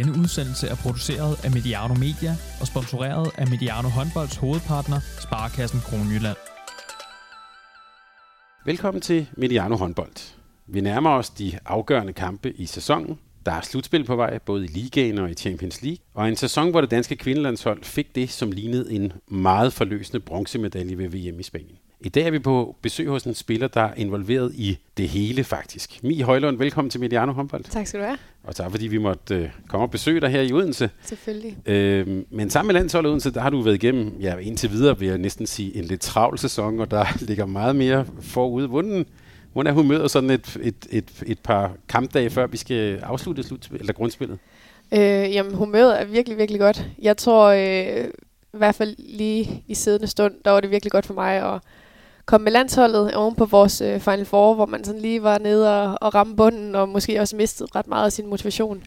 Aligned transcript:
Denne 0.00 0.18
udsendelse 0.18 0.68
er 0.68 0.74
produceret 0.74 1.44
af 1.44 1.50
Mediano 1.50 1.94
Media 1.94 2.36
og 2.60 2.66
sponsoreret 2.66 3.30
af 3.38 3.46
Mediano 3.48 3.88
Håndbolds 3.88 4.36
hovedpartner, 4.36 5.00
Sparkassen 5.20 5.80
Kronjylland. 5.80 6.36
Velkommen 8.64 9.00
til 9.00 9.26
Mediano 9.36 9.76
Håndbold. 9.76 10.34
Vi 10.66 10.80
nærmer 10.80 11.10
os 11.10 11.30
de 11.30 11.58
afgørende 11.66 12.12
kampe 12.12 12.52
i 12.52 12.66
sæsonen. 12.66 13.18
Der 13.46 13.52
er 13.52 13.60
slutspil 13.60 14.04
på 14.04 14.16
vej, 14.16 14.38
både 14.38 14.64
i 14.64 14.68
ligaen 14.68 15.18
og 15.18 15.30
i 15.30 15.34
Champions 15.34 15.82
League. 15.82 15.98
Og 16.14 16.28
en 16.28 16.36
sæson, 16.36 16.70
hvor 16.70 16.80
det 16.80 16.90
danske 16.90 17.16
kvindelandshold 17.16 17.84
fik 17.84 18.14
det, 18.14 18.30
som 18.30 18.52
lignede 18.52 18.92
en 18.92 19.12
meget 19.28 19.72
forløsende 19.72 20.20
bronzemedalje 20.20 20.98
ved 20.98 21.08
VM 21.08 21.40
i 21.40 21.42
Spanien. 21.42 21.78
I 22.02 22.08
dag 22.08 22.26
er 22.26 22.30
vi 22.30 22.38
på 22.38 22.76
besøg 22.82 23.08
hos 23.08 23.24
en 23.24 23.34
spiller, 23.34 23.68
der 23.68 23.80
er 23.80 23.94
involveret 23.96 24.52
i 24.54 24.78
det 24.96 25.08
hele 25.08 25.44
faktisk. 25.44 26.02
Mi 26.02 26.20
Højlund, 26.20 26.58
velkommen 26.58 26.90
til 26.90 27.00
Mediano 27.00 27.32
Håndbold. 27.32 27.64
Tak 27.64 27.86
skal 27.86 28.00
du 28.00 28.04
have. 28.04 28.18
Og 28.44 28.56
tak 28.56 28.70
fordi 28.70 28.86
vi 28.86 28.98
måtte 28.98 29.34
øh, 29.34 29.48
komme 29.68 29.86
og 29.86 29.90
besøge 29.90 30.20
dig 30.20 30.30
her 30.30 30.40
i 30.40 30.52
Odense. 30.52 30.90
Selvfølgelig. 31.02 31.56
Øh, 31.66 32.24
men 32.30 32.50
sammen 32.50 32.66
med 32.66 32.80
landsholdet 32.80 33.10
Odense, 33.10 33.30
der 33.30 33.40
har 33.40 33.50
du 33.50 33.60
været 33.60 33.74
igennem, 33.74 34.16
ja 34.20 34.36
indtil 34.36 34.70
videre 34.70 34.98
vil 34.98 35.08
jeg 35.08 35.18
næsten 35.18 35.46
sige, 35.46 35.76
en 35.76 35.84
lidt 35.84 36.00
travl 36.00 36.38
sæson, 36.38 36.80
og 36.80 36.90
der 36.90 37.04
ligger 37.28 37.46
meget 37.46 37.76
mere 37.76 38.06
forude. 38.20 38.68
Hvordan, 38.68 39.06
hvordan 39.52 39.72
er 39.72 39.74
humøret 39.74 40.10
sådan 40.10 40.30
et, 40.30 40.56
et, 40.62 40.86
et, 40.90 41.10
et 41.26 41.38
par 41.38 41.72
kampdage, 41.88 42.30
før 42.30 42.46
vi 42.46 42.56
skal 42.56 42.98
afslutte 42.98 43.42
slut, 43.42 43.68
eller 43.80 43.92
grundspillet? 43.92 44.38
Øh, 44.92 45.00
jamen, 45.34 45.54
humøret 45.54 46.00
er 46.00 46.04
virkelig, 46.04 46.38
virkelig 46.38 46.60
godt. 46.60 46.86
Jeg 47.02 47.16
tror, 47.16 47.46
øh, 47.48 48.04
i 48.54 48.56
hvert 48.56 48.74
fald 48.74 48.94
lige 48.98 49.64
i 49.68 49.74
siddende 49.74 50.06
stund, 50.06 50.34
der 50.44 50.50
var 50.50 50.60
det 50.60 50.70
virkelig 50.70 50.92
godt 50.92 51.06
for 51.06 51.14
mig 51.14 51.54
at 51.54 51.60
komme 52.30 52.44
med 52.44 52.52
landsholdet 52.52 53.14
oven 53.14 53.34
på 53.34 53.44
vores 53.44 53.80
øh, 53.80 54.00
Final 54.00 54.24
Four, 54.24 54.54
hvor 54.54 54.66
man 54.66 54.84
sådan 54.84 55.00
lige 55.00 55.22
var 55.22 55.38
nede 55.38 55.82
og, 55.82 55.98
og 56.00 56.14
ramme 56.14 56.36
bunden, 56.36 56.74
og 56.74 56.88
måske 56.88 57.20
også 57.20 57.36
mistede 57.36 57.68
ret 57.74 57.86
meget 57.86 58.04
af 58.04 58.12
sin 58.12 58.26
motivation. 58.26 58.82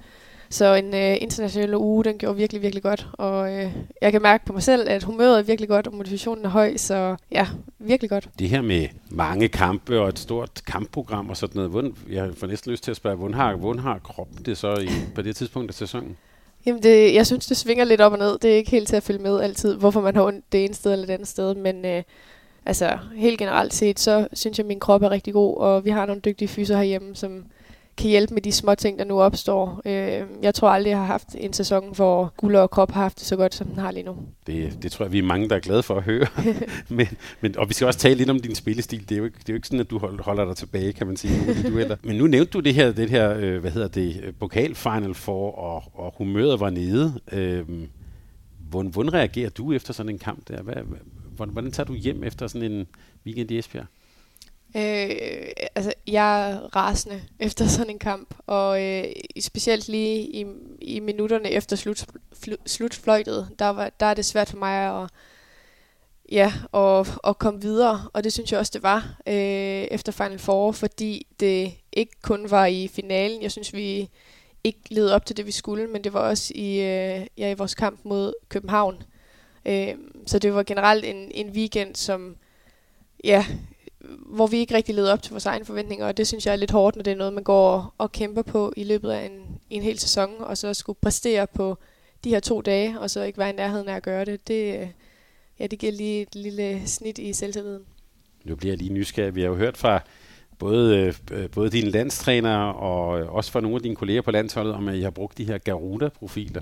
Så 0.49 0.73
en 0.73 0.93
øh, 0.93 1.17
international 1.21 1.75
uge, 1.75 2.03
den 2.03 2.17
gjorde 2.17 2.37
virkelig, 2.37 2.61
virkelig 2.61 2.83
godt. 2.83 3.07
Og 3.13 3.53
øh, 3.53 3.71
jeg 4.01 4.11
kan 4.11 4.21
mærke 4.21 4.45
på 4.45 4.53
mig 4.53 4.63
selv, 4.63 4.89
at 4.89 5.03
humøret 5.03 5.39
er 5.39 5.43
virkelig 5.43 5.69
godt, 5.69 5.87
og 5.87 5.93
motivationen 5.93 6.45
er 6.45 6.49
høj, 6.49 6.77
så 6.77 7.15
ja, 7.31 7.47
virkelig 7.79 8.09
godt. 8.09 8.29
Det 8.39 8.49
her 8.49 8.61
med 8.61 8.87
mange 9.09 9.47
kampe 9.47 9.99
og 9.99 10.09
et 10.09 10.19
stort 10.19 10.61
kampprogram 10.67 11.29
og 11.29 11.37
sådan 11.37 11.55
noget, 11.55 11.71
hvordan, 11.71 11.95
jeg 12.11 12.29
får 12.37 12.47
næsten 12.47 12.71
lyst 12.71 12.83
til 12.83 12.91
at 12.91 12.97
spørge, 12.97 13.15
hvordan 13.15 13.33
har, 13.33 13.55
hvordan 13.55 13.81
har 13.81 13.99
kroppen 14.03 14.45
det 14.45 14.57
så 14.57 14.75
i, 14.75 14.89
på 15.15 15.21
det 15.21 15.35
tidspunkt 15.35 15.69
af 15.69 15.75
sæsonen? 15.75 16.17
Jamen, 16.65 16.83
det, 16.83 17.13
jeg 17.13 17.27
synes, 17.27 17.45
det 17.45 17.57
svinger 17.57 17.85
lidt 17.85 18.01
op 18.01 18.11
og 18.11 18.17
ned. 18.17 18.37
Det 18.39 18.51
er 18.51 18.55
ikke 18.55 18.71
helt 18.71 18.87
til 18.87 18.95
at 18.95 19.03
følge 19.03 19.19
med 19.19 19.41
altid, 19.41 19.75
hvorfor 19.75 20.01
man 20.01 20.15
har 20.15 20.23
ondt 20.23 20.45
det 20.51 20.65
ene 20.65 20.73
sted 20.73 20.93
eller 20.93 21.05
det 21.05 21.13
andet 21.13 21.27
sted, 21.27 21.55
men... 21.55 21.85
Øh, 21.85 22.03
altså 22.65 22.97
helt 23.15 23.39
generelt 23.39 23.73
set, 23.73 23.99
så 23.99 24.27
synes 24.33 24.57
jeg, 24.57 24.63
at 24.63 24.67
min 24.67 24.79
krop 24.79 25.03
er 25.03 25.11
rigtig 25.11 25.33
god, 25.33 25.57
og 25.57 25.85
vi 25.85 25.89
har 25.89 26.05
nogle 26.05 26.21
dygtige 26.21 26.47
fyser 26.47 26.77
herhjemme, 26.77 27.15
som 27.15 27.45
kan 27.97 28.09
hjælpe 28.09 28.33
med 28.33 28.41
de 28.41 28.51
små 28.51 28.75
ting, 28.75 28.99
der 28.99 29.05
nu 29.05 29.21
opstår. 29.21 29.81
Øh, 29.85 30.21
jeg 30.41 30.55
tror 30.55 30.69
aldrig, 30.69 30.89
jeg 30.89 30.97
har 30.97 31.05
haft 31.05 31.27
en 31.37 31.53
sæson, 31.53 31.95
hvor 31.95 32.33
guld 32.37 32.55
og 32.55 32.71
krop 32.71 32.91
har 32.91 33.01
haft 33.01 33.19
det 33.19 33.27
så 33.27 33.35
godt, 33.35 33.55
som 33.55 33.67
den 33.67 33.77
har 33.79 33.91
lige 33.91 34.03
nu. 34.03 34.15
Det, 34.47 34.83
det 34.83 34.91
tror 34.91 35.05
jeg, 35.05 35.11
vi 35.11 35.19
er 35.19 35.23
mange, 35.23 35.49
der 35.49 35.55
er 35.55 35.59
glade 35.59 35.83
for 35.83 35.95
at 35.95 36.03
høre. 36.03 36.27
men, 36.89 37.07
men, 37.41 37.57
og 37.57 37.69
vi 37.69 37.73
skal 37.73 37.87
også 37.87 37.99
tale 37.99 38.15
lidt 38.15 38.29
om 38.29 38.39
din 38.39 38.55
spillestil. 38.55 39.09
Det 39.09 39.15
er 39.15 39.19
jo 39.19 39.25
ikke, 39.25 39.37
det 39.39 39.49
er 39.49 39.53
jo 39.53 39.55
ikke 39.55 39.67
sådan, 39.67 39.79
at 39.79 39.89
du 39.89 39.99
holder 40.19 40.45
dig 40.45 40.55
tilbage, 40.55 40.93
kan 40.93 41.07
man 41.07 41.17
sige. 41.17 41.63
Du. 41.63 41.95
Men 42.03 42.15
nu 42.15 42.27
nævnte 42.27 42.51
du 42.51 42.59
det 42.59 42.73
her, 42.73 42.91
det 42.91 43.09
her 43.09 43.37
øh, 43.37 43.61
hvad 43.61 43.71
hedder 43.71 43.87
det, 43.87 44.35
pokalfinal 44.39 45.13
for, 45.13 45.51
og, 45.51 45.83
og 45.93 46.13
humøret 46.17 46.59
var 46.59 46.69
nede. 46.69 47.19
Øh, 47.31 47.63
hvordan, 48.69 48.91
hvordan 48.91 49.13
reagerer 49.13 49.49
du 49.49 49.73
efter 49.73 49.93
sådan 49.93 50.09
en 50.09 50.19
kamp 50.19 50.47
der? 50.47 50.61
Hvad, 50.61 50.75
hvordan, 51.35 51.53
hvordan 51.53 51.71
tager 51.71 51.87
du 51.87 51.93
hjem 51.93 52.23
efter 52.23 52.47
sådan 52.47 52.71
en 52.71 52.87
weekend 53.25 53.51
i 53.51 53.57
Esbjerg? 53.57 53.85
Øh, 54.75 55.51
altså, 55.75 55.93
jeg 56.07 56.51
er 56.51 56.75
rasende 56.75 57.21
efter 57.39 57.67
sådan 57.67 57.89
en 57.89 57.99
kamp, 57.99 58.35
og 58.47 58.83
øh, 58.83 59.03
specielt 59.39 59.87
lige 59.87 60.21
i, 60.21 60.45
i 60.81 60.99
minutterne 60.99 61.51
efter 61.51 61.75
slut, 61.75 62.05
fl, 62.33 62.53
slutfløjtet, 62.65 63.49
der, 63.59 63.69
var, 63.69 63.89
der 63.99 64.05
er 64.05 64.13
det 64.13 64.25
svært 64.25 64.49
for 64.49 64.57
mig 64.57 65.03
at, 65.03 65.09
ja, 66.31 66.53
at, 66.73 67.17
at 67.27 67.37
komme 67.37 67.61
videre, 67.61 68.09
og 68.13 68.23
det 68.23 68.33
synes 68.33 68.51
jeg 68.51 68.59
også, 68.59 68.71
det 68.73 68.83
var 68.83 69.15
øh, 69.27 69.87
efter 69.91 70.11
Final 70.11 70.39
Four, 70.39 70.71
fordi 70.71 71.27
det 71.39 71.73
ikke 71.91 72.21
kun 72.21 72.51
var 72.51 72.65
i 72.65 72.87
finalen. 72.87 73.41
Jeg 73.41 73.51
synes, 73.51 73.73
vi 73.73 74.09
ikke 74.63 74.79
levede 74.89 75.15
op 75.15 75.25
til 75.25 75.37
det, 75.37 75.45
vi 75.45 75.51
skulle, 75.51 75.87
men 75.87 76.03
det 76.03 76.13
var 76.13 76.19
også 76.19 76.53
i, 76.55 76.69
øh, 76.69 77.27
ja, 77.37 77.51
i 77.51 77.53
vores 77.53 77.75
kamp 77.75 77.99
mod 78.03 78.33
København. 78.49 79.03
Øh, 79.65 79.95
så 80.25 80.39
det 80.39 80.53
var 80.53 80.63
generelt 80.63 81.05
en, 81.05 81.31
en 81.31 81.49
weekend, 81.49 81.95
som 81.95 82.35
ja, 83.23 83.45
hvor 84.25 84.47
vi 84.47 84.57
ikke 84.57 84.75
rigtig 84.75 84.95
levede 84.95 85.13
op 85.13 85.21
til 85.21 85.31
vores 85.31 85.45
egne 85.45 85.65
forventninger, 85.65 86.05
og 86.07 86.17
det 86.17 86.27
synes 86.27 86.45
jeg 86.45 86.51
er 86.51 86.55
lidt 86.55 86.71
hårdt, 86.71 86.95
når 86.95 87.03
det 87.03 87.11
er 87.11 87.17
noget, 87.17 87.33
man 87.33 87.43
går 87.43 87.69
og, 87.69 87.93
og 87.97 88.11
kæmper 88.11 88.41
på 88.41 88.73
i 88.77 88.83
løbet 88.83 89.09
af 89.11 89.25
en, 89.25 89.59
en 89.69 89.81
hel 89.81 89.99
sæson, 89.99 90.29
og 90.39 90.57
så 90.57 90.73
skulle 90.73 90.97
præstere 91.01 91.47
på 91.47 91.77
de 92.23 92.29
her 92.29 92.39
to 92.39 92.61
dage, 92.61 92.99
og 92.99 93.09
så 93.09 93.21
ikke 93.23 93.39
være 93.39 93.49
i 93.49 93.53
nærheden 93.53 93.89
af 93.89 93.95
at 93.95 94.03
gøre 94.03 94.25
det. 94.25 94.47
Det, 94.47 94.81
øh, 94.81 94.87
ja, 95.59 95.67
det 95.67 95.79
giver 95.79 95.91
lige 95.91 96.21
et 96.21 96.35
lille 96.35 96.87
snit 96.87 97.17
i 97.17 97.33
selvtilliden. 97.33 97.83
Nu 98.43 98.55
bliver 98.55 98.71
jeg 98.71 98.77
lige 98.77 98.93
nysgerrig. 98.93 99.35
Vi 99.35 99.41
har 99.41 99.47
jo 99.47 99.55
hørt 99.55 99.77
fra 99.77 100.01
både, 100.59 101.13
øh, 101.31 101.49
både 101.49 101.69
dine 101.69 101.89
landstræner 101.89 102.57
og 102.57 103.07
også 103.09 103.51
fra 103.51 103.61
nogle 103.61 103.75
af 103.75 103.81
dine 103.81 103.95
kolleger 103.95 104.21
på 104.21 104.31
landsholdet, 104.31 104.73
om 104.73 104.87
at 104.87 104.95
I 104.95 105.01
har 105.01 105.09
brugt 105.09 105.37
de 105.37 105.45
her 105.45 105.57
Garuda-profiler. 105.57 106.61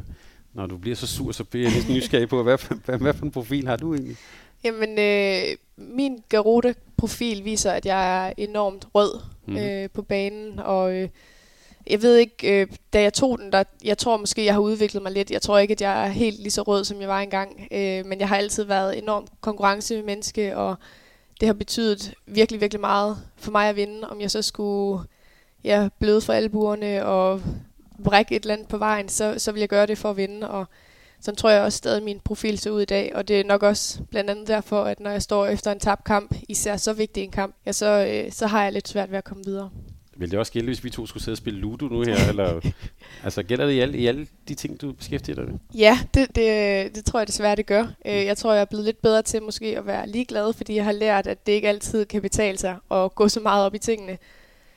Når 0.54 0.66
du 0.66 0.78
bliver 0.78 0.96
så 0.96 1.08
sur, 1.08 1.32
så 1.32 1.44
bliver 1.44 1.70
jeg 1.70 1.74
lidt 1.74 1.90
nysgerrig 1.90 2.30
på, 2.30 2.44
hvad, 2.44 2.58
hvad, 2.86 2.98
hvad 2.98 3.14
for 3.14 3.26
en 3.26 3.32
profil 3.32 3.68
har 3.68 3.76
du 3.76 3.94
egentlig? 3.94 4.18
Jamen, 4.64 5.00
øh, 5.00 5.58
min 5.78 6.18
Garuda-profil 6.30 7.46
viser, 7.46 7.72
at 7.72 7.86
jeg 7.86 8.28
er 8.28 8.34
enormt 8.38 8.86
rød 8.96 9.20
mm. 9.48 9.58
øh, 9.58 9.90
på 9.90 10.02
banen, 10.02 10.60
og 10.60 10.94
øh, 10.94 11.10
jeg 11.88 12.02
ved 12.02 12.18
ikke, 12.18 12.62
øh, 12.62 12.68
da 12.94 13.02
jeg 13.02 13.14
tog 13.14 13.40
den, 13.40 13.52
der, 13.52 13.64
jeg 13.84 13.98
tror 13.98 14.18
måske, 14.18 14.46
jeg 14.46 14.54
har 14.54 14.62
udviklet 14.62 15.04
mig 15.04 15.12
lidt. 15.12 15.32
Jeg 15.32 15.42
tror 15.42 15.58
ikke, 15.58 15.72
at 15.72 15.82
jeg 15.82 16.06
er 16.06 16.10
helt 16.10 16.40
lige 16.40 16.52
så 16.52 16.62
rød, 16.62 16.84
som 16.84 17.02
jeg 17.02 17.10
var 17.10 17.20
engang, 17.20 17.68
øh, 17.72 18.06
men 18.06 18.20
jeg 18.20 18.28
har 18.28 18.38
altid 18.38 18.64
været 18.64 18.98
enormt 18.98 19.30
konkurrencemenneske, 19.42 20.58
og 20.58 20.76
det 21.40 21.48
har 21.48 21.54
betydet 21.54 22.14
virkelig, 22.26 22.62
virkelig 22.62 22.82
meget 22.82 23.18
for 23.38 23.52
mig 23.52 23.70
at 23.70 23.76
vinde, 23.76 24.10
om 24.10 24.22
jeg 24.22 24.32
så 24.32 24.42
skulle 24.42 25.04
ja, 25.64 25.90
bløde 26.00 26.22
for 26.22 26.34
albuerne 26.34 27.06
og 27.06 27.42
brække 28.04 28.36
et 28.36 28.42
eller 28.42 28.54
andet 28.54 28.68
på 28.68 28.78
vejen, 28.78 29.10
så, 29.10 29.36
så 29.38 29.52
vil 29.52 29.60
jeg 29.60 29.70
gøre 29.70 29.86
det 29.86 29.98
for 29.98 30.10
at 30.10 30.18
vinde, 30.18 30.50
og 30.50 30.66
sådan 31.22 31.36
tror 31.36 31.50
jeg 31.50 31.62
også 31.62 31.78
stadig, 31.78 32.04
min 32.04 32.20
profil 32.20 32.58
ser 32.58 32.72
ud 32.72 32.82
i 32.82 32.86
dag, 32.86 33.16
og 33.16 33.28
det 33.28 33.40
er 33.40 33.44
nok 33.44 33.64
også 33.64 34.00
blandt 34.12 34.30
andet 34.30 34.48
derfor, 34.48 34.84
at 34.84 35.00
når 35.00 35.12
jeg 35.12 35.22
står 35.22 35.46
efter 35.48 35.72
en 35.72 35.80
tabt 35.80 36.04
kamp, 36.04 36.36
især 36.50 36.78
så 36.78 36.94
vigtig 36.94 37.24
en 37.24 37.32
kamp, 37.32 37.56
ja, 37.66 37.72
så, 37.72 38.08
øh, 38.12 38.32
så 38.32 38.48
har 38.48 38.64
jeg 38.64 38.74
lidt 38.74 38.88
svært 38.88 39.12
ved 39.12 39.18
at 39.18 39.24
komme 39.24 39.44
videre. 39.46 39.70
Vil 40.18 40.32
det 40.32 40.40
også 40.40 40.52
gælde, 40.52 40.66
hvis 40.66 40.84
vi 40.84 40.90
to 40.90 41.06
skulle 41.06 41.24
sidde 41.24 41.34
og 41.34 41.38
spille 41.38 41.60
Ludo 41.60 41.86
nu 41.86 42.02
her? 42.02 42.30
eller, 42.30 42.62
altså 43.24 43.44
gælder 43.44 43.66
det 43.66 43.74
i 43.74 43.80
alle, 43.80 43.98
i 43.98 44.08
alle 44.08 44.28
de 44.48 44.56
ting, 44.56 44.82
du 44.82 44.92
beskæftiger 44.92 45.36
dig 45.36 45.46
med? 45.46 45.60
Ja, 45.76 46.00
det, 46.14 46.36
det, 46.36 46.96
det 46.96 47.06
tror 47.06 47.20
jeg 47.20 47.28
desværre, 47.28 47.56
det 47.56 47.66
gør. 47.66 47.88
Øh, 48.06 48.26
jeg 48.26 48.38
tror, 48.38 48.54
jeg 48.54 48.62
er 48.62 48.66
blevet 48.66 48.86
lidt 48.86 49.02
bedre 49.02 49.22
til 49.22 49.44
måske 49.44 49.78
at 49.78 49.86
være 49.86 50.10
ligeglad, 50.10 50.54
fordi 50.54 50.76
jeg 50.76 50.86
har 50.86 50.92
lært, 50.92 51.28
at 51.28 51.46
det 51.46 51.52
ikke 51.52 51.70
altid 51.70 52.06
kan 52.06 52.22
betale 52.22 52.58
sig 52.58 52.78
at 52.92 53.16
gå 53.16 53.28
så 53.28 53.40
meget 53.40 53.66
op 53.66 53.76
i 53.76 53.80
tingene. 53.80 54.18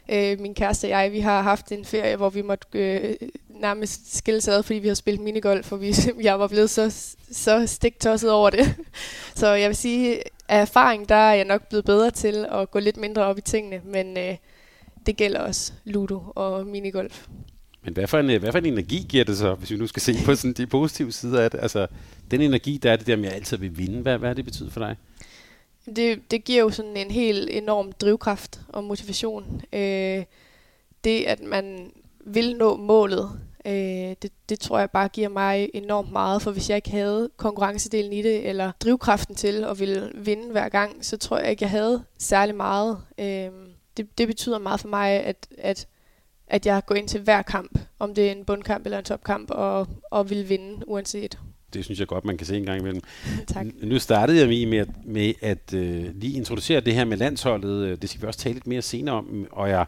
Øh, 0.09 0.41
min 0.41 0.55
kæreste 0.55 0.85
og 0.85 0.91
jeg, 0.91 1.13
vi 1.13 1.21
har 1.21 1.43
haft 1.43 1.73
en 1.73 1.85
ferie, 1.85 2.17
hvor 2.17 2.31
vi 2.31 2.43
måtte 2.43 2.67
øh, 2.73 3.15
nærmest 3.49 4.17
skilles 4.17 4.49
ad, 4.49 4.63
fordi 4.63 4.79
vi 4.79 4.89
har 4.89 4.95
spillet 4.95 5.23
minigolf, 5.23 5.73
og 5.73 5.81
vi, 5.81 5.95
jeg 6.23 6.41
var 6.41 6.49
blevet 6.49 6.71
så, 6.71 7.15
så 7.31 7.67
stiktosset 7.67 8.31
over 8.31 8.51
det. 8.51 8.75
så 9.41 9.47
jeg 9.47 9.69
vil 9.69 9.77
sige, 9.77 10.23
af 10.49 10.61
erfaring, 10.61 11.09
der 11.09 11.15
er 11.15 11.35
jeg 11.35 11.45
nok 11.45 11.69
blevet 11.69 11.85
bedre 11.85 12.11
til 12.11 12.47
at 12.53 12.71
gå 12.71 12.79
lidt 12.79 12.97
mindre 12.97 13.25
op 13.25 13.39
i 13.39 13.41
tingene, 13.41 13.81
men 13.85 14.19
øh, 14.19 14.37
det 15.07 15.17
gælder 15.17 15.41
også 15.41 15.73
ludo 15.85 16.23
og 16.35 16.67
minigolf. 16.67 17.27
Men 17.85 17.95
hvad 17.95 18.07
for, 18.07 18.19
en, 18.19 18.31
øh, 18.31 18.41
hvad 18.41 18.53
for 18.53 18.59
en 18.59 18.67
energi 18.67 19.07
giver 19.09 19.25
det 19.25 19.39
så, 19.39 19.55
hvis 19.55 19.71
vi 19.71 19.77
nu 19.77 19.87
skal 19.87 20.03
se 20.03 20.15
på 20.25 20.35
sådan 20.35 20.53
de 20.53 20.67
positive 20.67 21.13
sider 21.13 21.41
af 21.41 21.51
det? 21.51 21.61
Altså, 21.63 21.87
den 22.31 22.41
energi, 22.41 22.79
der 22.83 22.93
er 22.93 22.97
det 22.97 23.07
der 23.07 23.17
med, 23.17 23.25
at 23.25 23.31
jeg 23.31 23.37
altid 23.37 23.57
vil 23.57 23.79
vinde, 23.79 24.03
hvad, 24.03 24.19
hvad 24.19 24.29
har 24.29 24.35
det 24.35 24.45
betydet 24.45 24.73
for 24.73 24.81
dig? 24.81 24.97
Det, 25.97 26.31
det 26.31 26.45
giver 26.45 26.63
jo 26.63 26.71
sådan 26.71 26.97
en 26.97 27.11
helt 27.11 27.51
enorm 27.51 27.93
drivkraft 27.93 28.61
og 28.69 28.85
motivation. 28.85 29.63
Øh, 29.73 30.25
det, 31.05 31.25
at 31.25 31.41
man 31.43 31.93
vil 32.27 32.57
nå 32.57 32.77
målet, 32.77 33.41
øh, 33.67 33.73
det, 34.23 34.31
det 34.49 34.61
tror 34.61 34.79
jeg 34.79 34.91
bare 34.91 35.09
giver 35.09 35.29
mig 35.29 35.71
enormt 35.75 36.13
meget, 36.13 36.43
for 36.43 36.51
hvis 36.51 36.69
jeg 36.71 36.77
ikke 36.77 36.91
havde 36.91 37.31
konkurrencedelen 37.37 38.13
i 38.13 38.23
det, 38.23 38.49
eller 38.49 38.73
drivkraften 38.81 39.35
til 39.35 39.65
at 39.65 39.81
ville 39.81 40.13
vinde 40.15 40.51
hver 40.53 40.69
gang, 40.69 41.05
så 41.05 41.17
tror 41.17 41.39
jeg 41.39 41.51
ikke, 41.51 41.63
jeg 41.63 41.71
havde 41.71 42.05
særlig 42.19 42.55
meget. 42.55 42.99
Øh, 43.19 43.51
det, 43.97 44.19
det 44.19 44.27
betyder 44.27 44.59
meget 44.59 44.81
for 44.81 44.89
mig, 44.89 45.11
at, 45.11 45.49
at, 45.59 45.87
at 46.47 46.67
jeg 46.67 46.83
går 46.87 46.95
ind 46.95 47.09
til 47.09 47.21
hver 47.21 47.43
kamp, 47.43 47.79
om 47.99 48.15
det 48.15 48.27
er 48.27 48.33
en 48.33 48.45
bundkamp 48.45 48.85
eller 48.85 48.99
en 48.99 49.05
topkamp, 49.05 49.51
og, 49.51 49.87
og 50.11 50.31
vil 50.31 50.49
vinde 50.49 50.89
uanset 50.89 51.39
det 51.75 51.85
synes 51.85 52.01
jeg 52.01 52.09
godt, 52.09 52.25
man 52.25 52.37
kan 52.37 52.47
se 52.47 52.57
en 52.57 52.65
gang 52.65 52.81
imellem. 52.81 53.03
tak. 53.55 53.67
Nu 53.83 53.99
startede 53.99 54.39
jeg 54.39 54.69
med, 54.69 54.87
med 55.05 55.33
at 55.41 55.75
øh, 55.75 56.05
lige 56.15 56.37
introducere 56.37 56.81
det 56.81 56.95
her 56.95 57.05
med 57.05 57.17
landsholdet. 57.17 58.03
Det 58.03 58.11
skal 58.11 58.23
vi 58.23 58.27
også 58.27 58.41
tale 58.41 58.55
lidt 58.55 58.67
mere 58.67 58.83
senere 58.83 59.15
om, 59.15 59.47
og 59.51 59.69
jeg 59.69 59.87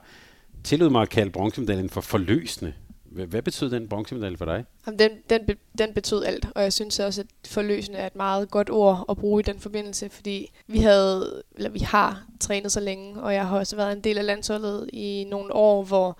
tillod 0.64 0.90
mig 0.90 1.02
at 1.02 1.10
kalde 1.10 1.30
bronzemedaljen 1.30 1.90
for 1.90 2.00
forløsende. 2.00 2.72
Hvad 3.10 3.42
betyder 3.42 3.70
den 3.70 3.88
bronzemedalje 3.88 4.36
for 4.36 4.44
dig? 4.44 4.64
Jamen, 4.86 4.98
den, 4.98 5.10
den, 5.30 5.56
den 5.78 5.94
betød 5.94 6.24
alt, 6.24 6.46
og 6.54 6.62
jeg 6.62 6.72
synes 6.72 6.98
også, 6.98 7.20
at 7.20 7.48
forløsende 7.48 7.98
er 7.98 8.06
et 8.06 8.16
meget 8.16 8.50
godt 8.50 8.70
ord 8.70 9.04
at 9.08 9.16
bruge 9.16 9.40
i 9.40 9.42
den 9.42 9.60
forbindelse, 9.60 10.08
fordi 10.08 10.52
vi 10.66 10.78
havde, 10.78 11.42
eller 11.56 11.70
vi 11.70 11.78
har 11.78 12.26
trænet 12.40 12.72
så 12.72 12.80
længe, 12.80 13.22
og 13.22 13.34
jeg 13.34 13.46
har 13.46 13.58
også 13.58 13.76
været 13.76 13.92
en 13.92 14.00
del 14.00 14.18
af 14.18 14.26
landsholdet 14.26 14.90
i 14.92 15.26
nogle 15.30 15.52
år, 15.52 15.84
hvor 15.84 16.18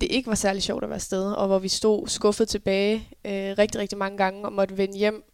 det 0.00 0.10
ikke 0.10 0.28
var 0.28 0.34
særlig 0.34 0.62
sjovt 0.62 0.84
at 0.84 0.90
være 0.90 0.96
afsted, 0.96 1.32
og 1.32 1.46
hvor 1.46 1.58
vi 1.58 1.68
stod 1.68 2.08
skuffet 2.08 2.48
tilbage 2.48 3.08
øh, 3.24 3.54
rigtig, 3.58 3.80
rigtig 3.80 3.98
mange 3.98 4.18
gange 4.18 4.44
og 4.44 4.52
måtte 4.52 4.76
vende 4.76 4.98
hjem 4.98 5.24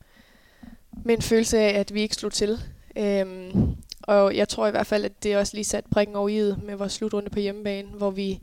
med 1.05 1.17
en 1.17 1.23
følelse 1.23 1.59
af, 1.59 1.81
at 1.81 1.95
vi 1.95 2.03
ikke 2.03 2.15
slog 2.15 2.33
til. 2.33 2.61
Øhm, 2.97 3.77
og 4.03 4.37
jeg 4.37 4.49
tror 4.49 4.67
i 4.67 4.71
hvert 4.71 4.87
fald, 4.87 5.05
at 5.05 5.23
det 5.23 5.37
også 5.37 5.55
lige 5.55 5.65
satte 5.65 5.91
prikken 5.91 6.17
over 6.17 6.29
i 6.29 6.53
med 6.63 6.75
vores 6.77 6.93
slutrunde 6.93 7.31
på 7.31 7.41
hjemmebane, 7.41 7.89
hvor 7.89 8.11
vi 8.11 8.41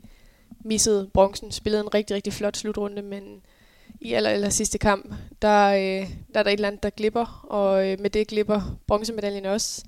missede 0.64 1.10
bronzen, 1.14 1.52
spillede 1.52 1.82
en 1.82 1.94
rigtig, 1.94 2.16
rigtig 2.16 2.32
flot 2.32 2.56
slutrunde, 2.56 3.02
men 3.02 3.42
i 4.00 4.12
aller, 4.12 4.30
aller 4.30 4.48
sidste 4.48 4.78
kamp, 4.78 5.14
der, 5.42 5.66
øh, 5.68 6.10
der 6.34 6.38
er 6.38 6.42
der 6.42 6.50
et 6.50 6.52
eller 6.52 6.68
andet, 6.68 6.82
der 6.82 6.90
glipper, 6.90 7.46
og 7.50 7.88
øh, 7.88 8.00
med 8.00 8.10
det 8.10 8.26
glipper 8.26 8.78
bronzemedaljen 8.86 9.46
også. 9.46 9.84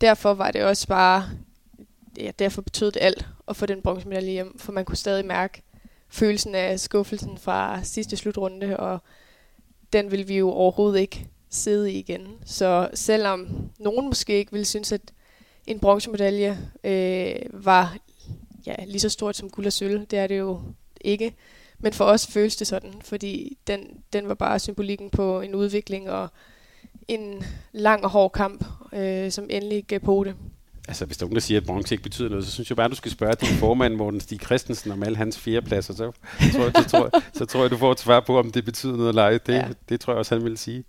Derfor 0.00 0.34
var 0.34 0.50
det 0.50 0.64
også 0.64 0.88
bare, 0.88 1.24
ja, 2.18 2.30
derfor 2.38 2.62
betød 2.62 2.92
det 2.92 3.02
alt 3.02 3.26
at 3.50 3.56
få 3.56 3.66
den 3.66 3.82
bronzemedalje 3.82 4.32
hjem, 4.32 4.58
for 4.58 4.72
man 4.72 4.84
kunne 4.84 4.96
stadig 4.96 5.26
mærke 5.26 5.62
følelsen 6.08 6.54
af 6.54 6.80
skuffelsen 6.80 7.38
fra 7.38 7.82
sidste 7.82 8.16
slutrunde, 8.16 8.76
og 8.76 8.98
den 9.92 10.10
vil 10.10 10.28
vi 10.28 10.38
jo 10.38 10.50
overhovedet 10.50 11.00
ikke 11.00 11.28
sidde 11.50 11.92
i 11.92 11.98
igen. 11.98 12.26
Så 12.44 12.90
selvom 12.94 13.70
nogen 13.78 14.06
måske 14.06 14.38
ikke 14.38 14.52
ville 14.52 14.64
synes, 14.64 14.92
at 14.92 15.12
en 15.66 15.80
bronzemedalje 15.80 16.58
øh, 16.84 17.64
var 17.64 17.96
ja, 18.66 18.74
lige 18.86 19.00
så 19.00 19.08
stort 19.08 19.36
som 19.36 19.50
guld 19.50 19.66
og 19.66 19.72
sølv, 19.72 20.06
det 20.06 20.18
er 20.18 20.26
det 20.26 20.38
jo 20.38 20.60
ikke. 21.00 21.34
Men 21.78 21.92
for 21.92 22.04
os 22.04 22.26
føles 22.26 22.56
det 22.56 22.66
sådan, 22.66 22.94
fordi 23.00 23.58
den, 23.66 24.02
den 24.12 24.28
var 24.28 24.34
bare 24.34 24.58
symbolikken 24.58 25.10
på 25.10 25.40
en 25.40 25.54
udvikling 25.54 26.10
og 26.10 26.28
en 27.08 27.44
lang 27.72 28.04
og 28.04 28.10
hård 28.10 28.32
kamp, 28.32 28.64
øh, 28.92 29.30
som 29.30 29.46
endelig 29.50 29.84
gav 29.84 30.00
på 30.00 30.24
det. 30.24 30.34
Altså, 30.88 31.04
hvis 31.04 31.16
der 31.16 31.24
er 31.24 31.26
nogen, 31.26 31.34
der 31.34 31.40
siger, 31.40 31.60
at 31.60 31.66
bronze 31.66 31.94
ikke 31.94 32.02
betyder 32.02 32.28
noget, 32.28 32.44
så 32.44 32.50
synes 32.50 32.70
jeg 32.70 32.76
bare, 32.76 32.84
at 32.84 32.90
du 32.90 32.96
skal 32.96 33.10
spørge 33.10 33.34
din 33.34 33.48
formand, 33.48 33.94
Morten 33.94 34.20
Stig 34.20 34.40
Christensen, 34.40 34.90
om 34.92 35.02
alle 35.02 35.16
hans 35.16 35.38
fjerdepladser. 35.38 35.94
Så, 35.94 36.12
så, 36.40 36.52
tror 36.52 36.64
jeg, 36.64 36.72
så, 36.76 36.88
tror 36.88 37.10
jeg, 37.12 37.22
så 37.32 37.46
tror 37.46 37.60
jeg, 37.60 37.70
du 37.70 37.76
får 37.76 37.92
et 37.92 38.00
svar 38.00 38.20
på, 38.20 38.38
om 38.38 38.50
det 38.50 38.64
betyder 38.64 38.96
noget 38.96 39.08
eller 39.08 39.22
ej. 39.22 39.30
Det, 39.30 39.48
ja. 39.48 39.68
det 39.88 40.00
tror 40.00 40.12
jeg 40.12 40.18
også, 40.18 40.34
han 40.34 40.44
vil 40.44 40.58
sige. 40.58 40.84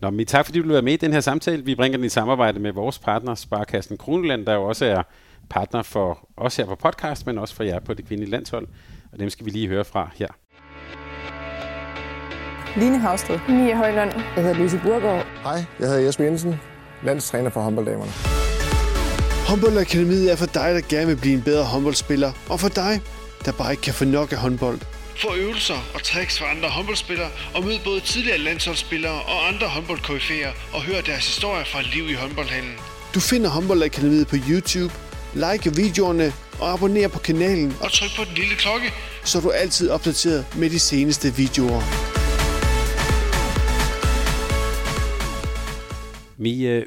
Nå, 0.00 0.10
men 0.10 0.26
tak 0.26 0.44
fordi 0.44 0.58
du 0.58 0.64
vil 0.64 0.72
være 0.72 0.82
med 0.82 0.92
i 0.92 0.96
den 0.96 1.12
her 1.12 1.20
samtale. 1.20 1.64
Vi 1.64 1.74
bringer 1.74 1.98
den 1.98 2.04
i 2.04 2.08
samarbejde 2.08 2.60
med 2.60 2.72
vores 2.72 2.98
partner, 2.98 3.34
Sparkassen 3.34 3.96
Kroneland, 3.96 4.46
der 4.46 4.54
jo 4.54 4.64
også 4.64 4.84
er 4.84 5.02
partner 5.50 5.82
for 5.82 6.28
os 6.36 6.56
her 6.56 6.64
på 6.64 6.74
podcast, 6.74 7.26
men 7.26 7.38
også 7.38 7.54
for 7.54 7.64
jer 7.64 7.80
på 7.80 7.94
det 7.94 8.06
kvindelige 8.06 8.30
landshold. 8.30 8.66
Og 9.12 9.18
dem 9.18 9.30
skal 9.30 9.46
vi 9.46 9.50
lige 9.50 9.68
høre 9.68 9.84
fra 9.84 10.10
her. 10.16 10.28
Line 12.76 12.98
Havsted. 12.98 13.40
Mia 13.48 13.76
Højlund. 13.76 14.12
Jeg 14.36 14.44
hedder 14.44 14.54
Louise 14.54 14.80
Burgaard. 14.82 15.26
Hej, 15.42 15.64
jeg 15.80 15.88
hedder 15.88 15.98
Jesper 15.98 16.24
Jensen, 16.24 16.60
landstræner 17.02 17.50
for 17.50 17.60
håndbolddamerne. 17.60 18.37
Håndboldakademiet 19.48 20.32
er 20.32 20.36
for 20.36 20.46
dig, 20.46 20.74
der 20.74 20.80
gerne 20.88 21.06
vil 21.06 21.16
blive 21.16 21.34
en 21.34 21.42
bedre 21.42 21.64
håndboldspiller, 21.64 22.32
og 22.48 22.60
for 22.60 22.68
dig, 22.68 23.00
der 23.44 23.52
bare 23.52 23.70
ikke 23.70 23.82
kan 23.82 23.94
få 23.94 24.04
nok 24.04 24.32
af 24.32 24.38
håndbold. 24.38 24.80
Få 25.22 25.34
øvelser 25.34 25.78
og 25.94 26.02
tricks 26.02 26.38
fra 26.38 26.50
andre 26.50 26.68
håndboldspillere, 26.68 27.30
og 27.54 27.64
mød 27.64 27.78
både 27.84 28.00
tidligere 28.00 28.38
landsholdsspillere 28.38 29.22
og 29.22 29.48
andre 29.48 29.66
håndboldkoryfæer, 29.66 30.52
og 30.72 30.82
hør 30.82 31.00
deres 31.00 31.26
historier 31.26 31.64
fra 31.64 31.82
liv 31.82 32.08
i 32.10 32.12
håndboldhallen. 32.12 32.72
Du 33.14 33.20
finder 33.20 33.50
Håndboldakademiet 33.50 34.28
på 34.28 34.36
YouTube, 34.50 34.94
like 35.34 35.76
videoerne 35.76 36.32
og 36.60 36.72
abonner 36.72 37.08
på 37.08 37.18
kanalen, 37.18 37.76
Og 37.80 37.92
tryk 37.92 38.10
på 38.16 38.24
den 38.24 38.34
lille 38.34 38.54
klokke, 38.54 38.92
så 39.24 39.38
er 39.38 39.42
du 39.42 39.50
altid 39.50 39.90
opdateret 39.90 40.56
med 40.56 40.70
de 40.70 40.78
seneste 40.78 41.34
videoer. 41.34 41.82
Mia 46.38 46.82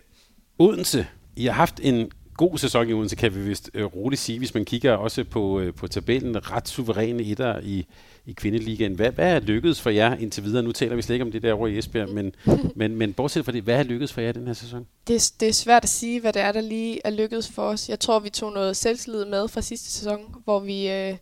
Odense, 0.60 1.08
I 1.36 1.46
har 1.46 1.54
haft 1.54 1.80
en 1.84 2.12
god 2.50 2.58
sæson 2.58 2.90
i 2.90 2.94
Odense, 2.94 3.16
kan 3.16 3.36
vi 3.36 3.40
vist 3.42 3.72
øh, 3.74 3.86
roligt 3.86 4.22
sige, 4.22 4.38
hvis 4.40 4.54
man 4.54 4.66
kigger 4.66 4.94
også 4.94 5.24
på, 5.24 5.60
øh, 5.60 5.74
på 5.74 5.88
tabellen. 5.88 6.52
Ret 6.52 6.68
suveræne 6.70 7.24
etter 7.24 7.60
i, 7.64 7.86
i 8.26 8.34
kvindeligaen. 8.34 8.94
Hvad, 8.96 9.12
hvad 9.12 9.36
er 9.36 9.40
lykkedes 9.40 9.82
for 9.82 9.90
jer 9.90 10.16
indtil 10.18 10.44
videre? 10.44 10.64
Nu 10.64 10.72
taler 10.72 10.96
vi 10.96 11.02
slet 11.02 11.16
ikke 11.16 11.26
om 11.26 11.32
det 11.32 11.42
der 11.44 11.54
over 11.54 11.68
i 11.68 11.78
Esbjerg, 11.78 12.10
men, 12.10 12.32
men, 12.76 12.96
men 12.96 13.14
bortset 13.14 13.46
fra 13.46 13.52
det, 13.52 13.64
hvad 13.64 13.80
er 13.80 13.84
lykkedes 13.84 14.14
for 14.14 14.22
jer 14.22 14.32
den 14.32 14.48
her 14.48 14.54
sæson? 14.54 14.88
Det, 15.08 15.16
er- 15.16 15.32
det 15.40 15.48
er 15.50 15.54
svært 15.54 15.84
at 15.84 15.90
sige, 15.90 16.20
hvad 16.22 16.34
det 16.34 16.42
er, 16.42 16.52
der 16.52 16.62
lige 16.62 17.00
er 17.04 17.10
lykkedes 17.10 17.50
for 17.52 17.62
os. 17.64 17.90
Jeg 17.90 18.00
tror, 18.00 18.20
vi 18.20 18.30
tog 18.30 18.54
noget 18.54 18.78
selvtillid 18.78 19.26
med 19.26 19.48
fra 19.48 19.62
sidste 19.62 19.92
sæson, 19.92 20.20
hvor 20.44 20.60
vi 20.60 20.90
øh, 20.92 21.18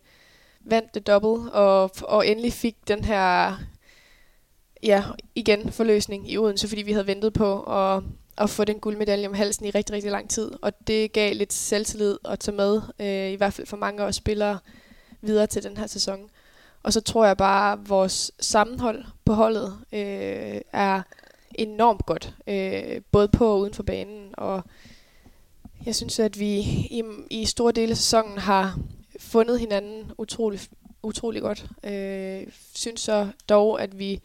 vandt 0.64 0.94
det 0.94 1.06
double, 1.06 1.52
og, 1.52 1.90
og 2.02 2.26
endelig 2.28 2.52
fik 2.52 2.76
den 2.88 3.04
her, 3.04 3.54
ja, 4.82 5.04
igen, 5.34 5.72
forløsning 5.72 6.30
i 6.30 6.38
Odense, 6.38 6.68
fordi 6.68 6.82
vi 6.82 6.92
havde 6.92 7.06
ventet 7.06 7.32
på 7.32 7.62
at, 7.62 8.02
at 8.40 8.50
få 8.50 8.64
den 8.64 8.80
guldmedalje 8.80 9.28
om 9.28 9.34
halsen 9.34 9.66
i 9.66 9.70
rigtig, 9.70 9.94
rigtig 9.94 10.10
lang 10.10 10.30
tid. 10.30 10.50
Og 10.62 10.86
det 10.86 11.12
gav 11.12 11.34
lidt 11.34 11.52
selvtillid 11.52 12.18
at 12.24 12.38
tage 12.38 12.56
med, 12.56 12.80
øh, 12.98 13.32
i 13.32 13.34
hvert 13.34 13.52
fald 13.52 13.66
for 13.66 13.76
mange 13.76 14.02
af 14.02 14.06
os 14.06 14.16
spillere, 14.16 14.58
videre 15.20 15.46
til 15.46 15.62
den 15.62 15.76
her 15.76 15.86
sæson. 15.86 16.30
Og 16.82 16.92
så 16.92 17.00
tror 17.00 17.26
jeg 17.26 17.36
bare, 17.36 17.72
at 17.72 17.88
vores 17.88 18.32
sammenhold 18.40 19.04
på 19.24 19.32
holdet 19.32 19.78
øh, 19.92 20.60
er 20.72 21.02
enormt 21.54 22.06
godt, 22.06 22.34
øh, 22.46 23.00
både 23.12 23.28
på 23.28 23.52
og 23.52 23.60
uden 23.60 23.74
for 23.74 23.82
banen. 23.82 24.28
Og 24.32 24.62
jeg 25.86 25.94
synes, 25.94 26.18
at 26.18 26.38
vi 26.38 26.58
i, 26.90 27.02
i 27.30 27.44
store 27.44 27.72
dele 27.72 27.90
af 27.90 27.96
sæsonen 27.96 28.38
har 28.38 28.78
fundet 29.18 29.60
hinanden 29.60 30.12
utrolig, 30.18 30.60
utrolig 31.02 31.42
godt. 31.42 31.66
Øh, 31.84 32.46
synes 32.74 33.00
så 33.00 33.28
dog, 33.48 33.82
at 33.82 33.98
vi 33.98 34.20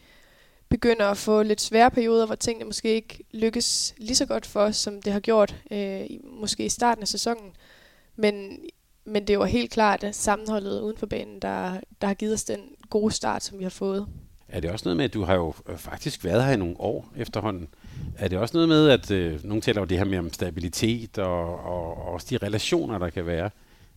begynder 0.70 1.06
at 1.06 1.18
få 1.18 1.44
lidt 1.44 1.62
svære 1.62 1.92
perioder, 1.92 2.26
hvor 2.26 2.36
tingene 2.36 2.66
måske 2.66 2.96
ikke 2.96 3.24
lykkes 3.34 3.94
lige 3.98 4.16
så 4.16 4.26
godt 4.26 4.46
for 4.46 4.60
os, 4.60 4.76
som 4.76 5.02
det 5.02 5.14
har 5.14 5.20
gjort 5.20 5.56
øh, 5.72 6.02
i- 6.02 6.20
måske 6.40 6.66
i 6.66 6.70
starten 6.70 7.02
af 7.02 7.08
sæsonen. 7.08 7.52
Men, 8.16 8.60
men 9.06 9.28
det 9.28 9.40
var 9.40 9.46
helt 9.46 9.72
klart 9.72 10.04
at 10.04 10.16
sammenholdet 10.16 10.82
uden 10.82 10.98
for 10.98 11.06
banen, 11.06 11.40
der, 11.42 11.80
der 12.02 12.08
har 12.08 12.14
givet 12.14 12.34
os 12.34 12.44
den 12.44 12.60
gode 12.90 13.12
start, 13.14 13.44
som 13.44 13.58
vi 13.60 13.64
har 13.64 13.70
fået. 13.70 14.08
Er 14.50 14.60
det 14.60 14.72
også 14.72 14.86
noget 14.86 14.98
med, 14.98 15.06
at 15.06 15.14
du 15.14 15.24
har 15.24 15.36
jo 15.36 15.54
øh, 15.70 15.78
faktisk 15.78 16.24
været 16.24 16.44
her 16.46 16.52
i 16.54 16.58
nogle 16.58 16.76
år 16.80 17.12
efterhånden? 17.18 17.68
Er 18.18 18.28
det 18.28 18.40
også 18.40 18.58
noget 18.58 18.70
med, 18.70 18.90
at 18.90 19.12
øh, 19.12 19.44
nogen 19.46 19.62
taler 19.62 19.82
jo 19.82 19.86
det 19.86 19.98
her 19.98 20.06
med 20.06 20.18
om 20.20 20.34
stabilitet 20.34 21.18
og, 21.18 21.60
og, 21.66 21.98
og 21.98 22.14
også 22.14 22.28
de 22.30 22.38
relationer, 22.46 22.98
der 22.98 23.10
kan 23.10 23.26
være? 23.26 23.50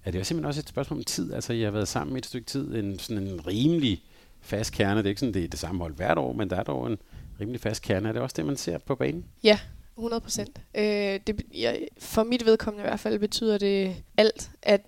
Er 0.05 0.11
det 0.11 0.21
også 0.21 0.29
simpelthen 0.29 0.49
også 0.49 0.61
et 0.61 0.69
spørgsmål 0.69 0.99
om 0.99 1.05
tid? 1.05 1.33
Altså, 1.33 1.53
jeg 1.53 1.67
har 1.67 1.71
været 1.71 1.89
sammen 1.89 2.17
i 2.17 2.19
et 2.19 2.27
stykke 2.27 2.47
tid, 2.47 2.75
en, 2.75 2.99
sådan 2.99 3.27
en 3.27 3.47
rimelig 3.47 4.03
fast 4.49 4.73
kerne. 4.73 4.99
Det 4.99 5.07
er 5.07 5.09
ikke 5.09 5.21
sådan, 5.21 5.35
det 5.35 5.45
er 5.45 5.49
det 5.49 5.59
samme 5.59 5.81
hold 5.81 5.95
hvert 5.95 6.19
år, 6.19 6.33
men 6.33 6.51
der 6.51 6.57
er 6.57 6.63
dog 6.63 6.87
en 6.87 6.99
rimelig 7.41 7.61
fast 7.61 7.83
kerne. 7.83 8.09
Er 8.09 8.13
det 8.13 8.23
også 8.23 8.35
det, 8.37 8.47
man 8.47 8.57
ser 8.57 8.79
på 8.79 8.95
banen? 8.95 9.25
Ja, 9.45 9.59
100 9.99 10.21
procent. 10.21 10.61
Øh, 10.75 11.21
det, 11.27 11.43
ja, 11.55 11.75
for 11.99 12.25
mit 12.25 12.47
vedkommende 12.47 12.85
i 12.85 12.89
hvert 12.89 13.01
fald 13.01 13.19
betyder 13.19 13.59
det 13.59 13.97
alt, 14.17 14.51
at, 14.63 14.81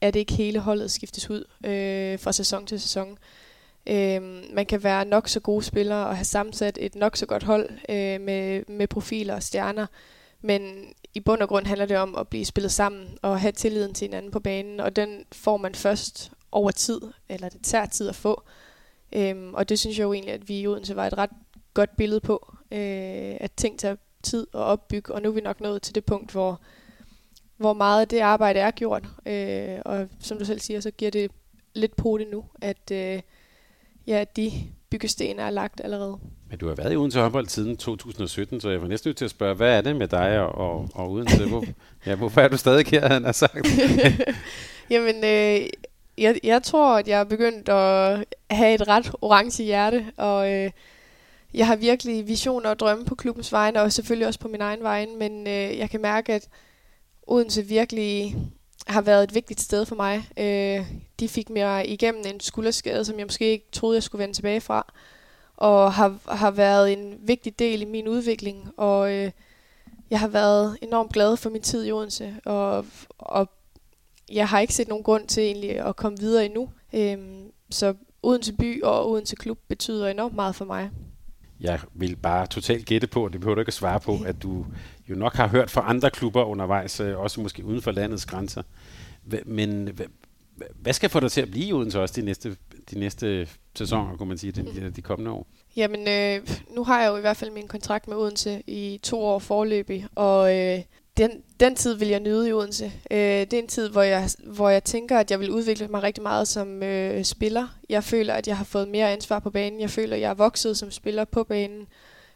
at 0.00 0.16
ikke 0.16 0.32
hele 0.32 0.58
holdet 0.58 0.90
skiftes 0.90 1.30
ud 1.30 1.44
øh, 1.64 2.18
fra 2.18 2.32
sæson 2.32 2.66
til 2.66 2.80
sæson. 2.80 3.18
Øh, 3.86 4.22
man 4.54 4.66
kan 4.66 4.82
være 4.82 5.04
nok 5.04 5.28
så 5.28 5.40
gode 5.40 5.64
spillere 5.64 6.06
og 6.06 6.16
have 6.16 6.24
sammensat 6.24 6.78
et 6.80 6.94
nok 6.94 7.16
så 7.16 7.26
godt 7.26 7.42
hold 7.42 7.70
øh, 7.88 8.20
med, 8.20 8.62
med 8.68 8.86
profiler 8.86 9.34
og 9.34 9.42
stjerner, 9.42 9.86
men 10.40 10.84
i 11.14 11.20
bund 11.20 11.42
og 11.42 11.48
grund 11.48 11.66
handler 11.66 11.86
det 11.86 11.96
om 11.96 12.14
at 12.14 12.28
blive 12.28 12.44
spillet 12.44 12.72
sammen 12.72 13.18
og 13.22 13.40
have 13.40 13.52
tilliden 13.52 13.94
til 13.94 14.04
hinanden 14.04 14.30
på 14.30 14.40
banen, 14.40 14.80
og 14.80 14.96
den 14.96 15.24
får 15.32 15.56
man 15.56 15.74
først 15.74 16.32
over 16.52 16.70
tid, 16.70 17.00
eller 17.28 17.48
det 17.48 17.60
tager 17.62 17.86
tid 17.86 18.08
at 18.08 18.14
få. 18.14 18.42
Øhm, 19.14 19.54
og 19.54 19.68
det 19.68 19.78
synes 19.78 19.98
jeg 19.98 20.04
jo 20.04 20.12
egentlig, 20.12 20.34
at 20.34 20.48
vi 20.48 20.60
i 20.60 20.66
Odense 20.66 20.96
var 20.96 21.06
et 21.06 21.18
ret 21.18 21.30
godt 21.74 21.96
billede 21.96 22.20
på, 22.20 22.54
øh, 22.72 23.36
at 23.40 23.52
ting 23.56 23.78
tager 23.78 23.96
tid 24.22 24.46
at 24.54 24.60
opbygge, 24.60 25.14
og 25.14 25.22
nu 25.22 25.28
er 25.28 25.32
vi 25.32 25.40
nok 25.40 25.60
nået 25.60 25.82
til 25.82 25.94
det 25.94 26.04
punkt, 26.04 26.32
hvor, 26.32 26.60
hvor 27.56 27.72
meget 27.72 28.00
af 28.00 28.08
det 28.08 28.20
arbejde 28.20 28.60
er 28.60 28.70
gjort. 28.70 29.04
Øh, 29.26 29.78
og 29.84 30.08
som 30.20 30.38
du 30.38 30.44
selv 30.44 30.60
siger, 30.60 30.80
så 30.80 30.90
giver 30.90 31.10
det 31.10 31.30
lidt 31.74 31.96
på 31.96 32.18
det 32.18 32.26
nu, 32.30 32.44
at 32.60 32.90
øh, 32.92 33.20
ja, 34.06 34.24
de 34.36 34.52
byggesten 34.90 35.38
er 35.38 35.50
lagt 35.50 35.80
allerede. 35.84 36.18
Men 36.50 36.58
du 36.58 36.68
har 36.68 36.74
været 36.74 36.92
i 36.92 36.96
Odense 36.96 37.20
håndbold 37.20 37.46
siden 37.46 37.76
2017, 37.76 38.60
så 38.60 38.70
jeg 38.70 38.82
var 38.82 38.88
næsten 38.88 39.08
nødt 39.08 39.16
til 39.16 39.24
at 39.24 39.30
spørge, 39.30 39.54
hvad 39.54 39.76
er 39.76 39.80
det 39.80 39.96
med 39.96 40.08
dig 40.08 40.40
og, 40.40 40.54
og, 40.54 40.88
og 40.94 41.10
Odense? 41.10 41.48
Hvor, 41.48 41.64
ja, 42.06 42.14
hvorfor 42.14 42.40
er 42.40 42.48
du 42.48 42.56
stadig 42.56 42.86
her, 42.86 43.08
han 43.08 43.24
har 43.24 43.32
sagt? 43.32 43.66
Jamen, 44.90 45.16
øh, 45.24 45.66
jeg, 46.18 46.40
jeg 46.42 46.62
tror, 46.62 46.98
at 46.98 47.08
jeg 47.08 47.20
er 47.20 47.24
begyndt 47.24 47.68
at 47.68 48.24
have 48.50 48.74
et 48.74 48.88
ret 48.88 49.12
orange 49.22 49.64
hjerte, 49.64 50.12
og 50.16 50.52
øh, 50.52 50.70
jeg 51.54 51.66
har 51.66 51.76
virkelig 51.76 52.28
visioner 52.28 52.70
og 52.70 52.78
drømme 52.78 53.04
på 53.04 53.14
klubbens 53.14 53.52
vegne, 53.52 53.82
og 53.82 53.92
selvfølgelig 53.92 54.26
også 54.26 54.40
på 54.40 54.48
min 54.48 54.60
egen 54.60 54.82
vegne, 54.82 55.16
men 55.16 55.46
øh, 55.46 55.78
jeg 55.78 55.90
kan 55.90 56.00
mærke, 56.00 56.32
at 56.32 56.48
Odense 57.26 57.62
virkelig 57.62 58.36
har 58.86 59.02
været 59.02 59.24
et 59.24 59.34
vigtigt 59.34 59.60
sted 59.60 59.86
for 59.86 59.96
mig. 59.96 60.28
Øh, 60.36 60.86
de 61.20 61.28
fik 61.28 61.50
mig 61.50 61.90
igennem 61.90 62.22
en 62.26 62.40
skulderskade, 62.40 63.04
som 63.04 63.18
jeg 63.18 63.26
måske 63.26 63.50
ikke 63.50 63.66
troede, 63.72 63.96
jeg 63.96 64.02
skulle 64.02 64.22
vende 64.22 64.34
tilbage 64.34 64.60
fra, 64.60 64.92
og 65.56 65.92
har, 65.92 66.18
har 66.28 66.50
været 66.50 66.92
en 66.92 67.18
vigtig 67.18 67.58
del 67.58 67.82
i 67.82 67.84
min 67.84 68.08
udvikling, 68.08 68.70
og 68.76 69.12
øh, 69.12 69.30
jeg 70.10 70.20
har 70.20 70.28
været 70.28 70.78
enormt 70.82 71.12
glad 71.12 71.36
for 71.36 71.50
min 71.50 71.62
tid 71.62 71.84
i 71.84 71.92
Odense, 71.92 72.34
og, 72.44 72.86
og 73.18 73.48
jeg 74.32 74.48
har 74.48 74.60
ikke 74.60 74.74
set 74.74 74.88
nogen 74.88 75.04
grund 75.04 75.26
til 75.28 75.42
egentlig 75.42 75.70
at 75.70 75.96
komme 75.96 76.18
videre 76.18 76.44
endnu. 76.44 76.68
Øh, 76.92 77.18
så 77.70 77.94
Odense 78.24 78.52
by 78.52 78.82
og 78.82 79.10
Odense 79.10 79.36
klub 79.36 79.58
betyder 79.68 80.08
enormt 80.08 80.34
meget 80.34 80.54
for 80.54 80.64
mig. 80.64 80.90
Jeg 81.60 81.80
vil 81.94 82.16
bare 82.16 82.46
totalt 82.46 82.86
gætte 82.86 83.06
på, 83.06 83.24
og 83.24 83.32
det 83.32 83.40
behøver 83.40 83.54
du 83.54 83.60
ikke 83.60 83.68
at 83.70 83.74
svare 83.74 84.00
på, 84.00 84.18
at 84.26 84.42
du 84.42 84.66
jo 85.10 85.14
nok 85.14 85.34
har 85.34 85.48
hørt 85.48 85.70
fra 85.70 85.84
andre 85.90 86.10
klubber 86.10 86.44
undervejs, 86.44 87.00
øh, 87.00 87.18
også 87.18 87.40
måske 87.40 87.64
uden 87.64 87.82
for 87.82 87.90
landets 87.90 88.26
grænser. 88.26 88.62
Men 89.44 89.88
hva- 89.88 90.08
hvad 90.74 90.92
skal 90.92 91.10
få 91.10 91.20
dig 91.20 91.32
til 91.32 91.40
at 91.40 91.50
blive 91.50 91.66
i 91.66 91.72
Odense 91.72 92.00
også 92.00 92.20
de 92.20 92.24
næste, 92.26 92.56
de 92.90 92.98
næste 92.98 93.48
sæsoner, 93.74 94.16
kunne 94.16 94.28
man 94.28 94.38
sige, 94.38 94.52
de, 94.52 94.90
de 94.90 95.02
kommende 95.02 95.30
år? 95.30 95.46
Jamen, 95.76 96.08
øh, 96.08 96.48
nu 96.76 96.84
har 96.84 97.02
jeg 97.02 97.08
jo 97.10 97.16
i 97.16 97.20
hvert 97.20 97.36
fald 97.36 97.50
min 97.50 97.68
kontrakt 97.68 98.08
med 98.08 98.16
Odense 98.16 98.62
i 98.66 99.00
to 99.02 99.20
år 99.22 99.38
forløbig, 99.38 100.06
og 100.14 100.56
øh, 100.58 100.78
den, 101.16 101.42
den 101.60 101.76
tid 101.76 101.94
vil 101.94 102.08
jeg 102.08 102.20
nyde 102.20 102.48
i 102.48 102.52
Odense. 102.52 102.92
Øh, 103.10 103.18
det 103.18 103.52
er 103.52 103.58
en 103.58 103.68
tid, 103.68 103.88
hvor 103.88 104.02
jeg, 104.02 104.28
hvor 104.38 104.68
jeg 104.68 104.84
tænker, 104.84 105.18
at 105.18 105.30
jeg 105.30 105.40
vil 105.40 105.50
udvikle 105.50 105.88
mig 105.88 106.02
rigtig 106.02 106.22
meget 106.22 106.48
som 106.48 106.82
øh, 106.82 107.24
spiller. 107.24 107.68
Jeg 107.88 108.04
føler, 108.04 108.34
at 108.34 108.48
jeg 108.48 108.56
har 108.56 108.64
fået 108.64 108.88
mere 108.88 109.12
ansvar 109.12 109.38
på 109.38 109.50
banen. 109.50 109.80
Jeg 109.80 109.90
føler, 109.90 110.16
at 110.16 110.22
jeg 110.22 110.30
er 110.30 110.34
vokset 110.34 110.78
som 110.78 110.90
spiller 110.90 111.24
på 111.24 111.44
banen. 111.44 111.86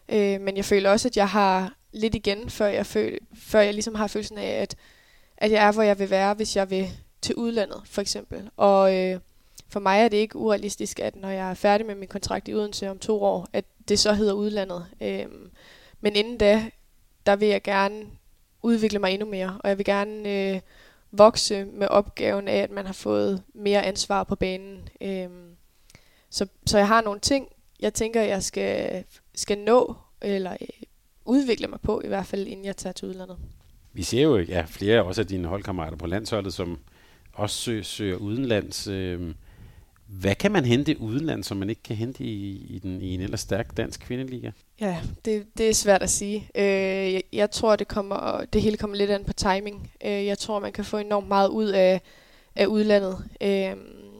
Øh, 0.08 0.40
men 0.40 0.56
jeg 0.56 0.64
føler 0.64 0.90
også, 0.90 1.08
at 1.08 1.16
jeg 1.16 1.28
har 1.28 1.74
lidt 1.92 2.14
igen, 2.14 2.50
før 2.50 2.66
jeg, 2.66 2.86
føl, 2.86 3.18
før 3.38 3.60
jeg 3.60 3.74
ligesom 3.74 3.94
har 3.94 4.06
følelsen 4.06 4.38
af, 4.38 4.62
at, 4.62 4.76
at 5.36 5.50
jeg 5.50 5.66
er, 5.66 5.72
hvor 5.72 5.82
jeg 5.82 5.98
vil 5.98 6.10
være, 6.10 6.34
hvis 6.34 6.56
jeg 6.56 6.70
vil 6.70 6.88
til 7.22 7.34
udlandet, 7.34 7.82
for 7.84 8.00
eksempel. 8.00 8.50
Og 8.56 8.96
øh, 8.96 9.20
for 9.68 9.80
mig 9.80 10.00
er 10.00 10.08
det 10.08 10.16
ikke 10.16 10.36
urealistisk, 10.36 11.00
at 11.00 11.16
når 11.16 11.28
jeg 11.28 11.50
er 11.50 11.54
færdig 11.54 11.86
med 11.86 11.94
min 11.94 12.08
kontrakt 12.08 12.48
i 12.48 12.54
Odense 12.54 12.90
om 12.90 12.98
to 12.98 13.22
år, 13.22 13.48
at 13.52 13.64
det 13.88 13.98
så 13.98 14.12
hedder 14.12 14.32
udlandet. 14.32 14.86
Øh, 15.00 15.26
men 16.00 16.16
inden 16.16 16.38
da, 16.38 16.64
der 17.26 17.36
vil 17.36 17.48
jeg 17.48 17.62
gerne 17.62 18.06
udvikle 18.62 18.98
mig 18.98 19.12
endnu 19.12 19.28
mere, 19.28 19.60
og 19.64 19.68
jeg 19.68 19.78
vil 19.78 19.86
gerne 19.86 20.52
øh, 20.54 20.60
vokse 21.12 21.64
med 21.64 21.86
opgaven 21.90 22.48
af, 22.48 22.56
at 22.56 22.70
man 22.70 22.86
har 22.86 22.92
fået 22.92 23.42
mere 23.54 23.84
ansvar 23.84 24.24
på 24.24 24.36
banen. 24.36 24.88
Øh, 25.00 25.28
så, 26.30 26.46
så 26.66 26.78
jeg 26.78 26.88
har 26.88 27.00
nogle 27.00 27.20
ting, 27.20 27.48
jeg 27.80 27.94
tænker, 27.94 28.22
jeg 28.22 28.42
skal, 28.42 29.04
skal 29.34 29.58
nå, 29.58 29.96
eller 30.22 30.56
øh, 30.60 30.68
udvikle 31.24 31.66
mig 31.66 31.80
på, 31.80 32.02
i 32.04 32.08
hvert 32.08 32.26
fald 32.26 32.46
inden 32.46 32.64
jeg 32.64 32.76
tager 32.76 32.92
til 32.92 33.08
udlandet. 33.08 33.36
Vi 33.92 34.02
ser 34.02 34.22
jo 34.22 34.38
ja, 34.38 34.64
flere 34.68 35.04
også 35.04 35.20
af 35.20 35.26
dine 35.26 35.48
holdkammerater 35.48 35.96
på 35.96 36.06
landsholdet, 36.06 36.54
som 36.54 36.78
også 37.32 37.56
søger, 37.56 37.82
søger 37.82 38.16
udenlands. 38.16 38.86
Øh, 38.86 39.34
hvad 40.08 40.34
kan 40.34 40.52
man 40.52 40.64
hente 40.64 41.00
udenlands, 41.00 41.46
som 41.46 41.56
man 41.56 41.70
ikke 41.70 41.82
kan 41.82 41.96
hente 41.96 42.24
i, 42.24 42.66
i, 42.70 42.78
den, 42.78 43.02
i 43.02 43.14
en 43.14 43.20
ellers 43.20 43.40
stærk 43.40 43.76
dansk 43.76 44.00
kvindeliga? 44.00 44.50
Ja, 44.80 45.00
det, 45.24 45.46
det 45.58 45.68
er 45.68 45.74
svært 45.74 46.02
at 46.02 46.10
sige. 46.10 46.48
Øh, 46.54 47.12
jeg, 47.12 47.22
jeg 47.32 47.50
tror, 47.50 47.76
det 47.76 47.88
kommer, 47.88 48.44
det 48.52 48.62
hele 48.62 48.76
kommer 48.76 48.96
lidt 48.96 49.10
an 49.10 49.24
på 49.24 49.32
timing. 49.32 49.90
Øh, 50.04 50.26
jeg 50.26 50.38
tror, 50.38 50.58
man 50.58 50.72
kan 50.72 50.84
få 50.84 50.96
enormt 50.96 51.28
meget 51.28 51.48
ud 51.48 51.68
af, 51.68 52.00
af 52.56 52.66
udlandet. 52.66 53.24
Øh, 53.40 53.76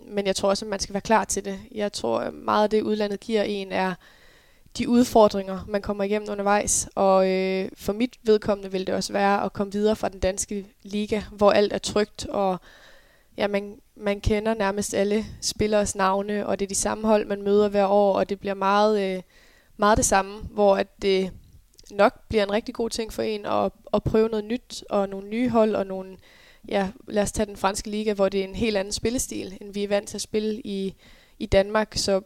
men 0.09 0.27
jeg 0.27 0.37
tror 0.37 0.49
også, 0.49 0.65
at 0.65 0.71
man 0.71 0.81
skal 0.81 0.95
være 0.95 1.01
klar 1.01 1.25
til 1.25 1.45
det. 1.45 1.59
Jeg 1.73 1.93
tror, 1.93 2.31
meget 2.31 2.65
af 2.65 2.71
det 2.71 2.83
udlandet 2.83 3.21
giver 3.21 3.43
en 3.43 3.73
er 3.73 3.95
de 4.79 4.89
udfordringer, 4.89 5.65
man 5.69 5.83
kommer 5.83 6.05
igennem 6.05 6.29
undervejs. 6.31 6.89
Og 6.95 7.29
øh, 7.31 7.69
for 7.77 7.93
mit 7.93 8.17
vedkommende 8.23 8.73
vil 8.73 8.87
det 8.87 8.95
også 8.95 9.13
være 9.13 9.45
at 9.45 9.53
komme 9.53 9.73
videre 9.73 9.97
fra 9.97 10.09
den 10.09 10.21
danske 10.21 10.67
liga, 10.83 11.23
hvor 11.33 11.51
alt 11.51 11.73
er 11.73 11.79
trygt, 11.79 12.27
og 12.27 12.61
ja, 13.37 13.47
man, 13.47 13.79
man 14.01 14.21
kender 14.21 14.55
nærmest 14.55 14.95
alle 14.95 15.25
spillers 15.41 15.97
navne, 15.97 16.47
og 16.47 16.59
det 16.59 16.67
er 16.67 16.69
de 16.69 16.75
samme 16.75 17.07
hold, 17.07 17.27
man 17.27 17.43
møder 17.43 17.69
hver 17.69 17.87
år, 17.87 18.15
og 18.15 18.29
det 18.29 18.41
bliver 18.41 18.55
meget, 18.55 19.17
øh, 19.17 19.23
meget 19.77 19.97
det 19.97 20.05
samme, 20.05 20.41
hvor 20.43 20.77
at 20.77 21.03
det 21.03 21.31
nok 21.91 22.29
bliver 22.29 22.43
en 22.43 22.53
rigtig 22.53 22.75
god 22.75 22.91
ting 22.91 23.13
for 23.13 23.23
en 23.23 23.47
at, 23.47 23.73
at 23.95 24.03
prøve 24.03 24.29
noget 24.29 24.45
nyt, 24.45 24.85
og 24.91 25.09
nogle 25.09 25.29
nye 25.29 25.49
hold, 25.49 25.75
og 25.75 25.87
nogle, 25.87 26.17
ja, 26.69 26.89
lad 27.09 27.23
os 27.23 27.33
tage 27.33 27.47
den 27.47 27.57
franske 27.57 27.91
liga, 27.91 28.13
hvor 28.13 28.29
det 28.29 28.41
er 28.41 28.45
en 28.45 28.55
helt 28.55 28.77
anden 28.77 28.93
spillestil, 28.93 29.59
end 29.61 29.75
vi 29.75 29.85
er 29.85 29.89
vant 29.89 30.09
til 30.09 30.17
at 30.17 30.21
spille 30.21 30.61
i, 30.65 30.95
i 31.39 31.47
Danmark, 31.47 31.93
så 31.97 32.21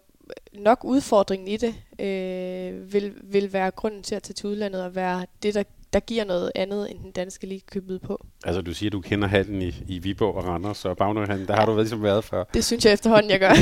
nok 0.53 0.85
udfordringen 0.85 1.49
i 1.49 1.57
det 1.57 1.75
øh, 1.99 2.93
vil, 2.93 3.15
vil 3.23 3.53
være 3.53 3.71
grunden 3.71 4.03
til 4.03 4.15
at 4.15 4.23
tage 4.23 4.35
til 4.35 4.47
udlandet 4.47 4.85
og 4.85 4.95
være 4.95 5.27
det, 5.43 5.55
der, 5.55 5.63
der 5.93 6.01
giver 6.01 6.25
noget 6.25 6.53
andet, 6.55 6.91
end 6.91 6.99
den 7.03 7.11
danske 7.11 7.47
liga 7.47 7.65
kan 7.73 7.83
byde 7.83 7.99
på. 7.99 8.27
Altså 8.45 8.63
du 8.63 8.75
siger, 8.75 8.91
du 8.91 9.01
kender 9.01 9.29
hallen 9.29 9.63
i, 9.63 9.75
i 9.89 9.99
Viborg 9.99 10.35
og 10.35 10.45
Randers 10.45 10.85
og 10.85 10.97
Bagnøghallen. 10.97 11.47
Der 11.47 11.57
har 11.57 11.67
du 11.67 11.77
ligesom 11.77 12.03
været 12.03 12.25
før. 12.25 12.45
Det 12.55 12.65
synes 12.65 12.85
jeg 12.85 12.93
efterhånden, 12.93 13.31
jeg 13.31 13.41
gør. 13.41 13.53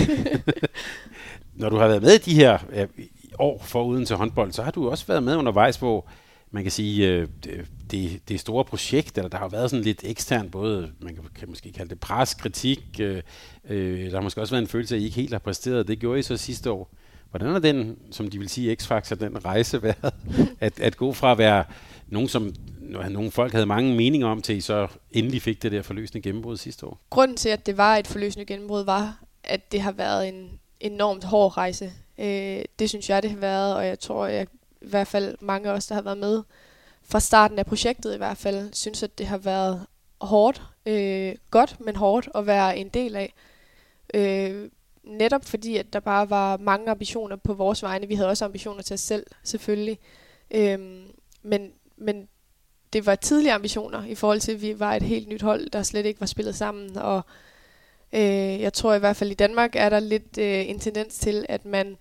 Når 1.60 1.68
du 1.68 1.76
har 1.76 1.88
været 1.88 2.02
med 2.02 2.14
i 2.14 2.18
de 2.18 2.34
her 2.34 2.58
år 3.38 3.62
for 3.62 3.84
uden 3.84 4.06
til 4.06 4.16
håndbold, 4.16 4.52
så 4.52 4.62
har 4.62 4.70
du 4.70 4.90
også 4.90 5.06
været 5.06 5.22
med 5.22 5.37
undervejs, 5.37 5.76
hvor 5.76 6.08
man 6.50 6.62
kan 6.62 6.72
sige, 6.72 7.08
øh, 7.08 7.28
det, 7.90 8.20
det 8.28 8.40
store 8.40 8.64
projekt, 8.64 9.18
eller 9.18 9.28
der 9.28 9.38
har 9.38 9.49
været 9.49 9.70
sådan 9.70 9.84
lidt 9.84 10.00
ekstern, 10.04 10.50
både, 10.50 10.90
man 11.00 11.14
kan, 11.14 11.25
kan 11.34 11.49
måske 11.49 11.72
kalde 11.72 11.90
det 11.90 12.00
pres, 12.00 12.34
kritik, 12.34 12.80
øh, 13.00 13.22
øh, 13.68 14.10
der 14.10 14.16
har 14.16 14.20
måske 14.20 14.40
også 14.40 14.54
været 14.54 14.62
en 14.62 14.68
følelse 14.68 14.94
af, 14.94 14.99
at 14.99 15.02
I 15.02 15.04
ikke 15.04 15.16
helt 15.16 15.32
har 15.32 15.38
præsteret. 15.38 15.88
Det 15.88 15.99
gjorde 15.99 16.18
I 16.18 16.22
så 16.22 16.37
sidste 16.37 16.70
år. 16.70 16.94
Hvordan 17.30 17.49
er 17.49 17.58
den, 17.58 17.99
som 18.10 18.30
de 18.30 18.38
vil 18.38 18.49
sige, 18.49 18.76
X-Factor, 18.82 19.14
den 19.14 19.44
rejse 19.44 19.82
været, 19.82 20.14
at, 20.60 20.80
at 20.80 20.96
gå 20.96 21.12
fra 21.12 21.32
at 21.32 21.38
være 21.38 21.64
nogen, 22.10 22.28
som 22.28 22.54
nogle 23.10 23.30
folk 23.30 23.52
havde 23.52 23.66
mange 23.66 23.96
meninger 23.96 24.28
om, 24.28 24.42
til 24.42 24.56
I 24.56 24.60
så 24.60 24.88
endelig 25.10 25.42
fik 25.42 25.62
det 25.62 25.72
der 25.72 25.82
forløsende 25.82 26.22
gennembrud 26.22 26.56
sidste 26.56 26.86
år? 26.86 27.00
Grunden 27.10 27.36
til, 27.36 27.48
at 27.48 27.66
det 27.66 27.76
var 27.76 27.96
et 27.96 28.06
forløsende 28.06 28.44
gennembrud, 28.44 28.84
var, 28.84 29.22
at 29.44 29.72
det 29.72 29.80
har 29.80 29.92
været 29.92 30.28
en 30.28 30.60
enormt 30.80 31.24
hård 31.24 31.56
rejse. 31.56 31.92
Øh, 32.18 32.62
det 32.78 32.88
synes 32.88 33.10
jeg, 33.10 33.22
det 33.22 33.30
har 33.30 33.38
været, 33.38 33.76
og 33.76 33.86
jeg 33.86 33.98
tror, 33.98 34.26
jeg, 34.26 34.46
i 34.82 34.88
hvert 34.88 35.06
fald 35.06 35.36
mange 35.40 35.68
af 35.68 35.72
os, 35.72 35.86
der 35.86 35.94
har 35.94 36.02
været 36.02 36.18
med 36.18 36.42
fra 37.02 37.20
starten 37.20 37.58
af 37.58 37.66
projektet 37.66 38.14
i 38.14 38.16
hvert 38.16 38.36
fald, 38.36 38.72
synes, 38.72 39.02
at 39.02 39.18
det 39.18 39.26
har 39.26 39.38
været 39.38 39.86
hårdt. 40.20 40.62
Øh, 40.86 41.34
godt, 41.50 41.80
men 41.80 41.96
hårdt 41.96 42.28
at 42.34 42.46
være 42.46 42.76
en 42.76 42.88
del 42.88 43.16
af. 43.16 43.34
Øh, 44.14 44.70
netop 45.04 45.44
fordi, 45.44 45.76
at 45.76 45.92
der 45.92 46.00
bare 46.00 46.30
var 46.30 46.56
mange 46.56 46.90
ambitioner 46.90 47.36
på 47.36 47.54
vores 47.54 47.82
vegne. 47.82 48.08
Vi 48.08 48.14
havde 48.14 48.28
også 48.28 48.44
ambitioner 48.44 48.82
til 48.82 48.94
os 48.94 49.00
selv, 49.00 49.26
selvfølgelig. 49.44 49.98
Øh, 50.50 50.78
men, 51.42 51.72
men 52.00 52.28
det 52.92 53.07
var 53.07 53.14
tidlige 53.14 53.52
ambitioner 53.52 54.04
i 54.04 54.14
forhold 54.14 54.40
til, 54.40 54.52
at 54.52 54.62
vi 54.62 54.80
var 54.80 54.95
et 54.95 55.02
helt 55.02 55.28
nyt 55.28 55.42
hold, 55.42 55.71
der 55.71 55.83
slet 55.83 56.07
ikke 56.07 56.21
var 56.21 56.26
spillet 56.26 56.54
sammen. 56.54 56.99
Og 56.99 57.23
øh, 58.12 58.61
jeg 58.61 58.73
tror 58.73 58.95
i 58.95 58.99
hvert 58.99 59.16
fald 59.16 59.30
i 59.30 59.35
Danmark 59.35 59.76
er 59.76 59.88
der 59.88 60.00
lidt 60.00 60.38
øh, 60.38 60.69
en 60.69 60.78
tendens 60.78 61.19
til, 61.19 61.47
at 61.49 61.64
man 61.64 61.97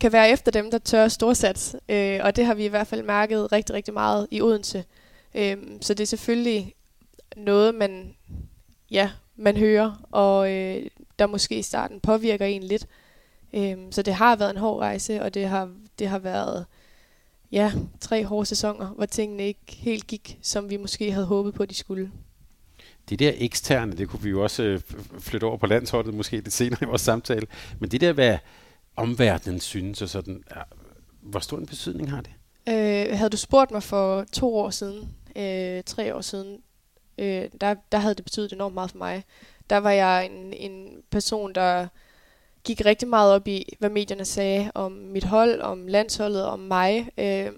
kan 0.00 0.12
være 0.12 0.30
efter 0.30 0.52
dem, 0.52 0.70
der 0.70 0.78
tør 0.78 1.08
storsats. 1.08 1.76
Øh, 1.88 2.20
og 2.22 2.36
det 2.36 2.46
har 2.46 2.54
vi 2.54 2.64
i 2.64 2.68
hvert 2.68 2.86
fald 2.86 3.02
mærket 3.02 3.52
rigtig, 3.52 3.74
rigtig 3.74 3.94
meget 3.94 4.26
i 4.30 4.40
Odense. 4.40 4.84
Øh, 5.34 5.56
så 5.80 5.94
det 5.94 6.02
er 6.02 6.06
selvfølgelig 6.06 6.74
noget, 7.36 7.74
man, 7.74 8.14
ja, 8.90 9.10
man 9.36 9.56
hører, 9.56 10.06
og 10.10 10.52
øh, 10.52 10.86
der 11.18 11.26
måske 11.26 11.58
i 11.58 11.62
starten 11.62 12.00
påvirker 12.00 12.46
en 12.46 12.62
lidt. 12.62 12.86
Øh, 13.52 13.76
så 13.90 14.02
det 14.02 14.14
har 14.14 14.36
været 14.36 14.50
en 14.50 14.56
hård 14.56 14.80
rejse, 14.80 15.22
og 15.22 15.34
det 15.34 15.48
har, 15.48 15.70
det 15.98 16.08
har 16.08 16.18
været 16.18 16.66
ja, 17.52 17.72
tre 18.00 18.24
hårde 18.24 18.46
sæsoner, 18.46 18.86
hvor 18.86 19.06
tingene 19.06 19.46
ikke 19.46 19.60
helt 19.68 20.06
gik, 20.06 20.38
som 20.42 20.70
vi 20.70 20.76
måske 20.76 21.12
havde 21.12 21.26
håbet 21.26 21.54
på, 21.54 21.64
de 21.64 21.74
skulle. 21.74 22.10
Det 23.08 23.18
der 23.18 23.32
eksterne, 23.36 23.92
det 23.92 24.08
kunne 24.08 24.22
vi 24.22 24.30
jo 24.30 24.42
også 24.42 24.62
øh, 24.62 24.80
flytte 25.18 25.44
over 25.44 25.56
på 25.56 25.66
landsholdet 25.66 26.14
måske 26.14 26.36
lidt 26.36 26.52
senere 26.52 26.78
i 26.82 26.84
vores 26.84 27.00
samtale. 27.00 27.46
Men 27.78 27.90
det 27.90 28.00
der, 28.00 28.12
hvad 28.12 28.38
omverdenen 28.96 29.60
synes 29.60 30.02
og 30.02 30.08
sådan, 30.08 30.44
hvor 31.22 31.40
stor 31.40 31.58
en 31.58 31.66
betydning 31.66 32.10
har 32.10 32.20
det? 32.20 32.30
Øh, 32.68 33.16
havde 33.18 33.30
du 33.30 33.36
spurgt 33.36 33.70
mig 33.70 33.82
for 33.82 34.24
to 34.32 34.56
år 34.56 34.70
siden, 34.70 35.08
øh, 35.36 35.82
tre 35.86 36.14
år 36.14 36.20
siden, 36.20 36.62
øh, 37.18 37.44
der, 37.60 37.74
der 37.92 37.98
havde 37.98 38.14
det 38.14 38.24
betydet 38.24 38.52
enormt 38.52 38.74
meget 38.74 38.90
for 38.90 38.98
mig. 38.98 39.24
Der 39.70 39.76
var 39.76 39.90
jeg 39.90 40.26
en, 40.26 40.52
en 40.52 40.88
person, 41.10 41.54
der 41.54 41.88
gik 42.66 42.84
rigtig 42.84 43.08
meget 43.08 43.32
op 43.32 43.48
i, 43.48 43.76
hvad 43.78 43.90
medierne 43.90 44.24
sagde 44.24 44.70
om 44.74 44.92
mit 44.92 45.24
hold, 45.24 45.60
om 45.60 45.86
landsholdet, 45.86 46.44
om 46.44 46.58
mig, 46.58 47.08
øh, 47.18 47.52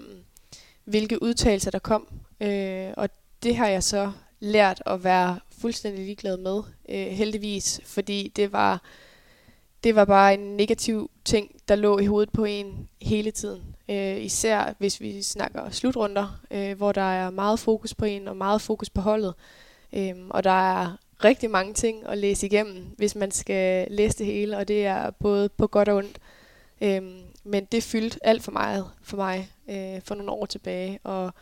hvilke 0.85 1.23
udtalelser 1.23 1.71
der 1.71 1.79
kom. 1.79 2.09
Øh, 2.41 2.91
og 2.97 3.09
det 3.43 3.57
har 3.57 3.69
jeg 3.69 3.83
så 3.83 4.13
lært 4.41 4.83
at 4.87 5.05
være 5.05 5.41
fuldstændig 5.61 6.05
ligeglad 6.05 6.37
med, 6.37 6.63
øh, 6.89 7.07
heldigvis, 7.07 7.81
fordi 7.85 8.33
det 8.37 8.53
var, 8.53 8.83
det 9.85 9.95
var 9.95 10.05
bare 10.05 10.35
en 10.35 10.57
negativ 10.57 11.11
ting, 11.25 11.51
der 11.69 11.75
lå 11.75 11.99
i 11.99 12.07
hovedet 12.07 12.33
på 12.33 12.45
en 12.45 12.89
hele 13.03 13.31
tiden. 13.31 13.63
Øh, 13.91 14.25
især 14.25 14.75
hvis 14.79 15.01
vi 15.01 15.23
snakker 15.23 15.71
slutrunder, 15.71 16.41
øh, 16.51 16.77
hvor 16.77 16.93
der 16.93 17.13
er 17.13 17.31
meget 17.31 17.59
fokus 17.59 17.95
på 17.95 18.05
en 18.05 18.29
og 18.29 18.37
meget 18.37 18.61
fokus 18.61 18.91
på 18.91 19.01
holdet. 19.01 19.35
Øh, 19.93 20.15
og 20.31 20.45
der 20.45 20.81
er 20.81 20.97
rigtig 21.25 21.51
mange 21.51 21.75
ting 21.75 22.07
at 22.07 22.19
læse 22.19 22.47
igennem, 22.47 22.85
hvis 22.97 23.15
man 23.15 23.31
skal 23.31 23.89
læse 23.91 24.19
det 24.19 24.27
hele, 24.27 24.57
og 24.57 24.69
det 24.69 24.87
er 24.87 25.11
både 25.11 25.49
på 25.49 25.67
godt 25.67 25.89
og 25.89 25.97
ondt. 25.97 26.19
Øhm, 26.81 27.21
men 27.45 27.65
det 27.65 27.83
fyldte 27.83 28.27
alt 28.27 28.43
for 28.43 28.53
meget 28.53 28.91
for 29.03 29.17
mig 29.17 29.51
øh, 29.71 30.01
for 30.05 30.15
nogle 30.15 30.33
år 30.33 30.47
tilbage, 30.47 30.99
og 31.05 31.35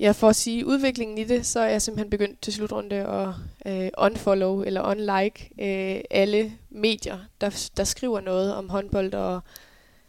ja, 0.00 0.10
for 0.10 0.28
at 0.28 0.36
sige 0.36 0.66
udviklingen 0.66 1.18
i 1.18 1.24
det, 1.24 1.46
så 1.46 1.60
er 1.60 1.68
jeg 1.68 1.82
simpelthen 1.82 2.10
begyndt 2.10 2.42
til 2.42 2.52
slutrunde 2.52 2.96
at 2.96 3.28
øh, 3.66 3.90
unfollow 3.98 4.62
eller 4.62 4.82
unlike 4.82 5.50
øh, 5.60 6.00
alle 6.10 6.52
medier, 6.70 7.18
der, 7.40 7.70
der 7.76 7.84
skriver 7.84 8.20
noget 8.20 8.54
om 8.54 8.68
håndbold, 8.68 9.14
og 9.14 9.40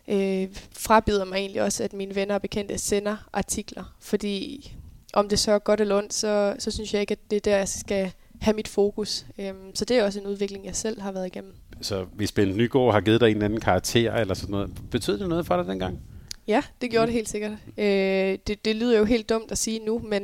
øh, 0.07 0.47
frabider 0.71 1.25
mig 1.25 1.35
egentlig 1.35 1.61
også, 1.61 1.83
at 1.83 1.93
mine 1.93 2.15
venner 2.15 2.35
og 2.35 2.41
bekendte 2.41 2.77
sender 2.77 3.17
artikler, 3.33 3.95
fordi 3.99 4.73
om 5.13 5.29
det 5.29 5.39
så 5.39 5.51
er 5.51 5.59
godt 5.59 5.81
eller 5.81 5.97
ondt, 5.97 6.13
så, 6.13 6.55
så 6.59 6.71
synes 6.71 6.93
jeg 6.93 7.01
ikke, 7.01 7.11
at 7.11 7.31
det 7.31 7.35
er 7.35 7.39
der, 7.39 7.57
jeg 7.57 7.67
skal 7.67 8.11
have 8.41 8.55
mit 8.55 8.67
fokus. 8.67 9.25
Øhm, 9.37 9.75
så 9.75 9.85
det 9.85 9.97
er 9.97 10.03
også 10.03 10.19
en 10.19 10.27
udvikling, 10.27 10.65
jeg 10.65 10.75
selv 10.75 11.01
har 11.01 11.11
været 11.11 11.27
igennem. 11.27 11.53
Så 11.81 12.05
hvis 12.13 12.31
Bent 12.31 12.57
Nygaard 12.57 12.93
har 12.93 13.01
givet 13.01 13.21
dig 13.21 13.27
en 13.27 13.35
eller 13.35 13.45
anden 13.45 13.59
karakter 13.59 14.13
eller 14.13 14.33
sådan 14.33 14.51
noget, 14.51 14.69
betød 14.91 15.19
det 15.19 15.29
noget 15.29 15.45
for 15.45 15.57
dig 15.57 15.65
dengang? 15.65 15.99
Ja, 16.47 16.63
det 16.81 16.91
gjorde 16.91 17.05
det 17.05 17.13
helt 17.13 17.29
sikkert. 17.29 17.51
Øh, 17.77 18.37
det, 18.47 18.65
det 18.65 18.75
lyder 18.75 18.97
jo 18.97 19.05
helt 19.05 19.29
dumt 19.29 19.51
at 19.51 19.57
sige 19.57 19.79
nu, 19.79 19.99
men 19.99 20.23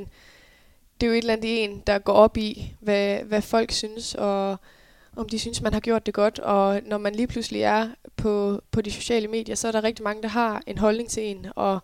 det 1.02 1.08
er 1.08 1.12
jo 1.12 1.14
et 1.14 1.18
eller 1.18 1.34
andet 1.34 1.64
en, 1.64 1.84
der 1.88 2.00
går 2.00 2.14
op 2.14 2.38
i, 2.38 2.76
hvad, 2.80 3.20
hvad 3.24 3.42
folk 3.42 3.72
synes, 3.72 4.16
og, 4.16 4.58
om 5.16 5.30
de 5.30 5.40
synes, 5.40 5.62
man 5.62 5.74
har 5.74 5.80
gjort 5.80 6.06
det 6.06 6.14
godt. 6.14 6.40
Og 6.40 6.82
når 6.86 6.98
man 6.98 7.16
lige 7.16 7.28
pludselig 7.28 7.62
er 7.62 7.90
på, 8.16 8.62
på 8.72 8.82
de 8.82 8.92
sociale 8.92 9.28
medier, 9.28 9.56
så 9.56 9.68
er 9.68 9.72
der 9.72 9.84
rigtig 9.84 10.04
mange, 10.04 10.22
der 10.22 10.30
har 10.30 10.62
en 10.68 10.78
holdning 10.78 11.10
til 11.10 11.24
en. 11.24 11.46
Og 11.56 11.80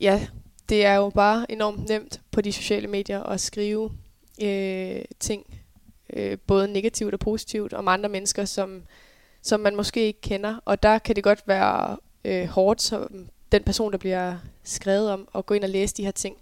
ja, 0.00 0.26
det 0.68 0.84
er 0.84 0.94
jo 0.94 1.10
bare 1.10 1.52
enormt 1.52 1.88
nemt 1.88 2.20
på 2.30 2.40
de 2.40 2.52
sociale 2.52 2.88
medier 2.88 3.22
at 3.22 3.40
skrive 3.40 3.90
øh, 4.42 5.04
ting, 5.20 5.46
øh, 6.12 6.38
både 6.46 6.68
negativt 6.68 7.14
og 7.14 7.20
positivt, 7.20 7.72
om 7.72 7.88
andre 7.88 8.08
mennesker, 8.08 8.44
som, 8.44 8.82
som 9.42 9.60
man 9.60 9.76
måske 9.76 10.06
ikke 10.06 10.20
kender. 10.20 10.56
Og 10.64 10.82
der 10.82 10.98
kan 10.98 11.16
det 11.16 11.24
godt 11.24 11.42
være 11.46 11.96
øh, 12.24 12.46
hårdt 12.46 12.82
som 12.82 13.28
den 13.52 13.62
person, 13.62 13.92
der 13.92 13.98
bliver 13.98 14.36
skrevet 14.64 15.10
om, 15.10 15.28
at 15.34 15.46
gå 15.46 15.54
ind 15.54 15.64
og 15.64 15.70
læse 15.70 15.94
de 15.96 16.04
her 16.04 16.10
ting. 16.10 16.36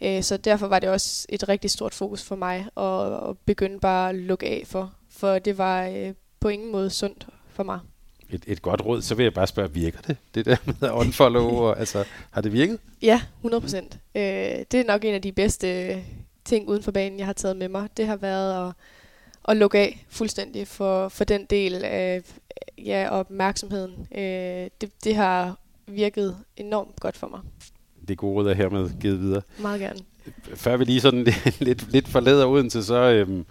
Øh, 0.00 0.22
så 0.22 0.36
derfor 0.36 0.66
var 0.66 0.78
det 0.78 0.88
også 0.88 1.26
et 1.28 1.48
rigtig 1.48 1.70
stort 1.70 1.94
fokus 1.94 2.22
for 2.22 2.36
mig 2.36 2.66
at, 2.76 3.28
at 3.30 3.38
begynde 3.38 3.80
bare 3.80 4.08
at 4.08 4.14
lukke 4.14 4.46
af 4.46 4.62
for. 4.66 4.92
For 5.10 5.38
det 5.38 5.58
var 5.58 5.86
øh, 5.86 6.14
på 6.40 6.48
ingen 6.48 6.72
måde 6.72 6.90
sundt 6.90 7.26
for 7.48 7.62
mig. 7.62 7.80
Et, 8.30 8.44
et 8.46 8.62
godt 8.62 8.84
råd, 8.84 9.02
så 9.02 9.14
vil 9.14 9.22
jeg 9.22 9.34
bare 9.34 9.46
spørge, 9.46 9.72
virker 9.72 10.00
det? 10.00 10.16
Det 10.34 10.46
der 10.46 10.56
med 10.66 10.88
at 10.88 10.90
unfollow, 10.90 11.48
og, 11.66 11.78
altså, 11.78 12.04
har 12.30 12.40
det 12.40 12.52
virket? 12.52 12.78
Ja, 13.02 13.22
100 13.38 13.60
procent. 13.60 13.98
Øh, 14.14 14.22
det 14.22 14.74
er 14.74 14.84
nok 14.84 15.04
en 15.04 15.14
af 15.14 15.22
de 15.22 15.32
bedste 15.32 15.98
ting 16.50 16.68
uden 16.68 16.82
for 16.82 16.92
banen, 16.92 17.18
jeg 17.18 17.26
har 17.26 17.32
taget 17.32 17.56
med 17.56 17.68
mig. 17.68 17.88
Det 17.96 18.06
har 18.06 18.16
været 18.16 18.68
at, 18.68 18.74
at 19.48 19.56
lukke 19.56 19.78
af 19.78 20.04
fuldstændig 20.08 20.68
for, 20.68 21.08
for 21.08 21.24
den 21.24 21.44
del 21.44 21.84
af 21.84 22.22
ja, 22.78 23.08
opmærksomheden. 23.10 23.92
Øh, 24.14 24.70
det, 24.80 24.90
det 25.04 25.14
har 25.14 25.58
virket 25.86 26.36
enormt 26.56 27.00
godt 27.00 27.16
for 27.16 27.28
mig. 27.28 27.40
Det 28.08 28.18
gode 28.18 28.34
råd 28.34 28.50
er 28.50 28.54
hermed 28.54 28.90
givet 29.00 29.20
videre. 29.20 29.42
Meget 29.58 29.80
gerne. 29.80 29.98
Før 30.54 30.76
vi 30.76 30.84
lige 30.84 31.00
sådan 31.00 31.26
lidt, 31.60 31.92
lidt 31.92 32.08
forlader 32.08 32.46
Odense, 32.46 32.84
så, 32.84 32.94
øhm, 32.94 33.46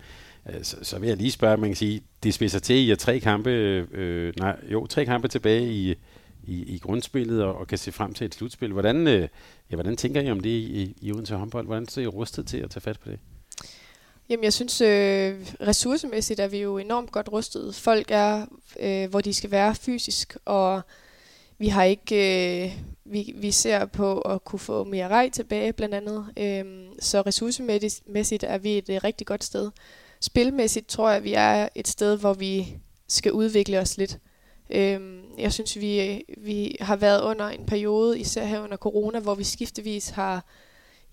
så, 0.62 0.77
så 0.82 1.00
vil 1.00 1.08
jeg 1.08 1.18
lige 1.18 1.32
spørge, 1.32 1.58
man 1.58 1.70
kan 1.70 1.75
sige, 1.75 2.01
det 2.24 2.34
spidser 2.34 2.60
til, 2.60 2.89
I 2.89 2.96
tre 2.96 3.20
kampe, 3.20 3.50
øh, 3.50 4.34
nej, 4.39 4.56
jo, 4.72 4.88
tre 4.88 5.06
kampe 5.06 5.27
tilbage 5.27 5.74
i, 5.74 5.96
i, 6.43 6.75
i 6.75 6.77
grundspillet 6.77 7.43
og, 7.43 7.55
og 7.55 7.67
kan 7.67 7.77
se 7.77 7.91
frem 7.91 8.13
til 8.13 8.25
et 8.25 8.36
slutspil. 8.36 8.72
Hvordan, 8.72 9.08
øh, 9.08 9.27
ja, 9.72 9.75
hvordan 9.75 9.98
tænker 9.98 10.22
I 10.22 10.31
om 10.31 10.39
det 10.39 10.50
i, 10.50 10.96
i 11.01 11.12
Odense 11.12 11.36
håndbold? 11.36 11.65
Hvordan 11.65 11.88
er 11.98 12.01
I 12.01 12.08
rustet 12.08 12.48
til 12.48 12.58
at 12.58 12.72
tage 12.72 12.81
fat 12.81 13.00
på 13.00 13.10
det? 13.10 13.19
Jamen, 14.29 14.43
jeg 14.43 14.53
synes, 14.53 14.81
øh, 14.81 15.36
ressourcemæssigt 15.62 16.39
er 16.39 16.48
vi 16.48 16.58
jo 16.58 16.77
enormt 16.77 17.12
godt 17.12 17.31
rustet. 17.31 17.75
Folk 17.75 18.08
er, 18.12 18.46
øh, 18.79 19.10
hvor 19.10 19.22
de 19.22 19.34
skal 19.34 19.51
være 19.51 19.75
fysisk, 19.75 20.38
og 20.46 20.81
vi 21.58 21.67
har 21.67 21.84
ikke, 21.84 22.65
øh, 22.65 22.72
vi, 23.05 23.34
vi 23.36 23.51
ser 23.51 23.86
på 23.86 24.19
at 24.19 24.43
kunne 24.43 24.60
få 24.60 24.84
mere 24.84 25.08
rej 25.08 25.29
tilbage, 25.29 25.74
blandt 25.74 25.96
andet. 25.96 26.25
Øh, 26.38 26.65
så 27.00 27.22
ressourcemæssigt 27.22 28.43
er 28.43 28.58
vi 28.58 28.77
et 28.77 28.89
øh, 28.89 29.00
rigtig 29.03 29.27
godt 29.27 29.43
sted. 29.43 29.72
Spilmæssigt 30.22 30.88
tror 30.88 31.10
jeg, 31.10 31.24
vi 31.24 31.34
er 31.34 31.69
et 31.75 31.88
sted, 31.88 32.17
hvor 32.17 32.34
vi 32.34 32.77
skal 33.08 33.31
udvikle 33.31 33.79
os 33.79 33.98
lidt. 33.98 34.19
Øh, 34.70 35.00
jeg 35.38 35.54
synes, 35.54 35.80
vi, 35.80 36.02
øh, 36.02 36.20
vi 36.38 36.78
har 36.80 36.96
været 36.96 37.22
under 37.22 37.46
en 37.46 37.66
periode, 37.66 38.20
især 38.20 38.46
her 38.46 38.64
under 38.64 38.78
corona, 38.78 39.20
hvor 39.20 39.36
vi 39.36 39.44
skiftevis 39.44 40.10
har 40.10 40.46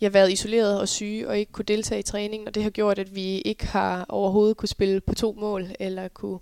jeg 0.00 0.14
været 0.14 0.32
isoleret 0.32 0.80
og 0.80 0.88
syge 0.88 1.28
og 1.28 1.38
ikke 1.38 1.52
kunne 1.52 1.64
deltage 1.64 1.98
i 1.98 2.02
træningen, 2.02 2.48
og 2.48 2.54
det 2.54 2.62
har 2.62 2.70
gjort, 2.70 2.98
at 2.98 3.14
vi 3.14 3.38
ikke 3.38 3.66
har 3.66 4.06
overhovedet 4.08 4.56
kunne 4.56 4.68
spille 4.68 5.00
på 5.00 5.14
to 5.14 5.32
mål, 5.32 5.66
eller 5.80 6.08
kunne, 6.08 6.38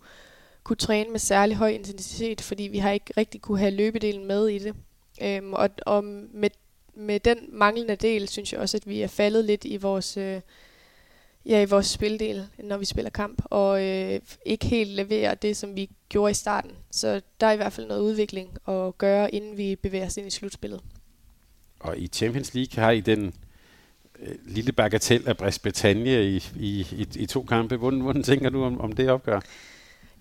kunne 0.65 0.77
træne 0.77 1.11
med 1.11 1.19
særlig 1.19 1.57
høj 1.57 1.69
intensitet, 1.69 2.41
fordi 2.41 2.63
vi 2.63 2.79
har 2.79 2.91
ikke 2.91 3.15
rigtig 3.17 3.41
kunne 3.41 3.59
have 3.59 3.71
løbedelen 3.71 4.27
med 4.27 4.49
i 4.49 4.59
det. 4.59 4.75
Øhm, 5.23 5.53
og 5.53 5.71
og 5.87 6.05
med, 6.05 6.51
med 6.95 7.21
den 7.21 7.39
manglende 7.53 7.97
del, 7.97 8.29
synes 8.29 8.53
jeg 8.53 8.61
også, 8.61 8.77
at 8.77 8.89
vi 8.89 9.03
er 9.03 9.07
faldet 9.07 9.45
lidt 9.45 9.65
i 9.65 9.77
vores, 9.77 10.17
øh, 10.17 10.41
ja, 11.47 11.63
i 11.63 11.65
vores 11.65 11.87
spildel, 11.87 12.47
når 12.59 12.77
vi 12.77 12.85
spiller 12.85 13.11
kamp, 13.11 13.43
og 13.45 13.83
øh, 13.85 14.21
ikke 14.47 14.67
helt 14.67 14.91
leverer 14.91 15.35
det, 15.35 15.57
som 15.57 15.77
vi 15.77 15.91
gjorde 16.09 16.31
i 16.31 16.35
starten. 16.35 16.71
Så 16.91 17.21
der 17.41 17.47
er 17.47 17.53
i 17.53 17.57
hvert 17.57 17.73
fald 17.73 17.87
noget 17.87 18.01
udvikling 18.01 18.59
at 18.69 18.99
gøre, 18.99 19.35
inden 19.35 19.57
vi 19.57 19.77
bevæger 19.77 20.07
os 20.07 20.17
ind 20.17 20.27
i 20.27 20.31
slutspillet. 20.31 20.81
Og 21.81 21.99
i 21.99 22.07
Champions 22.07 22.55
League 22.55 22.85
har 22.85 22.91
I 22.91 23.01
den 23.01 23.35
øh, 24.19 24.35
lille 24.47 24.73
bagatel 24.73 25.29
af 25.29 25.37
Brest 25.37 25.63
Bretagne 25.63 26.25
i, 26.25 26.37
i, 26.57 26.87
i, 26.93 27.07
i 27.17 27.27
to 27.27 27.43
kampe. 27.43 27.77
Hvordan, 27.77 28.01
hvordan 28.01 28.23
tænker 28.23 28.51
du 28.51 28.65
om, 28.65 28.81
om 28.81 28.93
det 28.93 29.11
opgør? 29.11 29.41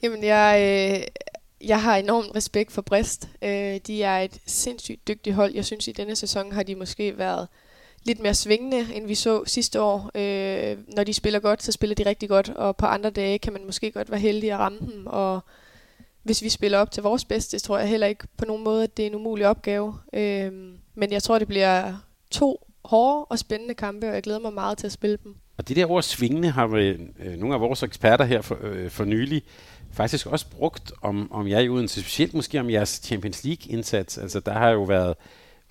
Jamen, 0.03 0.23
jeg, 0.23 0.59
øh, 0.61 1.27
jeg 1.67 1.81
har 1.81 1.97
enorm 1.97 2.25
respekt 2.35 2.71
for 2.71 2.81
Brest. 2.81 3.29
Øh, 3.41 3.79
de 3.87 4.03
er 4.03 4.19
et 4.19 4.41
sindssygt 4.45 5.07
dygtigt 5.07 5.35
hold. 5.35 5.53
Jeg 5.53 5.65
synes, 5.65 5.87
i 5.87 5.91
denne 5.91 6.15
sæson 6.15 6.51
har 6.51 6.63
de 6.63 6.75
måske 6.75 7.17
været 7.17 7.47
lidt 8.03 8.19
mere 8.19 8.33
svingende, 8.33 8.95
end 8.95 9.07
vi 9.07 9.15
så 9.15 9.43
sidste 9.45 9.81
år. 9.81 10.11
Øh, 10.15 10.77
når 10.95 11.03
de 11.03 11.13
spiller 11.13 11.39
godt, 11.39 11.63
så 11.63 11.71
spiller 11.71 11.95
de 11.95 12.05
rigtig 12.05 12.29
godt, 12.29 12.49
og 12.49 12.77
på 12.77 12.85
andre 12.85 13.09
dage 13.09 13.39
kan 13.39 13.53
man 13.53 13.65
måske 13.65 13.91
godt 13.91 14.11
være 14.11 14.19
heldig 14.19 14.51
at 14.51 14.59
ramme 14.59 14.79
dem. 14.79 15.07
Og 15.07 15.39
hvis 16.23 16.41
vi 16.41 16.49
spiller 16.49 16.77
op 16.77 16.91
til 16.91 17.03
vores 17.03 17.25
bedste, 17.25 17.59
tror 17.59 17.77
jeg 17.79 17.89
heller 17.89 18.07
ikke 18.07 18.27
på 18.37 18.45
nogen 18.45 18.63
måde, 18.63 18.83
at 18.83 18.97
det 18.97 19.03
er 19.03 19.07
en 19.07 19.15
umulig 19.15 19.47
opgave. 19.47 19.95
Øh, 20.13 20.51
men 20.95 21.11
jeg 21.11 21.23
tror, 21.23 21.39
det 21.39 21.47
bliver 21.47 21.93
to 22.31 22.67
hårde 22.85 23.25
og 23.25 23.39
spændende 23.39 23.73
kampe, 23.73 24.07
og 24.07 24.13
jeg 24.13 24.23
glæder 24.23 24.39
mig 24.39 24.53
meget 24.53 24.77
til 24.77 24.85
at 24.85 24.93
spille 24.93 25.17
dem. 25.23 25.35
Og 25.57 25.67
det 25.67 25.75
der 25.75 25.91
ord 25.91 26.03
svingende 26.03 26.49
har 26.49 26.67
vi, 26.67 26.87
øh, 27.19 27.37
nogle 27.37 27.55
af 27.55 27.61
vores 27.61 27.83
eksperter 27.83 28.25
her 28.25 28.41
for, 28.41 28.57
øh, 28.61 28.89
for 28.89 29.05
nylig 29.05 29.43
faktisk 29.93 30.27
også 30.27 30.45
brugt 30.49 30.91
om, 31.01 31.31
om 31.31 31.47
jer 31.47 31.59
i 31.59 31.69
Odense, 31.69 32.01
specielt 32.01 32.33
måske 32.33 32.59
om 32.59 32.69
jeres 32.69 33.01
Champions 33.03 33.43
League-indsats. 33.43 34.21
Altså 34.21 34.39
der 34.39 34.53
har 34.53 34.69
jo 34.69 34.83
været 34.83 35.15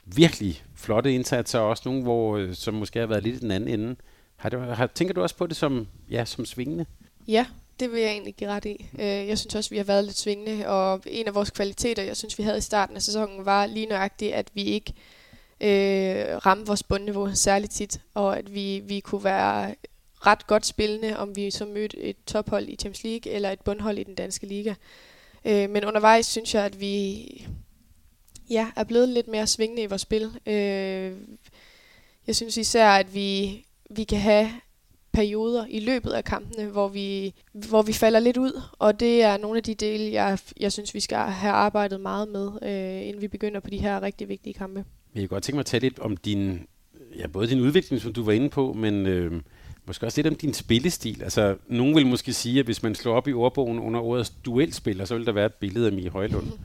virkelig 0.05 0.65
flotte 0.77 1.15
indsatser, 1.15 1.59
og 1.59 1.69
også 1.69 1.83
nogle, 1.87 2.03
hvor, 2.03 2.37
øh, 2.37 2.55
som 2.55 2.75
måske 2.75 2.99
har 2.99 3.07
været 3.07 3.23
lidt 3.23 3.37
i 3.37 3.41
den 3.41 3.51
anden 3.51 3.81
ende. 3.81 3.97
Har 4.37 4.49
du, 4.49 4.59
har, 4.59 4.87
tænker 4.87 5.15
du 5.15 5.23
også 5.23 5.37
på 5.37 5.47
det 5.47 5.57
som, 5.57 5.87
ja, 6.11 6.25
som 6.25 6.45
svingende? 6.45 6.87
Ja, 7.29 7.47
det 7.81 7.93
vil 7.93 8.01
jeg 8.01 8.11
egentlig 8.11 8.35
give 8.35 8.51
ret 8.51 8.65
i. 8.65 8.87
Øh, 8.99 9.07
jeg 9.07 9.39
synes 9.39 9.55
også, 9.55 9.71
vi 9.71 9.77
har 9.77 9.85
været 9.85 10.05
lidt 10.05 10.19
svingende, 10.19 10.69
og 10.69 11.03
en 11.07 11.27
af 11.27 11.35
vores 11.35 11.51
kvaliteter, 11.51 12.03
jeg 12.03 12.17
synes, 12.17 12.39
vi 12.39 12.43
havde 12.43 12.59
i 12.59 12.61
starten 12.61 12.97
af 12.97 13.03
sæsonen, 13.03 13.47
var 13.47 13.67
lige 13.67 13.87
nøjagtigt, 13.87 14.33
at 14.33 14.51
vi 14.55 14.63
ikke 14.63 14.93
øh, 15.61 16.37
ramte 16.47 16.67
vores 16.67 16.83
bundniveau 16.83 17.35
særligt 17.35 17.73
tit, 17.73 18.01
og 18.15 18.39
at 18.39 18.55
vi, 18.55 18.83
vi 18.85 19.01
kunne 19.01 19.25
være 19.25 19.75
ret 20.27 20.47
godt 20.47 20.67
spillende, 20.67 21.19
om 21.19 21.37
vi 21.37 21.51
så 21.51 21.65
mødte 21.65 21.97
et 21.97 22.17
tophold 22.27 22.69
i 22.69 22.77
Champions 22.77 23.05
League 23.05 23.33
eller 23.33 23.51
et 23.51 23.61
bundhold 23.61 23.99
i 23.99 24.05
den 24.05 24.15
danske 24.15 24.47
liga. 24.47 24.75
Øh, 25.45 25.71
men 25.71 25.85
undervejs 25.85 26.27
synes 26.27 26.55
jeg, 26.55 26.65
at 26.65 26.81
vi 26.81 27.47
ja, 28.53 28.67
er 28.77 28.85
blevet 28.85 29.09
lidt 29.09 29.29
mere 29.29 29.47
svingende 29.47 29.83
i 29.83 29.87
vores 29.87 30.03
spil. 30.03 30.31
Øh, 30.47 31.13
jeg 32.27 32.37
synes 32.37 32.57
især, 32.57 32.89
at 32.89 33.15
vi, 33.15 33.65
vi 33.91 34.05
kan 34.05 34.19
have 34.19 34.51
perioder 35.13 35.67
i 35.69 35.81
løbet 35.81 36.11
af 36.11 36.25
kampene, 36.25 36.67
hvor 36.67 36.89
vi, 36.89 37.35
hvor 37.53 37.83
vi 37.83 37.93
falder 37.93 38.21
lidt 38.21 38.37
ud, 38.37 38.63
og 38.79 39.01
det 39.01 39.23
er 39.23 39.37
nogle 39.37 39.57
af 39.57 39.63
de 39.63 39.75
dele, 39.75 40.13
jeg, 40.13 40.39
jeg 40.61 40.73
synes, 40.73 40.95
vi 40.95 41.01
skal 41.01 41.19
have 41.19 41.53
arbejdet 41.53 42.01
meget 42.01 42.29
med, 42.29 42.51
øh, 42.63 43.09
inden 43.09 43.23
vi 43.23 43.29
begynder 43.29 43.61
på 43.61 43.71
de 43.71 43.79
her 43.79 44.03
rigtig 44.03 44.29
vigtige 44.29 44.55
kampe. 44.55 44.85
Jeg 45.15 45.21
kan 45.21 45.29
godt 45.29 45.43
tænke 45.43 45.57
mig 45.57 45.61
at 45.61 45.67
tale 45.67 45.81
lidt 45.81 45.99
om 45.99 46.17
din, 46.17 46.67
ja, 47.19 47.27
både 47.27 47.49
din 47.49 47.61
udvikling, 47.61 48.03
som 48.03 48.13
du 48.13 48.25
var 48.25 48.33
inde 48.33 48.51
på, 48.51 48.73
men 48.73 49.07
øh, 49.07 49.43
måske 49.87 50.07
også 50.07 50.19
lidt 50.19 50.27
om 50.27 50.35
din 50.35 50.55
spillestil. 50.55 51.23
Altså, 51.23 51.57
nogen 51.69 51.97
vil 51.97 52.07
måske 52.07 52.33
sige, 52.33 52.59
at 52.59 52.65
hvis 52.65 52.83
man 52.83 52.95
slår 52.95 53.15
op 53.15 53.29
i 53.29 53.33
ordbogen 53.33 53.79
under 53.79 54.01
ordet 54.01 54.33
duelspiller, 54.45 55.05
så 55.05 55.17
vil 55.17 55.27
der 55.27 55.33
være 55.33 55.47
et 55.47 55.55
billede 55.55 55.87
af 55.87 55.93
Mie 55.93 56.11
Højlund. 56.11 56.47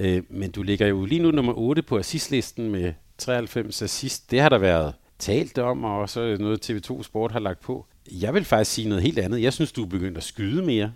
Øh, 0.00 0.22
men 0.30 0.50
du 0.50 0.62
ligger 0.62 0.86
jo 0.86 1.04
lige 1.04 1.22
nu 1.22 1.30
nummer 1.30 1.52
8 1.58 1.82
på 1.82 1.98
assistlisten 1.98 2.70
med 2.70 2.92
93 3.18 3.82
assist. 3.82 4.30
Det 4.30 4.40
har 4.40 4.48
der 4.48 4.58
været 4.58 4.94
talt 5.18 5.58
om, 5.58 5.84
og 5.84 5.98
også 5.98 6.36
noget 6.40 6.70
TV2 6.70 7.02
Sport 7.02 7.32
har 7.32 7.40
lagt 7.40 7.60
på. 7.60 7.86
Jeg 8.10 8.34
vil 8.34 8.44
faktisk 8.44 8.70
sige 8.70 8.88
noget 8.88 9.02
helt 9.02 9.18
andet. 9.18 9.42
Jeg 9.42 9.52
synes, 9.52 9.72
du 9.72 9.82
er 9.82 9.86
begyndt 9.86 10.18
at 10.18 10.24
skyde 10.24 10.62
mere. 10.62 10.92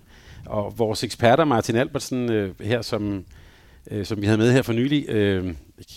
Og 0.47 0.79
vores 0.79 1.05
eksperter, 1.05 1.45
Martin 1.45 1.77
Albertsen, 1.77 2.33
øh, 2.33 2.61
her 2.61 2.83
som, 2.83 3.25
øh, 3.91 4.07
som 4.07 4.21
vi 4.21 4.27
havde 4.27 4.39
med 4.39 4.53
her 4.53 4.63
for 4.63 4.73
nylig, 4.73 5.09
øh, 5.09 5.55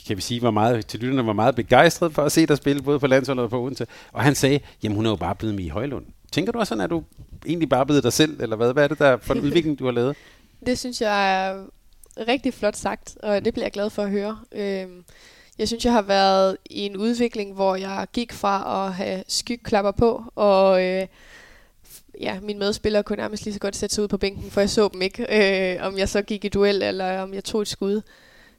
kan 0.08 0.18
vi 0.18 0.22
sige, 0.22 0.42
var 0.42 0.52
meget, 0.52 0.86
til 0.86 1.00
lytterne 1.00 1.28
var 1.28 1.34
meget 1.34 1.56
begejstret 1.56 2.14
for 2.14 2.22
at 2.22 2.32
se 2.32 2.46
dig 2.46 2.58
spille, 2.58 2.82
både 2.82 3.00
på 3.00 3.08
landsholdet 3.08 3.44
og 3.44 3.50
på 3.50 3.62
Odense. 3.64 3.86
Og 4.12 4.24
han 4.24 4.36
sagde, 4.36 4.60
jamen 4.84 4.96
hun 4.96 5.06
er 5.06 5.10
jo 5.10 5.16
bare 5.16 5.36
blevet 5.36 5.56
med 5.56 5.64
i 5.64 5.70
Højlund. 5.70 6.06
Tænker 6.32 6.52
du 6.52 6.60
også 6.60 6.70
sådan, 6.70 6.84
at 6.84 6.90
du 6.90 7.04
egentlig 7.46 7.70
bare 7.70 7.86
blevet 7.86 8.04
dig 8.04 8.14
selv, 8.14 8.42
eller 8.42 8.56
hvad? 8.56 8.74
Hvad 8.74 8.84
er 8.84 8.88
det 8.88 9.00
der 9.00 9.18
for 9.18 9.34
en 9.34 9.42
udvikling, 9.42 9.80
du 9.80 9.86
har 9.86 9.92
lavet? 9.92 10.16
Det 10.66 10.80
synes 10.80 11.02
jeg 11.02 11.48
er 11.48 11.64
rigtig 12.18 12.54
flot 12.54 12.76
sagt, 12.76 13.18
og 13.24 13.46
det 13.46 13.54
bliver 13.54 13.66
jeg 13.66 13.72
glad 13.72 13.90
for 13.90 14.04
at 14.04 14.10
høre. 14.10 14.40
Øh, 14.52 14.88
jeg 15.60 15.68
synes, 15.68 15.86
jeg 15.86 15.94
har 15.94 16.02
været 16.02 16.58
i 16.66 16.80
en 16.80 16.98
udvikling, 16.98 17.54
hvor 17.54 17.76
jeg 17.76 18.08
gik 18.14 18.34
fra 18.34 18.86
at 18.88 18.94
have 18.94 19.24
skygklapper 19.28 19.92
på, 19.92 20.24
og 20.36 20.86
øh, 20.86 21.08
ja, 22.20 22.40
mine 22.40 22.60
medspillere 22.60 23.04
kunne 23.04 23.16
nærmest 23.16 23.44
lige 23.44 23.54
så 23.54 23.60
godt 23.60 23.76
sætte 23.76 23.96
sig 23.96 24.04
ud 24.04 24.08
på 24.08 24.18
bænken, 24.18 24.52
for 24.52 24.62
jeg 24.62 24.70
så 24.70 24.90
dem 24.94 25.02
ikke, 25.02 25.26
øh, 25.76 25.86
om 25.86 25.98
jeg 25.98 26.10
så 26.10 26.22
gik 26.22 26.46
i 26.46 26.50
duel, 26.50 26.84
eller 26.84 27.20
om 27.20 27.34
jeg 27.34 27.44
tog 27.44 27.62
et 27.62 27.68
skud. 27.68 28.02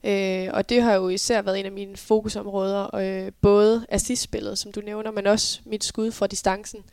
Øh, 0.05 0.49
og 0.53 0.69
det 0.69 0.83
har 0.83 0.95
jo 0.95 1.09
især 1.09 1.43
været 1.43 1.61
en 1.61 1.67
af 1.67 1.73
mine 1.73 1.97
fokusområder, 1.97 2.95
øh, 2.95 3.33
både 3.41 3.87
assistspillet, 3.89 4.59
som 4.59 4.73
du 4.73 4.81
nævner, 4.81 5.11
men 5.11 5.27
også 5.27 5.61
mit 5.65 5.85
skud 5.85 6.13
fra 6.13 6.27
distancen, 6.27 6.85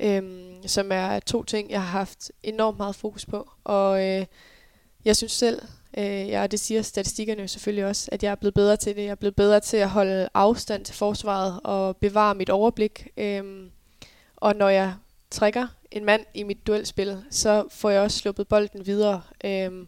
øh, 0.00 0.22
som 0.66 0.92
er 0.92 1.20
to 1.20 1.42
ting, 1.42 1.70
jeg 1.70 1.82
har 1.82 1.98
haft 1.98 2.30
enormt 2.42 2.76
meget 2.76 2.94
fokus 2.94 3.26
på. 3.26 3.50
Og 3.64 4.06
øh, 4.06 4.26
jeg 5.04 5.16
synes 5.16 5.32
selv, 5.32 5.62
Øh, 5.98 6.28
ja, 6.28 6.46
det 6.46 6.60
siger 6.60 6.82
statistikkerne 6.82 7.40
jo 7.40 7.48
selvfølgelig 7.48 7.86
også, 7.86 8.08
at 8.12 8.22
jeg 8.22 8.30
er 8.30 8.34
blevet 8.34 8.54
bedre 8.54 8.76
til 8.76 8.96
det. 8.96 9.02
Jeg 9.02 9.10
er 9.10 9.14
blevet 9.14 9.36
bedre 9.36 9.60
til 9.60 9.76
at 9.76 9.88
holde 9.88 10.28
afstand 10.34 10.84
til 10.84 10.94
forsvaret 10.94 11.60
og 11.64 11.96
bevare 11.96 12.34
mit 12.34 12.50
overblik. 12.50 13.08
Øh, 13.16 13.44
og 14.36 14.56
når 14.56 14.68
jeg 14.68 14.94
trækker 15.30 15.66
en 15.90 16.04
mand 16.04 16.24
i 16.34 16.42
mit 16.42 16.66
duelspil, 16.66 17.22
så 17.30 17.64
får 17.70 17.90
jeg 17.90 18.02
også 18.02 18.18
sluppet 18.18 18.48
bolden 18.48 18.86
videre. 18.86 19.22
Øh, 19.44 19.86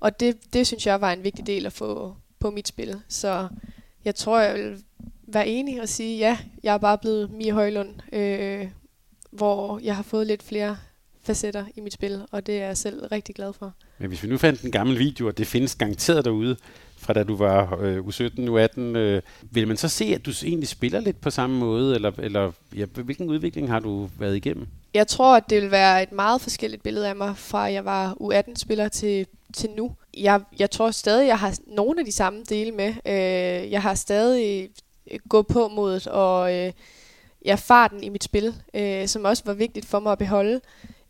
og 0.00 0.20
det, 0.20 0.52
det 0.52 0.66
synes 0.66 0.86
jeg 0.86 1.00
var 1.00 1.12
en 1.12 1.24
vigtig 1.24 1.46
del 1.46 1.66
at 1.66 1.72
få 1.72 2.16
på 2.38 2.50
mit 2.50 2.68
spil. 2.68 3.00
Så 3.08 3.48
jeg 4.04 4.14
tror, 4.14 4.40
jeg 4.40 4.54
vil 4.54 4.84
være 5.22 5.48
enig 5.48 5.82
og 5.82 5.88
sige, 5.88 6.18
ja, 6.18 6.38
jeg 6.62 6.74
er 6.74 6.78
bare 6.78 6.98
blevet 6.98 7.30
Mia 7.30 7.52
Højlund, 7.52 7.94
øh, 8.12 8.68
hvor 9.30 9.78
jeg 9.78 9.96
har 9.96 10.02
fået 10.02 10.26
lidt 10.26 10.42
flere 10.42 10.76
facetter 11.24 11.64
i 11.76 11.80
mit 11.80 11.92
spil, 11.92 12.22
og 12.30 12.46
det 12.46 12.62
er 12.62 12.66
jeg 12.66 12.76
selv 12.76 13.06
rigtig 13.12 13.34
glad 13.34 13.52
for. 13.52 13.72
Men 13.98 14.08
hvis 14.08 14.22
vi 14.22 14.28
nu 14.28 14.38
fandt 14.38 14.62
en 14.62 14.70
gammel 14.70 14.98
video, 14.98 15.26
og 15.26 15.38
det 15.38 15.46
findes 15.46 15.74
garanteret 15.74 16.24
derude, 16.24 16.56
fra 16.96 17.12
da 17.12 17.24
du 17.24 17.36
var 17.36 17.78
øh, 17.80 17.98
U17, 17.98 18.38
U18, 18.38 18.80
øh, 18.80 19.22
vil 19.50 19.68
man 19.68 19.76
så 19.76 19.88
se, 19.88 20.04
at 20.04 20.26
du 20.26 20.30
egentlig 20.44 20.68
spiller 20.68 21.00
lidt 21.00 21.20
på 21.20 21.30
samme 21.30 21.58
måde, 21.58 21.94
eller, 21.94 22.12
eller 22.18 22.52
ja, 22.76 22.84
hvilken 22.84 23.28
udvikling 23.28 23.70
har 23.70 23.80
du 23.80 24.08
været 24.18 24.36
igennem? 24.36 24.66
Jeg 24.94 25.06
tror, 25.06 25.36
at 25.36 25.50
det 25.50 25.62
vil 25.62 25.70
være 25.70 26.02
et 26.02 26.12
meget 26.12 26.40
forskelligt 26.40 26.82
billede 26.82 27.08
af 27.08 27.16
mig, 27.16 27.36
fra 27.36 27.58
jeg 27.58 27.84
var 27.84 28.16
U18-spiller 28.20 28.88
til, 28.88 29.26
til 29.54 29.70
nu. 29.76 29.92
Jeg, 30.16 30.40
jeg 30.58 30.70
tror 30.70 30.90
stadig, 30.90 31.26
jeg 31.26 31.38
har 31.38 31.54
nogle 31.66 32.00
af 32.00 32.04
de 32.06 32.12
samme 32.12 32.42
dele 32.48 32.72
med. 32.72 32.88
Øh, 33.06 33.70
jeg 33.70 33.82
har 33.82 33.94
stadig 33.94 34.70
gået 35.28 35.46
på 35.46 35.68
modet, 35.68 36.06
og 36.06 36.54
øh, 36.54 36.72
jeg 37.44 37.58
farten 37.58 38.04
i 38.04 38.08
mit 38.08 38.24
spil, 38.24 38.54
øh, 38.74 39.08
som 39.08 39.24
også 39.24 39.42
var 39.46 39.52
vigtigt 39.52 39.86
for 39.86 40.00
mig 40.00 40.12
at 40.12 40.18
beholde. 40.18 40.60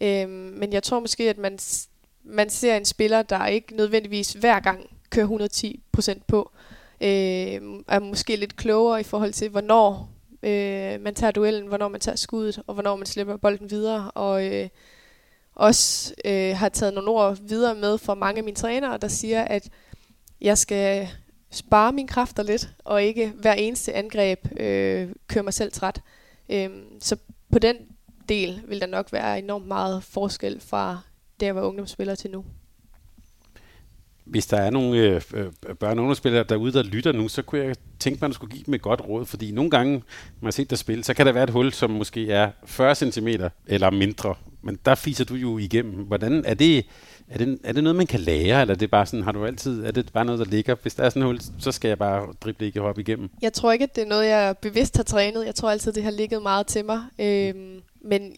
Øh, 0.02 0.28
men 0.28 0.72
jeg 0.72 0.82
tror 0.82 1.00
måske, 1.00 1.30
at 1.30 1.38
man, 1.38 1.58
man 2.24 2.50
ser 2.50 2.76
en 2.76 2.84
spiller, 2.84 3.22
der 3.22 3.46
ikke 3.46 3.76
nødvendigvis 3.76 4.32
hver 4.32 4.60
gang 4.60 4.90
kører 5.10 5.48
110% 6.14 6.20
på. 6.26 6.50
Øh, 7.00 7.60
er 7.88 7.98
måske 7.98 8.36
lidt 8.36 8.56
klogere 8.56 9.00
i 9.00 9.04
forhold 9.04 9.32
til, 9.32 9.48
hvornår 9.48 10.08
øh, 10.42 11.00
man 11.00 11.14
tager 11.14 11.30
duellen, 11.30 11.66
hvornår 11.66 11.88
man 11.88 12.00
tager 12.00 12.16
skuddet, 12.16 12.62
og 12.66 12.74
hvornår 12.74 12.96
man 12.96 13.06
slipper 13.06 13.36
bolden 13.36 13.70
videre. 13.70 14.10
Og 14.10 14.46
øh, 14.46 14.68
også 15.54 16.14
øh, 16.24 16.56
har 16.56 16.68
taget 16.68 16.94
nogle 16.94 17.10
ord 17.10 17.38
videre 17.40 17.74
med 17.74 17.98
fra 17.98 18.14
mange 18.14 18.38
af 18.38 18.44
mine 18.44 18.56
trænere, 18.56 18.98
der 18.98 19.08
siger, 19.08 19.42
at 19.42 19.68
jeg 20.40 20.58
skal 20.58 21.08
spare 21.50 21.92
mine 21.92 22.08
kræfter 22.08 22.42
lidt, 22.42 22.68
og 22.84 23.02
ikke 23.02 23.32
hver 23.40 23.52
eneste 23.52 23.92
angreb 23.92 24.60
øh, 24.60 25.08
kører 25.28 25.44
mig 25.44 25.54
selv 25.54 25.72
træt. 25.72 26.00
Øh, 26.48 26.70
så 27.00 27.16
på 27.52 27.58
den 27.58 27.76
del 28.28 28.62
vil 28.68 28.80
der 28.80 28.86
nok 28.86 29.12
være 29.12 29.38
enormt 29.38 29.66
meget 29.66 30.02
forskel 30.02 30.60
fra 30.60 30.98
der, 31.40 31.46
jeg 31.46 31.54
var 31.54 31.62
ungdomsspiller 31.62 32.14
til 32.14 32.30
nu 32.30 32.44
hvis 34.24 34.46
der 34.46 34.56
er 34.56 34.70
nogle 34.70 34.98
øh, 34.98 35.20
øh, 35.34 35.46
børn- 35.80 35.98
og 35.98 36.02
ungdomsspillere 36.02 36.44
derude, 36.48 36.72
der 36.72 36.82
lytter 36.82 37.12
nu, 37.12 37.28
så 37.28 37.42
kunne 37.42 37.60
jeg 37.60 37.76
tænke 37.98 38.18
mig, 38.20 38.26
at 38.26 38.30
du 38.30 38.34
skulle 38.34 38.52
give 38.52 38.64
dem 38.66 38.74
et 38.74 38.82
godt 38.82 39.00
råd. 39.08 39.26
Fordi 39.26 39.50
nogle 39.50 39.70
gange, 39.70 39.92
man 39.92 40.44
har 40.44 40.50
set 40.50 40.70
dig 40.70 40.78
spille, 40.78 41.04
så 41.04 41.14
kan 41.14 41.26
der 41.26 41.32
være 41.32 41.44
et 41.44 41.50
hul, 41.50 41.72
som 41.72 41.90
måske 41.90 42.30
er 42.32 42.50
40 42.66 42.94
cm 42.94 43.28
eller 43.66 43.90
mindre. 43.90 44.34
Men 44.62 44.78
der 44.86 44.94
fiser 44.94 45.24
du 45.24 45.34
jo 45.34 45.58
igennem. 45.58 45.94
Hvordan 45.94 46.44
er 46.46 46.54
det, 46.54 46.86
er 47.28 47.38
det, 47.38 47.58
er 47.64 47.72
det 47.72 47.84
noget, 47.84 47.96
man 47.96 48.06
kan 48.06 48.20
lære, 48.20 48.60
eller 48.60 48.74
er 48.74 48.78
det 48.78 48.90
bare 48.90 49.06
sådan, 49.06 49.24
har 49.24 49.32
du 49.32 49.44
altid, 49.46 49.84
er 49.84 49.90
det 49.90 50.12
bare 50.12 50.24
noget, 50.24 50.38
der 50.38 50.44
ligger? 50.44 50.74
Hvis 50.82 50.94
der 50.94 51.04
er 51.04 51.08
sådan 51.10 51.22
et 51.22 51.26
hul, 51.26 51.40
så 51.58 51.72
skal 51.72 51.88
jeg 51.88 51.98
bare 51.98 52.32
drible 52.40 52.66
ikke 52.66 52.80
hoppe 52.80 53.00
igennem. 53.00 53.30
Jeg 53.42 53.52
tror 53.52 53.72
ikke, 53.72 53.82
at 53.82 53.96
det 53.96 54.02
er 54.04 54.08
noget, 54.08 54.28
jeg 54.28 54.56
bevidst 54.62 54.96
har 54.96 55.04
trænet. 55.04 55.46
Jeg 55.46 55.54
tror 55.54 55.70
altid, 55.70 55.92
det 55.92 56.02
har 56.02 56.10
ligget 56.10 56.42
meget 56.42 56.66
til 56.66 56.84
mig. 56.84 57.00
Øhm, 57.18 57.82
men 58.04 58.34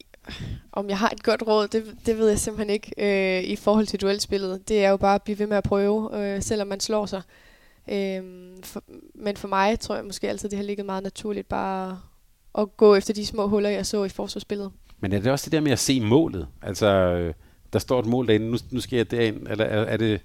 om 0.73 0.89
jeg 0.89 0.99
har 0.99 1.11
et 1.11 1.23
godt 1.23 1.43
råd, 1.47 1.69
det, 1.69 1.85
det 2.07 2.19
ved 2.19 2.29
jeg 2.29 2.39
simpelthen 2.39 2.71
ikke 2.71 2.93
øh, 2.99 3.45
i 3.45 3.57
forhold 3.57 3.87
til 3.87 4.01
duelspillet. 4.01 4.69
Det 4.69 4.85
er 4.85 4.91
jo 4.91 4.97
bare 4.97 5.15
at 5.15 5.23
blive 5.23 5.39
ved 5.39 5.47
med 5.47 5.57
at 5.57 5.65
prøve, 5.65 6.11
øh, 6.19 6.43
selvom 6.43 6.69
man 6.69 6.81
slår 6.81 7.07
sig. 7.07 7.23
Øh, 7.89 8.23
for, 8.63 8.83
men 9.15 9.37
for 9.37 9.49
mig 9.49 9.81
tror 9.81 9.95
jeg 9.95 10.05
måske 10.05 10.29
altid, 10.29 10.49
det 10.49 10.59
har 10.59 10.65
ligget 10.65 10.87
meget 10.87 11.03
naturligt 11.03 11.49
bare 11.49 12.01
at 12.59 12.77
gå 12.77 12.95
efter 12.95 13.15
de 13.15 13.27
små 13.27 13.49
huller, 13.49 13.71
jeg 13.71 13.87
så 13.87 14.05
i 14.05 14.09
forsvarsspillet. 14.09 14.71
Men 15.01 15.13
er 15.13 15.21
det 15.21 15.33
også 15.33 15.45
det 15.45 15.53
der 15.53 15.61
med 15.61 15.73
at 15.73 15.79
se 15.79 16.01
målet? 16.01 16.49
Altså, 16.63 16.87
øh, 16.87 17.35
der 17.73 17.79
står 17.79 18.01
et 18.01 18.07
mål 18.07 18.27
derinde, 18.27 18.51
nu, 18.51 18.59
nu 18.71 18.81
skal 18.81 18.97
jeg 18.97 19.11
derind. 19.11 19.47
Eller 19.51 19.65
er, 19.65 19.85
er, 19.85 19.97
det, 19.97 20.21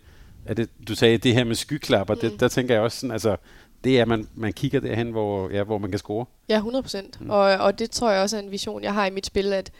er 0.45 0.53
det, 0.53 0.69
du 0.87 0.95
sagde 0.95 1.17
det 1.17 1.33
her 1.33 1.43
med 1.43 1.55
skyklapper, 1.55 2.13
mm. 2.13 2.19
det, 2.19 2.39
der 2.39 2.47
tænker 2.47 2.73
jeg 2.73 2.83
også 2.83 2.99
sådan, 2.99 3.11
altså, 3.11 3.35
det 3.83 3.97
er, 3.97 4.01
at 4.01 4.07
man, 4.07 4.27
man 4.35 4.53
kigger 4.53 4.79
derhen, 4.79 5.11
hvor, 5.11 5.49
ja, 5.49 5.63
hvor 5.63 5.77
man 5.77 5.89
kan 5.89 5.99
score. 5.99 6.25
Ja, 6.49 6.55
100 6.55 6.83
procent. 6.83 7.21
Mm. 7.21 7.29
Og, 7.29 7.39
og 7.39 7.79
det 7.79 7.91
tror 7.91 8.11
jeg 8.11 8.21
også 8.21 8.37
er 8.37 8.41
en 8.41 8.51
vision, 8.51 8.83
jeg 8.83 8.93
har 8.93 9.05
i 9.05 9.09
mit 9.09 9.25
spil, 9.25 9.53
at 9.53 9.71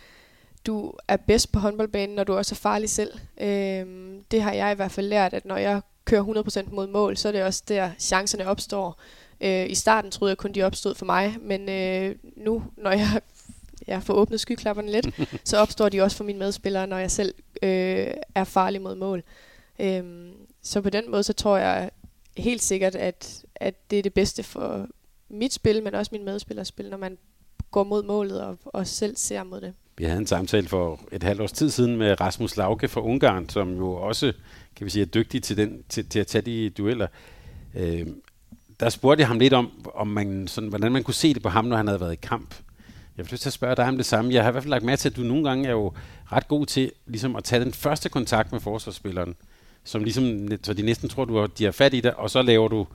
du 0.66 0.94
er 1.08 1.18
bedst 1.18 1.52
på 1.52 1.60
håndboldbanen, 1.60 2.16
når 2.16 2.24
du 2.24 2.34
også 2.34 2.56
er 2.56 2.58
farlig 2.58 2.90
selv. 2.90 3.12
Øhm, 3.42 4.24
det 4.32 4.42
har 4.42 4.54
jeg 4.54 4.72
i 4.72 4.76
hvert 4.76 4.92
fald 4.92 5.08
lært, 5.08 5.34
at 5.34 5.46
når 5.46 5.58
jeg 5.58 5.82
kører 6.06 6.44
100% 6.68 6.76
mod 6.76 6.88
mål, 6.88 7.18
så 7.18 7.28
er 7.28 7.32
det 7.32 7.44
også 7.44 7.64
der, 7.68 7.92
chancerne 8.00 8.48
opstår. 8.48 9.00
Øh, 9.42 9.70
I 9.70 9.76
starten 9.76 10.12
troede 10.12 10.30
jeg 10.30 10.38
kun, 10.38 10.52
de 10.52 10.64
opstod 10.64 10.96
for 10.96 11.06
mig, 11.06 11.38
men 11.42 11.70
øh, 11.70 12.16
nu, 12.38 12.64
når 12.78 12.92
jeg, 12.92 13.22
jeg 13.88 14.04
får 14.04 14.14
åbnet 14.14 14.40
skyklapperne 14.40 14.92
lidt, 14.92 15.20
så 15.44 15.58
opstår 15.64 15.90
de 15.90 16.02
også 16.02 16.18
for 16.18 16.24
mine 16.24 16.40
medspillere, 16.40 16.88
når 16.88 16.98
jeg 16.98 17.12
selv 17.12 17.34
øh, 17.64 18.08
er 18.36 18.44
farlig 18.44 18.82
mod 18.82 18.96
mål. 18.96 19.24
Øhm, 19.80 20.32
så 20.62 20.82
på 20.82 20.90
den 20.90 21.12
måde, 21.12 21.24
så 21.24 21.34
tror 21.34 21.58
jeg 21.58 21.90
helt 22.40 22.62
sikkert, 22.62 22.96
at, 22.96 23.46
at 23.56 23.92
det 23.92 24.00
er 24.00 24.04
det 24.04 24.14
bedste 24.14 24.44
for 24.44 24.88
mit 25.30 25.54
spil, 25.54 25.84
men 25.84 25.96
også 25.96 26.10
min 26.12 26.26
medspillers 26.26 26.68
spil, 26.68 26.90
når 26.90 26.98
man 26.98 27.18
går 27.72 27.84
mod 27.84 28.04
målet 28.04 28.42
og, 28.42 28.58
og 28.66 28.88
selv 28.88 29.16
ser 29.16 29.44
mod 29.44 29.62
det. 29.62 29.74
Vi 29.98 30.04
havde 30.04 30.20
en 30.20 30.28
samtale 30.28 30.68
for 30.68 31.00
et 31.12 31.24
halvt 31.24 31.42
års 31.42 31.52
tid 31.52 31.70
siden 31.70 31.98
med 31.98 32.22
Rasmus 32.22 32.58
Lauke 32.58 32.88
fra 32.88 33.02
Ungarn, 33.02 33.50
som 33.50 33.78
jo 33.78 33.92
også 33.92 34.34
kan 34.76 34.86
vi 34.86 34.90
sige, 34.90 35.02
er 35.02 35.06
dygtig 35.06 35.44
til, 35.44 35.58
den, 35.58 35.84
til, 35.90 36.10
til 36.10 36.20
at 36.20 36.28
tage 36.28 36.42
de 36.42 36.70
dueller. 36.70 37.08
Øh, 37.76 38.08
der 38.80 38.90
spurgte 38.90 39.22
jeg 39.22 39.28
ham 39.28 39.40
lidt 39.40 39.54
om, 39.54 39.86
om 39.96 40.08
man, 40.08 40.48
sådan, 40.48 40.70
hvordan 40.70 40.92
man 40.92 41.04
kunne 41.04 41.14
se 41.14 41.34
det 41.34 41.44
på 41.44 41.50
ham, 41.50 41.66
når 41.66 41.78
han 41.78 41.88
havde 41.88 42.00
været 42.00 42.14
i 42.14 42.20
kamp. 42.22 42.56
Jeg 43.18 43.26
vil 43.26 43.32
lyst 43.32 43.42
til 43.42 43.50
at 43.50 43.54
spørge 43.54 43.76
dig 43.76 43.88
om 43.88 43.98
det 43.98 44.06
samme. 44.06 44.34
Jeg 44.34 44.44
har 44.44 44.50
i 44.50 44.52
hvert 44.52 44.64
fald 44.64 44.70
lagt 44.70 44.84
mærke 44.84 45.00
til, 45.00 45.10
at 45.10 45.16
du 45.16 45.22
nogle 45.22 45.50
gange 45.50 45.68
er 45.68 45.72
jo 45.72 45.94
ret 46.32 46.48
god 46.48 46.66
til 46.66 46.92
ligesom 47.06 47.36
at 47.36 47.44
tage 47.44 47.66
den 47.66 47.74
første 47.74 48.10
kontakt 48.10 48.52
med 48.52 48.60
forsvarsspilleren, 48.60 49.36
som 49.90 50.04
ligesom, 50.04 50.48
så 50.64 50.74
de 50.74 50.82
næsten 50.82 51.10
tror, 51.10 51.26
du 51.26 51.38
har, 51.38 51.48
de 51.48 51.64
har 51.64 51.72
fat 51.72 51.94
i 51.94 52.00
dig, 52.00 52.20
og 52.20 52.30
så 52.30 52.42
laver 52.42 52.68
du, 52.68 52.88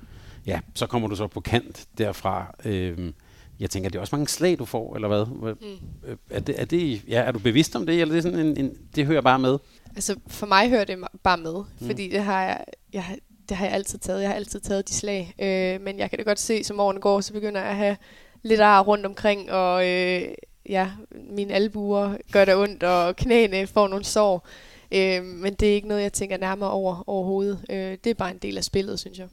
ja, 0.47 0.61
så 0.75 0.87
kommer 0.87 1.09
du 1.09 1.17
så 1.17 1.27
på 1.27 1.41
kant 1.41 1.87
derfra. 1.99 2.55
Øh, 2.65 3.13
jeg 3.61 3.71
tænker, 3.71 3.91
det 3.91 3.97
er 3.97 4.01
også 4.01 4.17
mange 4.17 4.29
slag, 4.29 4.59
du 4.59 4.65
får, 4.65 4.95
eller 4.95 5.09
hvad? 5.09 5.27
Mm. 5.27 6.15
Er, 6.31 6.41
det, 6.41 6.61
er, 6.61 6.65
det, 6.65 7.03
ja, 7.09 7.21
er 7.21 7.33
du 7.33 7.39
bevidst 7.39 7.77
om 7.77 7.87
det, 7.87 8.01
eller 8.01 8.13
er 8.13 8.17
det 8.17 8.23
sådan 8.23 8.39
en, 8.39 8.57
en, 8.57 8.73
det 8.97 9.07
hører 9.07 9.21
bare 9.21 9.39
med? 9.39 9.59
Altså, 9.95 10.17
for 10.27 10.47
mig 10.47 10.69
hører 10.69 10.85
det 10.85 10.99
bare 11.23 11.39
med, 11.39 11.55
mm. 11.81 11.87
fordi 11.87 12.09
det 12.09 12.23
har 12.23 12.43
jeg, 12.43 12.65
jeg, 12.93 13.19
det 13.49 13.57
har 13.57 13.65
jeg 13.65 13.75
altid 13.75 13.99
taget. 13.99 14.21
Jeg 14.21 14.29
har 14.29 14.37
altid 14.37 14.61
taget 14.61 14.89
de 14.89 14.95
slag. 14.95 15.35
Øh, 15.39 15.81
men 15.81 15.99
jeg 15.99 16.11
kan 16.11 16.19
da 16.19 16.23
godt 16.23 16.41
se, 16.41 16.65
som 16.65 16.81
årene 16.81 17.01
går, 17.01 17.21
så 17.21 17.33
begynder 17.33 17.61
jeg 17.61 17.71
at 17.71 17.77
have 17.77 17.97
lidt 18.43 18.61
ar 18.61 18.81
rundt 18.81 19.07
omkring, 19.07 19.53
og 19.53 19.89
øh, 19.89 20.23
ja, 20.69 20.91
mine 21.31 21.55
albuer 21.55 22.17
gør 22.33 22.45
der 22.45 22.57
ondt, 22.57 22.83
og 22.83 23.17
knæene 23.17 23.67
får 23.67 23.89
nogle 23.89 24.05
sår. 24.05 24.47
Øh, 24.95 25.25
men 25.25 25.55
det 25.55 25.71
er 25.71 25.75
ikke 25.75 25.89
noget, 25.89 26.03
jeg 26.03 26.13
tænker 26.13 26.37
nærmere 26.37 26.71
over 26.71 27.05
overhovedet. 27.07 27.65
Øh, 27.71 27.77
det 27.77 28.07
er 28.07 28.15
bare 28.15 28.31
en 28.31 28.39
del 28.39 28.57
af 28.57 28.65
spillet, 28.65 29.01
synes 29.01 29.19
jeg. 29.19 29.29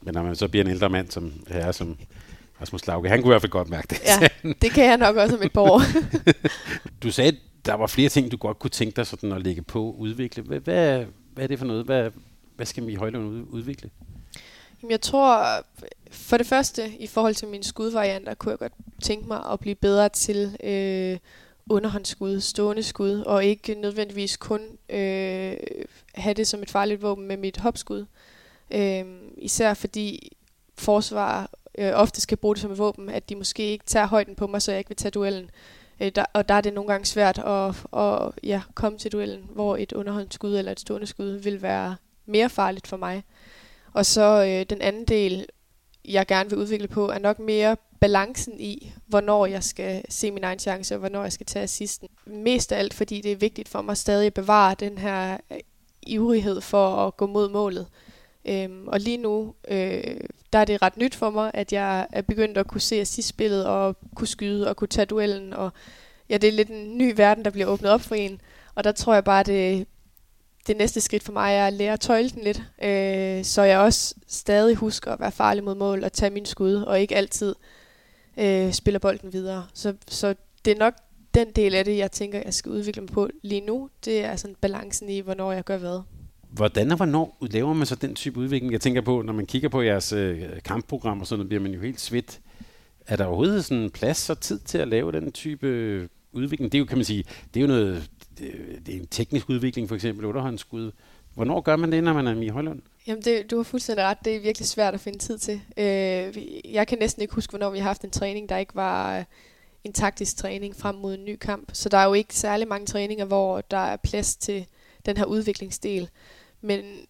Men 0.00 0.14
når 0.14 0.22
man 0.22 0.36
så 0.36 0.48
bliver 0.48 0.64
en 0.64 0.70
ældre 0.70 0.88
mand, 0.88 1.10
som 1.10 1.32
her, 1.48 1.72
som 1.72 1.98
Rasmus 2.60 2.86
Lauke, 2.86 3.08
han 3.08 3.22
kunne 3.22 3.30
i 3.30 3.32
hvert 3.32 3.42
fald 3.42 3.52
godt 3.52 3.68
mærke 3.68 3.86
det. 3.90 4.00
Ja, 4.06 4.28
det 4.62 4.70
kan 4.70 4.84
jeg 4.84 4.96
nok 4.96 5.16
også 5.16 5.36
om 5.36 5.42
et 5.42 5.52
par 5.52 5.60
år. 5.60 5.80
du 7.02 7.10
sagde, 7.10 7.36
der 7.66 7.74
var 7.74 7.86
flere 7.86 8.08
ting, 8.08 8.32
du 8.32 8.36
godt 8.36 8.58
kunne 8.58 8.70
tænke 8.70 8.96
dig 8.96 9.06
sådan 9.06 9.32
at 9.32 9.42
lægge 9.42 9.62
på, 9.62 9.94
udvikle. 9.98 10.42
Hvad, 10.42 10.60
hvad, 10.60 11.04
hvad 11.34 11.44
er 11.44 11.48
det 11.48 11.58
for 11.58 11.66
noget? 11.66 11.84
Hvad, 11.84 12.10
hvad 12.56 12.66
skal 12.66 12.86
vi 12.86 12.92
i 12.92 12.94
Højlund 12.94 13.46
udvikle? 13.50 13.90
Jamen, 14.82 14.90
jeg 14.90 15.00
tror, 15.00 15.46
for 16.10 16.36
det 16.36 16.46
første, 16.46 16.90
i 16.98 17.06
forhold 17.06 17.34
til 17.34 17.48
mine 17.48 17.64
skudvarianter, 17.64 18.34
kunne 18.34 18.50
jeg 18.50 18.58
godt 18.58 18.72
tænke 19.02 19.28
mig 19.28 19.40
at 19.52 19.60
blive 19.60 19.74
bedre 19.74 20.08
til 20.08 20.56
øh, 20.64 21.18
underhåndsskud, 21.68 22.40
stående 22.40 22.82
skud, 22.82 23.20
og 23.20 23.44
ikke 23.44 23.74
nødvendigvis 23.74 24.36
kun 24.36 24.60
øh, 24.88 25.56
have 26.14 26.34
det 26.36 26.46
som 26.46 26.62
et 26.62 26.70
farligt 26.70 27.02
våben 27.02 27.26
med 27.26 27.36
mit 27.36 27.56
hopskud. 27.56 28.06
Øh, 28.70 29.04
især 29.36 29.74
fordi 29.74 30.36
forsvar 30.78 31.50
øh, 31.78 31.92
ofte 31.94 32.20
skal 32.20 32.36
bruge 32.36 32.54
det 32.54 32.62
som 32.62 32.72
et 32.72 32.78
våben, 32.78 33.08
at 33.08 33.28
de 33.28 33.36
måske 33.36 33.62
ikke 33.62 33.84
tager 33.84 34.06
højden 34.06 34.34
på 34.34 34.46
mig, 34.46 34.62
så 34.62 34.72
jeg 34.72 34.78
ikke 34.78 34.90
vil 34.90 34.96
tage 34.96 35.10
duellen. 35.10 35.50
Øh, 36.00 36.12
der, 36.14 36.24
og 36.32 36.48
der 36.48 36.54
er 36.54 36.60
det 36.60 36.72
nogle 36.72 36.90
gange 36.90 37.06
svært 37.06 37.38
at, 37.38 37.74
at 38.00 38.32
ja, 38.42 38.62
komme 38.74 38.98
til 38.98 39.12
duellen, 39.12 39.50
hvor 39.52 39.76
et 39.76 39.92
underhåndsskud 39.92 40.58
eller 40.58 40.72
et 40.72 40.80
stående 40.80 41.06
skud 41.06 41.30
vil 41.30 41.62
være 41.62 41.96
mere 42.26 42.48
farligt 42.48 42.86
for 42.86 42.96
mig. 42.96 43.24
Og 43.92 44.06
så 44.06 44.44
øh, 44.44 44.66
den 44.70 44.82
anden 44.82 45.04
del, 45.04 45.46
jeg 46.04 46.26
gerne 46.26 46.50
vil 46.50 46.58
udvikle 46.58 46.88
på, 46.88 47.08
er 47.08 47.18
nok 47.18 47.38
mere 47.38 47.76
balancen 48.00 48.60
i, 48.60 48.92
hvornår 49.06 49.46
jeg 49.46 49.64
skal 49.64 50.04
se 50.08 50.30
min 50.30 50.44
egen 50.44 50.58
chance, 50.58 50.94
og 50.94 50.98
hvornår 50.98 51.22
jeg 51.22 51.32
skal 51.32 51.46
tage 51.46 51.62
assisten. 51.62 52.08
Mest 52.26 52.72
af 52.72 52.78
alt, 52.78 52.94
fordi 52.94 53.20
det 53.20 53.32
er 53.32 53.36
vigtigt 53.36 53.68
for 53.68 53.82
mig 53.82 53.96
stadig 53.96 54.26
at 54.26 54.34
bevare 54.34 54.74
den 54.80 54.98
her 54.98 55.36
øh, 55.50 55.58
ivrighed 56.02 56.60
for 56.60 57.06
at 57.06 57.16
gå 57.16 57.26
mod 57.26 57.48
målet. 57.48 57.86
Øhm, 58.44 58.88
og 58.88 59.00
lige 59.00 59.16
nu, 59.16 59.54
øh, 59.68 60.16
der 60.52 60.58
er 60.58 60.64
det 60.64 60.82
ret 60.82 60.96
nyt 60.96 61.14
for 61.14 61.30
mig, 61.30 61.50
at 61.54 61.72
jeg 61.72 62.06
er 62.12 62.22
begyndt 62.22 62.58
at 62.58 62.66
kunne 62.66 62.80
se 62.80 63.00
assistspillet 63.00 63.66
og 63.66 63.96
kunne 64.14 64.28
skyde 64.28 64.68
og 64.68 64.76
kunne 64.76 64.88
tage 64.88 65.06
duellen. 65.06 65.52
Og 65.52 65.72
ja, 66.28 66.36
det 66.36 66.48
er 66.48 66.52
lidt 66.52 66.68
en 66.68 66.98
ny 66.98 67.12
verden, 67.16 67.44
der 67.44 67.50
bliver 67.50 67.66
åbnet 67.66 67.90
op 67.90 68.00
for 68.00 68.14
en. 68.14 68.40
Og 68.74 68.84
der 68.84 68.92
tror 68.92 69.14
jeg 69.14 69.24
bare, 69.24 69.42
det, 69.42 69.86
det 70.66 70.76
næste 70.76 71.00
skridt 71.00 71.22
for 71.22 71.32
mig 71.32 71.54
er 71.54 71.66
at 71.66 71.72
lære 71.72 71.92
at 71.92 72.00
tøjle 72.00 72.30
den 72.30 72.42
lidt. 72.42 72.62
Øh, 72.82 73.44
så 73.44 73.62
jeg 73.62 73.78
også 73.78 74.14
stadig 74.28 74.76
husker 74.76 75.12
at 75.12 75.20
være 75.20 75.32
farlig 75.32 75.64
mod 75.64 75.74
mål 75.74 76.04
og 76.04 76.12
tage 76.12 76.30
min 76.30 76.46
skud, 76.46 76.74
og 76.74 77.00
ikke 77.00 77.16
altid 77.16 77.54
øh, 78.36 78.72
spiller 78.72 78.98
bolden 78.98 79.32
videre. 79.32 79.66
Så, 79.74 79.94
så 80.08 80.34
det 80.64 80.70
er 80.70 80.78
nok 80.78 80.94
den 81.34 81.46
del 81.56 81.74
af 81.74 81.84
det, 81.84 81.96
jeg 81.96 82.12
tænker, 82.12 82.42
jeg 82.44 82.54
skal 82.54 82.72
udvikle 82.72 83.02
mig 83.02 83.10
på 83.10 83.28
lige 83.42 83.60
nu, 83.60 83.90
det 84.04 84.24
er 84.24 84.36
sådan 84.36 84.56
balancen 84.60 85.08
i, 85.08 85.20
hvornår 85.20 85.52
jeg 85.52 85.64
gør 85.64 85.78
hvad. 85.78 86.00
Hvordan 86.50 86.90
og 86.90 86.96
hvornår 86.96 87.38
laver 87.40 87.72
man 87.72 87.86
så 87.86 87.94
den 87.94 88.14
type 88.14 88.40
udvikling? 88.40 88.72
Jeg 88.72 88.80
tænker 88.80 89.00
på, 89.00 89.22
når 89.22 89.32
man 89.32 89.46
kigger 89.46 89.68
på 89.68 89.82
jeres 89.82 90.12
øh, 90.12 90.42
kampprogram 90.64 91.20
og 91.20 91.26
sådan 91.26 91.38
noget, 91.38 91.48
bliver 91.48 91.62
man 91.62 91.72
jo 91.72 91.80
helt 91.80 92.00
svedt. 92.00 92.40
Er 93.06 93.16
der 93.16 93.24
overhovedet 93.24 93.64
sådan 93.64 93.90
plads 93.90 94.30
og 94.30 94.40
tid 94.40 94.58
til 94.58 94.78
at 94.78 94.88
lave 94.88 95.12
den 95.12 95.32
type 95.32 95.66
øh, 95.66 96.08
udvikling? 96.32 96.72
Det 96.72 96.78
er 96.78 96.80
jo, 96.80 96.84
kan 96.84 96.98
man 96.98 97.04
sige, 97.04 97.24
det 97.54 97.60
er 97.60 97.64
jo 97.64 97.66
noget, 97.66 98.10
det, 98.38 98.52
det 98.86 98.94
er 98.94 99.00
en 99.00 99.06
teknisk 99.06 99.48
udvikling, 99.48 99.88
for 99.88 99.94
eksempel 99.94 100.24
underhåndsskud. 100.24 100.90
Hvornår 101.34 101.60
gør 101.60 101.76
man 101.76 101.92
det, 101.92 102.04
når 102.04 102.12
man 102.12 102.26
er 102.26 102.40
i 102.42 102.48
Højlund? 102.48 102.82
Jamen, 103.06 103.22
det, 103.24 103.50
du 103.50 103.56
har 103.56 103.62
fuldstændig 103.62 104.04
ret. 104.04 104.18
Det 104.24 104.36
er 104.36 104.40
virkelig 104.40 104.68
svært 104.68 104.94
at 104.94 105.00
finde 105.00 105.18
tid 105.18 105.38
til. 105.38 105.62
Øh, 105.76 106.36
jeg 106.74 106.86
kan 106.86 106.98
næsten 106.98 107.22
ikke 107.22 107.34
huske, 107.34 107.50
hvornår 107.50 107.70
vi 107.70 107.78
har 107.78 107.86
haft 107.86 108.04
en 108.04 108.10
træning, 108.10 108.48
der 108.48 108.56
ikke 108.56 108.74
var 108.74 109.18
øh, 109.18 109.24
en 109.84 109.92
taktisk 109.92 110.36
træning 110.36 110.76
frem 110.76 110.94
mod 110.94 111.14
en 111.14 111.24
ny 111.24 111.36
kamp. 111.36 111.70
Så 111.72 111.88
der 111.88 111.98
er 111.98 112.04
jo 112.04 112.12
ikke 112.12 112.34
særlig 112.34 112.68
mange 112.68 112.86
træninger, 112.86 113.24
hvor 113.24 113.60
der 113.60 113.76
er 113.76 113.96
plads 113.96 114.36
til 114.36 114.66
den 115.06 115.16
her 115.16 115.24
udviklingsdel. 115.24 116.10
Men 116.60 117.06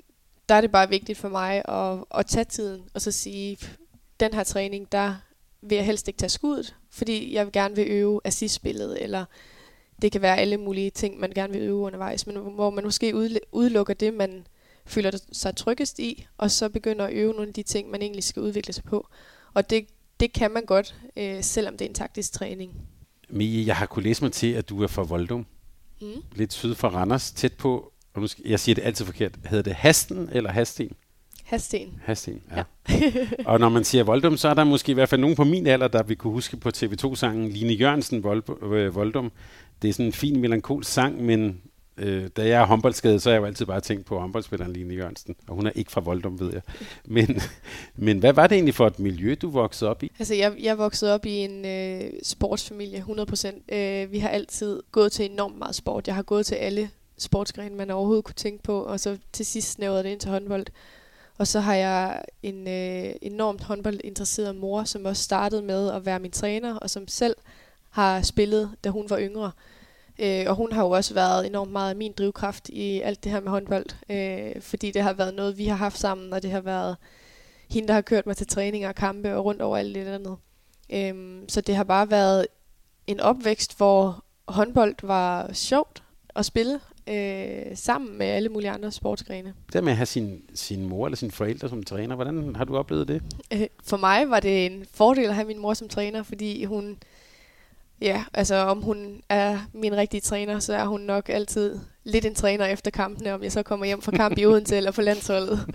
der 0.48 0.54
er 0.54 0.60
det 0.60 0.72
bare 0.72 0.88
vigtigt 0.88 1.18
for 1.18 1.28
mig 1.28 1.62
at, 1.68 2.04
at 2.14 2.26
tage 2.26 2.44
tiden 2.44 2.82
og 2.94 3.00
så 3.00 3.12
sige, 3.12 3.58
den 4.20 4.34
her 4.34 4.44
træning, 4.44 4.92
der 4.92 5.14
vil 5.62 5.76
jeg 5.76 5.86
helst 5.86 6.08
ikke 6.08 6.18
tage 6.18 6.30
skuddet, 6.30 6.76
fordi 6.90 7.34
jeg 7.34 7.46
vil 7.46 7.52
gerne 7.52 7.76
vil 7.76 7.86
øve 7.88 8.20
assistspillet, 8.24 9.02
eller 9.02 9.24
det 10.02 10.12
kan 10.12 10.22
være 10.22 10.38
alle 10.38 10.56
mulige 10.56 10.90
ting, 10.90 11.20
man 11.20 11.30
gerne 11.30 11.52
vil 11.52 11.62
øve 11.62 11.76
undervejs, 11.76 12.26
men 12.26 12.36
hvor 12.36 12.70
man 12.70 12.84
måske 12.84 13.14
udelukker 13.52 13.94
det, 13.94 14.14
man 14.14 14.46
føler 14.86 15.10
sig 15.32 15.56
tryggest 15.56 15.98
i, 15.98 16.26
og 16.38 16.50
så 16.50 16.68
begynder 16.68 17.06
at 17.06 17.12
øve 17.12 17.32
nogle 17.32 17.48
af 17.48 17.54
de 17.54 17.62
ting, 17.62 17.90
man 17.90 18.02
egentlig 18.02 18.24
skal 18.24 18.42
udvikle 18.42 18.72
sig 18.72 18.84
på. 18.84 19.08
Og 19.54 19.70
det, 19.70 19.86
det 20.20 20.32
kan 20.32 20.50
man 20.50 20.64
godt, 20.64 20.94
øh, 21.16 21.42
selvom 21.42 21.76
det 21.76 21.84
er 21.84 21.88
en 21.88 21.94
taktisk 21.94 22.32
træning. 22.32 22.72
Mie, 23.28 23.66
jeg 23.66 23.76
har 23.76 23.86
kunnet 23.86 24.04
læse 24.04 24.24
mig 24.24 24.32
til, 24.32 24.52
at 24.52 24.68
du 24.68 24.82
er 24.82 24.86
fra 24.86 25.02
Voldum. 25.02 25.46
Mm. 26.00 26.08
Lidt 26.34 26.52
syd 26.52 26.74
for 26.74 26.88
Randers, 26.88 27.32
tæt 27.32 27.52
på, 27.52 27.92
og 28.14 28.20
nu 28.20 28.26
skal, 28.26 28.44
jeg 28.46 28.60
siger 28.60 28.74
det 28.74 28.82
altid 28.82 29.04
forkert, 29.04 29.38
hedder 29.44 29.62
det 29.62 29.74
Hasten 29.74 30.28
eller 30.32 30.50
Hasten? 30.50 30.92
Hasten. 31.44 32.00
Hasten, 32.02 32.42
ja. 32.50 32.62
ja. 32.88 33.12
og 33.50 33.60
når 33.60 33.68
man 33.68 33.84
siger 33.84 34.04
Voldum, 34.04 34.36
så 34.36 34.48
er 34.48 34.54
der 34.54 34.64
måske 34.64 34.90
i 34.90 34.94
hvert 34.94 35.08
fald 35.08 35.20
nogen 35.20 35.36
på 35.36 35.44
min 35.44 35.66
alder, 35.66 35.88
der 35.88 36.02
vil 36.02 36.16
kunne 36.16 36.32
huske 36.32 36.56
på 36.56 36.70
TV2-sangen 36.76 37.48
Line 37.48 37.72
Jørgensen 37.72 38.24
øh, 38.62 38.94
Voldum. 38.94 39.32
Det 39.82 39.88
er 39.88 39.92
sådan 39.92 40.06
en 40.06 40.12
fin 40.12 40.40
melankolsk 40.40 40.92
sang, 40.92 41.24
men 41.24 41.60
øh, 41.96 42.28
da 42.36 42.42
jeg 42.42 42.60
er 42.60 42.66
håndboldskadet, 42.66 43.22
så 43.22 43.28
har 43.28 43.34
jeg 43.34 43.40
jo 43.40 43.46
altid 43.46 43.66
bare 43.66 43.80
tænkt 43.80 44.06
på 44.06 44.18
håndboldspilleren 44.18 44.72
Line 44.72 44.94
Jørgensen. 44.94 45.36
Og 45.48 45.54
hun 45.54 45.66
er 45.66 45.70
ikke 45.74 45.92
fra 45.92 46.00
Voldum, 46.00 46.40
ved 46.40 46.52
jeg. 46.52 46.62
Men, 47.04 47.40
men 47.96 48.18
hvad 48.18 48.32
var 48.32 48.46
det 48.46 48.56
egentlig 48.56 48.74
for 48.74 48.86
et 48.86 48.98
miljø, 48.98 49.34
du 49.42 49.50
voksede 49.50 49.90
op 49.90 50.02
i? 50.02 50.12
Altså, 50.18 50.34
jeg, 50.34 50.54
jeg 50.60 50.78
voksede 50.78 51.14
op 51.14 51.26
i 51.26 51.36
en 51.36 51.64
øh, 51.64 52.10
sportsfamilie, 52.22 53.04
100%. 53.08 53.74
Øh, 53.74 54.12
vi 54.12 54.18
har 54.18 54.28
altid 54.28 54.82
gået 54.92 55.12
til 55.12 55.30
enormt 55.30 55.58
meget 55.58 55.74
sport. 55.74 56.06
Jeg 56.06 56.14
har 56.14 56.22
gået 56.22 56.46
til 56.46 56.54
alle 56.54 56.90
sportsgrene, 57.18 57.76
man 57.76 57.90
overhovedet 57.90 58.24
kunne 58.24 58.34
tænke 58.34 58.62
på, 58.62 58.82
og 58.82 59.00
så 59.00 59.18
til 59.32 59.46
sidst 59.46 59.70
snævrede 59.70 60.02
det 60.02 60.10
ind 60.10 60.20
til 60.20 60.30
håndbold. 60.30 60.66
Og 61.38 61.46
så 61.46 61.60
har 61.60 61.74
jeg 61.74 62.22
en 62.42 62.68
øh, 62.68 63.14
enormt 63.22 63.62
håndboldinteresseret 63.62 64.56
mor, 64.56 64.84
som 64.84 65.04
også 65.04 65.22
startede 65.22 65.62
med 65.62 65.90
at 65.90 66.06
være 66.06 66.18
min 66.18 66.30
træner, 66.30 66.74
og 66.74 66.90
som 66.90 67.08
selv 67.08 67.36
har 67.90 68.22
spillet, 68.22 68.70
da 68.84 68.88
hun 68.88 69.10
var 69.10 69.18
yngre. 69.20 69.52
Øh, 70.20 70.44
og 70.48 70.54
hun 70.54 70.72
har 70.72 70.84
jo 70.84 70.90
også 70.90 71.14
været 71.14 71.46
enormt 71.46 71.72
meget 71.72 71.96
min 71.96 72.12
drivkraft 72.12 72.68
i 72.68 73.00
alt 73.00 73.24
det 73.24 73.32
her 73.32 73.40
med 73.40 73.50
håndbold, 73.50 73.86
øh, 74.10 74.62
fordi 74.62 74.90
det 74.90 75.02
har 75.02 75.12
været 75.12 75.34
noget, 75.34 75.58
vi 75.58 75.66
har 75.66 75.76
haft 75.76 75.98
sammen, 75.98 76.32
og 76.32 76.42
det 76.42 76.50
har 76.50 76.60
været 76.60 76.96
hende, 77.70 77.88
der 77.88 77.94
har 77.94 78.00
kørt 78.00 78.26
mig 78.26 78.36
til 78.36 78.46
træninger 78.46 78.88
og 78.88 78.94
kampe 78.94 79.36
og 79.36 79.44
rundt 79.44 79.62
over 79.62 79.76
alt 79.76 79.94
det 79.94 80.06
andet. 80.06 80.36
Øh, 80.92 81.42
så 81.48 81.60
det 81.60 81.76
har 81.76 81.84
bare 81.84 82.10
været 82.10 82.46
en 83.06 83.20
opvækst, 83.20 83.76
hvor 83.76 84.24
håndbold 84.48 84.94
var 85.02 85.52
sjovt 85.52 86.02
at 86.36 86.44
spille, 86.44 86.80
øh, 87.08 87.76
sammen 87.76 88.18
med 88.18 88.26
alle 88.26 88.48
mulige 88.48 88.70
andre 88.70 88.90
sportsgrene. 88.90 89.54
Det 89.72 89.84
med 89.84 89.92
at 89.92 89.96
have 89.96 90.06
sin, 90.06 90.42
sin 90.54 90.88
mor 90.88 91.06
eller 91.06 91.16
sine 91.16 91.32
forældre 91.32 91.68
som 91.68 91.82
træner, 91.82 92.14
hvordan 92.14 92.56
har 92.56 92.64
du 92.64 92.76
oplevet 92.76 93.08
det? 93.08 93.22
Øh, 93.52 93.66
for 93.84 93.96
mig 93.96 94.30
var 94.30 94.40
det 94.40 94.66
en 94.66 94.86
fordel 94.92 95.28
at 95.28 95.34
have 95.34 95.46
min 95.46 95.58
mor 95.58 95.74
som 95.74 95.88
træner, 95.88 96.22
fordi 96.22 96.64
hun, 96.64 96.98
ja, 98.00 98.24
altså 98.34 98.54
om 98.54 98.82
hun 98.82 99.22
er 99.28 99.58
min 99.72 99.96
rigtige 99.96 100.20
træner, 100.20 100.58
så 100.58 100.74
er 100.74 100.86
hun 100.86 101.00
nok 101.00 101.28
altid 101.28 101.78
lidt 102.04 102.24
en 102.24 102.34
træner 102.34 102.66
efter 102.66 102.90
kampene, 102.90 103.34
om 103.34 103.42
jeg 103.42 103.52
så 103.52 103.62
kommer 103.62 103.86
hjem 103.86 104.02
fra 104.02 104.12
kamp 104.12 104.38
i 104.38 104.46
Odense 104.46 104.76
eller 104.76 104.90
på 104.90 105.00
landsholdet. 105.00 105.74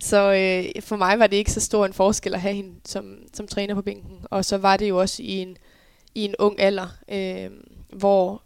så 0.00 0.32
øh, 0.32 0.82
for 0.82 0.96
mig 0.96 1.18
var 1.18 1.26
det 1.26 1.36
ikke 1.36 1.52
så 1.52 1.60
stor 1.60 1.86
en 1.86 1.92
forskel 1.92 2.34
at 2.34 2.40
have 2.40 2.54
hende 2.54 2.74
som, 2.84 3.18
som 3.34 3.46
træner 3.46 3.74
på 3.74 3.82
bænken. 3.82 4.18
Og 4.24 4.44
så 4.44 4.58
var 4.58 4.76
det 4.76 4.88
jo 4.88 5.00
også 5.00 5.22
i 5.22 5.30
en, 5.30 5.56
i 6.14 6.24
en 6.24 6.34
ung 6.38 6.60
alder, 6.60 6.88
øh, 7.08 7.50
hvor 7.92 8.42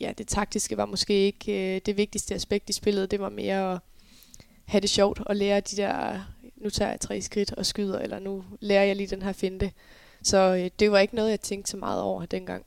ja, 0.00 0.12
det 0.18 0.28
taktiske 0.28 0.76
var 0.76 0.86
måske 0.86 1.14
ikke 1.14 1.74
øh, 1.74 1.80
det 1.86 1.96
vigtigste 1.96 2.34
aspekt 2.34 2.70
i 2.70 2.72
spillet. 2.72 3.10
Det 3.10 3.20
var 3.20 3.28
mere 3.28 3.72
at 3.72 3.78
have 4.64 4.80
det 4.80 4.90
sjovt 4.90 5.20
og 5.20 5.36
lære 5.36 5.60
de 5.60 5.76
der, 5.76 6.20
nu 6.56 6.70
tager 6.70 6.90
jeg 6.90 7.00
tre 7.00 7.20
skridt 7.20 7.52
og 7.52 7.66
skyder, 7.66 7.98
eller 7.98 8.18
nu 8.18 8.44
lærer 8.60 8.84
jeg 8.84 8.96
lige 8.96 9.06
den 9.06 9.22
her 9.22 9.32
finte. 9.32 9.72
Så 10.24 10.38
øh, 10.38 10.70
det 10.78 10.90
var 10.90 10.98
ikke 10.98 11.14
noget, 11.14 11.30
jeg 11.30 11.40
tænkte 11.40 11.70
så 11.70 11.76
meget 11.76 12.02
over 12.02 12.26
dengang. 12.26 12.64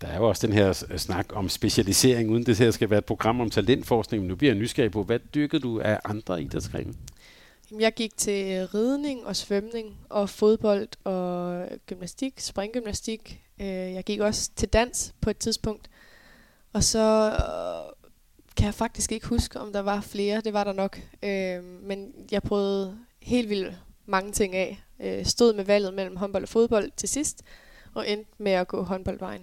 Der 0.00 0.08
er 0.08 0.16
jo 0.16 0.28
også 0.28 0.46
den 0.46 0.56
her 0.56 0.72
snak 0.96 1.26
om 1.32 1.48
specialisering, 1.48 2.30
uden 2.30 2.46
det 2.46 2.58
her 2.58 2.70
skal 2.70 2.90
være 2.90 2.98
et 2.98 3.04
program 3.04 3.40
om 3.40 3.50
talentforskning. 3.50 4.22
Men 4.22 4.28
nu 4.28 4.36
bliver 4.36 4.52
jeg 4.52 4.58
nysgerrig 4.58 4.90
på, 4.90 5.02
hvad 5.02 5.18
dykkede 5.34 5.62
du 5.62 5.80
af 5.80 6.00
andre 6.04 6.42
idrætsgrene? 6.42 6.94
Jeg 7.78 7.94
gik 7.94 8.16
til 8.16 8.66
ridning 8.66 9.26
og 9.26 9.36
svømning 9.36 9.96
og 10.08 10.30
fodbold 10.30 10.88
og 11.04 11.66
gymnastik, 11.86 12.40
springgymnastik. 12.40 13.40
Øh, 13.60 13.66
jeg 13.66 14.04
gik 14.04 14.20
også 14.20 14.50
til 14.56 14.68
dans 14.68 15.14
på 15.20 15.30
et 15.30 15.38
tidspunkt. 15.38 15.90
Og 16.72 16.84
så 16.84 17.30
øh, 17.30 17.92
kan 18.56 18.66
jeg 18.66 18.74
faktisk 18.74 19.12
ikke 19.12 19.26
huske, 19.26 19.60
om 19.60 19.72
der 19.72 19.80
var 19.80 20.00
flere. 20.00 20.40
Det 20.40 20.52
var 20.52 20.64
der 20.64 20.72
nok. 20.72 21.00
Øh, 21.22 21.64
men 21.64 22.12
jeg 22.30 22.42
prøvede 22.42 22.98
helt 23.22 23.48
vildt 23.48 23.74
mange 24.12 24.32
ting 24.32 24.54
af. 24.54 24.82
Øh, 25.00 25.24
stod 25.24 25.54
med 25.54 25.64
valget 25.64 25.94
mellem 25.94 26.16
håndbold 26.16 26.42
og 26.42 26.48
fodbold 26.48 26.90
til 26.96 27.08
sidst, 27.08 27.42
og 27.94 28.10
endte 28.10 28.30
med 28.38 28.52
at 28.52 28.68
gå 28.68 28.82
håndboldvejen. 28.82 29.42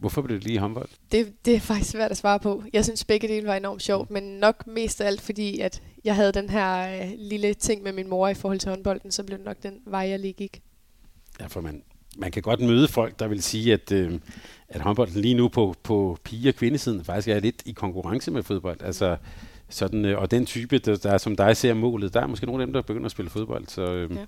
Hvorfor 0.00 0.22
blev 0.22 0.36
det 0.36 0.46
lige 0.46 0.58
håndbold? 0.58 0.88
Det, 1.12 1.32
det 1.44 1.54
er 1.54 1.60
faktisk 1.60 1.90
svært 1.90 2.10
at 2.10 2.16
svare 2.16 2.40
på. 2.40 2.62
Jeg 2.72 2.84
synes 2.84 3.04
begge 3.04 3.28
dele 3.28 3.46
var 3.46 3.54
enormt 3.54 3.82
sjovt, 3.82 4.10
men 4.10 4.22
nok 4.22 4.66
mest 4.66 5.00
af 5.00 5.06
alt 5.06 5.20
fordi, 5.20 5.60
at 5.60 5.82
jeg 6.04 6.14
havde 6.14 6.32
den 6.32 6.50
her 6.50 7.00
øh, 7.02 7.12
lille 7.18 7.54
ting 7.54 7.82
med 7.82 7.92
min 7.92 8.08
mor 8.08 8.28
i 8.28 8.34
forhold 8.34 8.58
til 8.58 8.70
håndbolden, 8.70 9.10
så 9.10 9.22
blev 9.24 9.38
det 9.38 9.44
nok 9.46 9.56
den 9.62 9.74
vej, 9.86 10.00
jeg 10.00 10.18
lige 10.18 10.32
gik. 10.32 10.62
Ja, 11.40 11.46
for 11.46 11.60
man, 11.60 11.82
man 12.16 12.30
kan 12.30 12.42
godt 12.42 12.60
møde 12.60 12.88
folk, 12.88 13.18
der 13.18 13.28
vil 13.28 13.42
sige, 13.42 13.72
at, 13.72 13.92
øh, 13.92 14.20
at 14.68 14.80
håndbolden 14.80 15.20
lige 15.20 15.34
nu 15.34 15.48
på, 15.48 15.74
på 15.82 16.18
pige- 16.24 16.48
og 16.48 16.54
kvindesiden 16.54 17.04
faktisk 17.04 17.28
er 17.28 17.40
lidt 17.40 17.62
i 17.64 17.72
konkurrence 17.72 18.30
med 18.30 18.42
fodbold. 18.42 18.82
Altså, 18.82 19.16
sådan, 19.68 20.04
øh, 20.04 20.18
og 20.18 20.30
den 20.30 20.46
type, 20.46 20.78
der, 20.78 20.96
der 20.96 21.18
som 21.18 21.36
dig 21.36 21.56
ser 21.56 21.74
målet, 21.74 22.14
der 22.14 22.20
er 22.20 22.26
måske 22.26 22.46
nogle 22.46 22.62
af 22.62 22.66
dem, 22.66 22.72
der 22.72 22.82
begynder 22.82 23.04
at 23.04 23.10
spille 23.10 23.30
fodbold. 23.30 23.64
Så, 23.68 23.82
øh, 23.82 24.16
ja. 24.16 24.24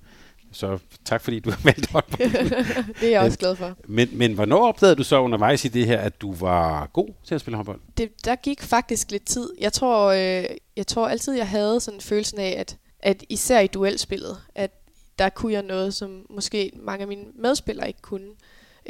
så 0.53 0.79
tak 1.05 1.21
fordi 1.21 1.41
du 1.41 1.51
har 1.51 1.61
valgt 1.65 1.91
håndbold. 1.91 2.31
det 3.01 3.07
er 3.07 3.11
jeg 3.11 3.21
også 3.21 3.39
glad 3.39 3.57
for. 3.57 3.77
Men, 3.85 4.09
men 4.13 4.35
hvornår 4.35 4.69
opdagede 4.69 4.97
du 4.97 5.05
så 5.05 5.21
undervejs 5.21 5.65
i 5.65 5.69
det 5.69 5.87
her, 5.87 5.99
at 5.99 6.21
du 6.21 6.35
var 6.35 6.87
god 6.93 7.09
til 7.25 7.35
at 7.35 7.41
spille 7.41 7.57
håndbold? 7.57 7.81
Det, 7.99 8.25
der 8.25 8.37
gik 8.37 8.63
faktisk 8.63 9.11
lidt 9.11 9.25
tid. 9.25 9.51
Jeg 9.61 9.73
tror, 9.73 10.07
øh, 10.07 10.45
jeg 10.77 10.87
tror 10.87 11.09
altid, 11.09 11.35
jeg 11.35 11.49
havde 11.49 11.81
sådan 11.81 11.97
en 11.97 12.01
følelse 12.01 12.39
af, 12.39 12.55
at, 12.61 12.77
at 13.01 13.25
især 13.29 13.61
i 13.61 13.67
duelspillet, 13.67 14.37
at 14.55 14.71
der 15.19 15.29
kunne 15.29 15.53
jeg 15.53 15.63
noget, 15.63 15.95
som 15.95 16.27
måske 16.31 16.71
mange 16.75 17.03
af 17.03 17.09
mine 17.09 17.25
medspillere 17.35 17.89
ikke 17.89 18.03
kunne. 18.03 18.29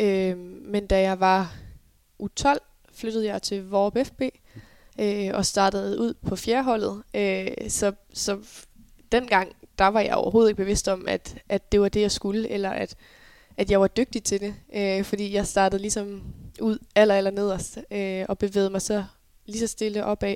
Øh, 0.01 0.37
men 0.65 0.87
da 0.87 1.01
jeg 1.01 1.21
var 1.21 1.55
U12, 2.23 2.57
flyttede 2.93 3.27
jeg 3.27 3.43
til 3.43 3.69
Vorp 3.69 3.97
FB 4.05 4.23
øh, 4.99 5.31
og 5.35 5.47
startede 5.47 6.01
ud 6.01 6.15
på 6.15 6.37
fjerholdet. 6.37 7.03
Øh, 7.15 7.49
så, 7.69 7.93
så 8.13 8.39
dengang, 9.13 9.57
der 9.79 9.87
var 9.87 10.01
jeg 10.01 10.15
overhovedet 10.15 10.51
ikke 10.51 10.63
bevidst 10.63 10.89
om, 10.89 11.09
at, 11.09 11.37
at 11.49 11.73
det 11.73 11.81
var 11.81 11.89
det, 11.89 12.01
jeg 12.01 12.11
skulle, 12.11 12.49
eller 12.49 12.71
at, 12.71 12.97
at 13.57 13.71
jeg 13.71 13.81
var 13.81 13.89
dygtig 13.89 14.23
til 14.23 14.41
det. 14.41 14.55
Øh, 14.75 15.05
fordi 15.05 15.33
jeg 15.35 15.47
startede 15.47 15.83
ligesom 15.83 16.23
ud 16.61 16.79
aller, 16.95 17.15
aller 17.15 17.31
nederst 17.31 17.79
øh, 17.91 18.27
og 18.29 18.39
bevægede 18.39 18.71
mig 18.71 18.83
så 18.83 19.05
lige 19.47 19.61
så 19.61 19.67
stille 19.67 20.05
opad. 20.05 20.35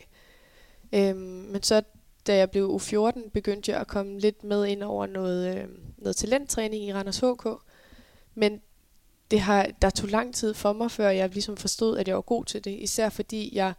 Øh, 0.92 1.16
men 1.16 1.62
så 1.62 1.82
da 2.26 2.36
jeg 2.36 2.50
blev 2.50 2.80
U14, 2.82 3.30
begyndte 3.30 3.72
jeg 3.72 3.80
at 3.80 3.86
komme 3.86 4.18
lidt 4.18 4.44
med 4.44 4.66
ind 4.66 4.82
over 4.82 5.06
noget, 5.06 5.56
øh, 5.56 5.64
noget 5.98 6.16
talenttræning 6.16 6.84
i 6.84 6.92
Randers 6.92 7.18
HK. 7.18 7.48
Men 8.34 8.60
det 9.30 9.40
har, 9.40 9.68
der 9.82 9.90
tog 9.90 10.08
lang 10.08 10.34
tid 10.34 10.54
for 10.54 10.72
mig, 10.72 10.90
før 10.90 11.08
jeg 11.08 11.28
ligesom 11.28 11.56
forstod, 11.56 11.98
at 11.98 12.08
jeg 12.08 12.16
var 12.16 12.22
god 12.22 12.44
til 12.44 12.64
det. 12.64 12.70
Især 12.70 13.08
fordi 13.08 13.50
jeg 13.56 13.72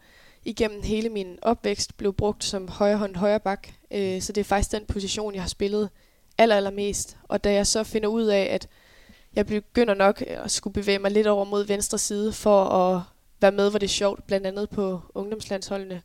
igennem 0.45 0.84
hele 0.84 1.10
min 1.10 1.39
opvækst 1.41 1.97
blev 1.97 2.13
brugt 2.13 2.43
som 2.43 2.67
højrehånd 2.67 3.15
højre 3.15 3.39
bak. 3.39 3.67
Øh, 3.91 4.21
så 4.21 4.34
det 4.34 4.41
er 4.41 4.45
faktisk 4.45 4.71
den 4.71 4.86
position, 4.86 5.34
jeg 5.34 5.43
har 5.43 5.49
spillet 5.49 5.89
aller, 6.38 6.56
allermest. 6.56 7.17
Og 7.23 7.43
da 7.43 7.53
jeg 7.53 7.67
så 7.67 7.84
finder 7.84 8.10
ud 8.10 8.23
af, 8.23 8.47
at 8.51 8.67
jeg 9.36 9.45
begynder 9.45 9.93
nok 9.93 10.21
at 10.27 10.51
skulle 10.51 10.73
bevæge 10.73 10.99
mig 10.99 11.12
lidt 11.12 11.27
over 11.27 11.45
mod 11.45 11.65
venstre 11.65 11.97
side 11.97 12.34
for 12.34 12.63
at 12.63 13.01
være 13.41 13.51
med, 13.51 13.69
hvor 13.69 13.79
det 13.79 13.88
er 13.88 13.91
sjovt, 13.91 14.27
blandt 14.27 14.47
andet 14.47 14.69
på 14.69 15.01
ungdomslandsholdene, 15.15 16.01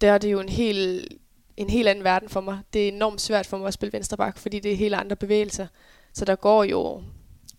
der 0.00 0.12
er 0.12 0.18
det 0.18 0.32
jo 0.32 0.40
en 0.40 0.48
helt 0.48 1.08
en 1.56 1.70
helt 1.70 1.88
anden 1.88 2.04
verden 2.04 2.28
for 2.28 2.40
mig. 2.40 2.58
Det 2.72 2.84
er 2.84 2.88
enormt 2.88 3.20
svært 3.20 3.46
for 3.46 3.58
mig 3.58 3.66
at 3.66 3.74
spille 3.74 3.92
venstre 3.92 4.16
bak, 4.16 4.38
fordi 4.38 4.60
det 4.60 4.72
er 4.72 4.76
helt 4.76 4.94
andre 4.94 5.16
bevægelser. 5.16 5.66
Så 6.12 6.24
der 6.24 6.34
går 6.34 6.64
jo 6.64 7.02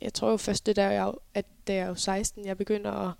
jeg 0.02 0.14
tror 0.14 0.30
jo 0.32 0.38
først, 0.38 0.66
det 0.66 0.76
der, 0.76 0.90
jeg, 0.90 1.12
at 1.34 1.46
da 1.68 1.74
jeg 1.74 1.84
er 1.84 1.88
jo 1.88 1.96
16, 1.96 2.46
jeg 2.46 2.58
begynder 2.58 2.92
at, 2.92 3.14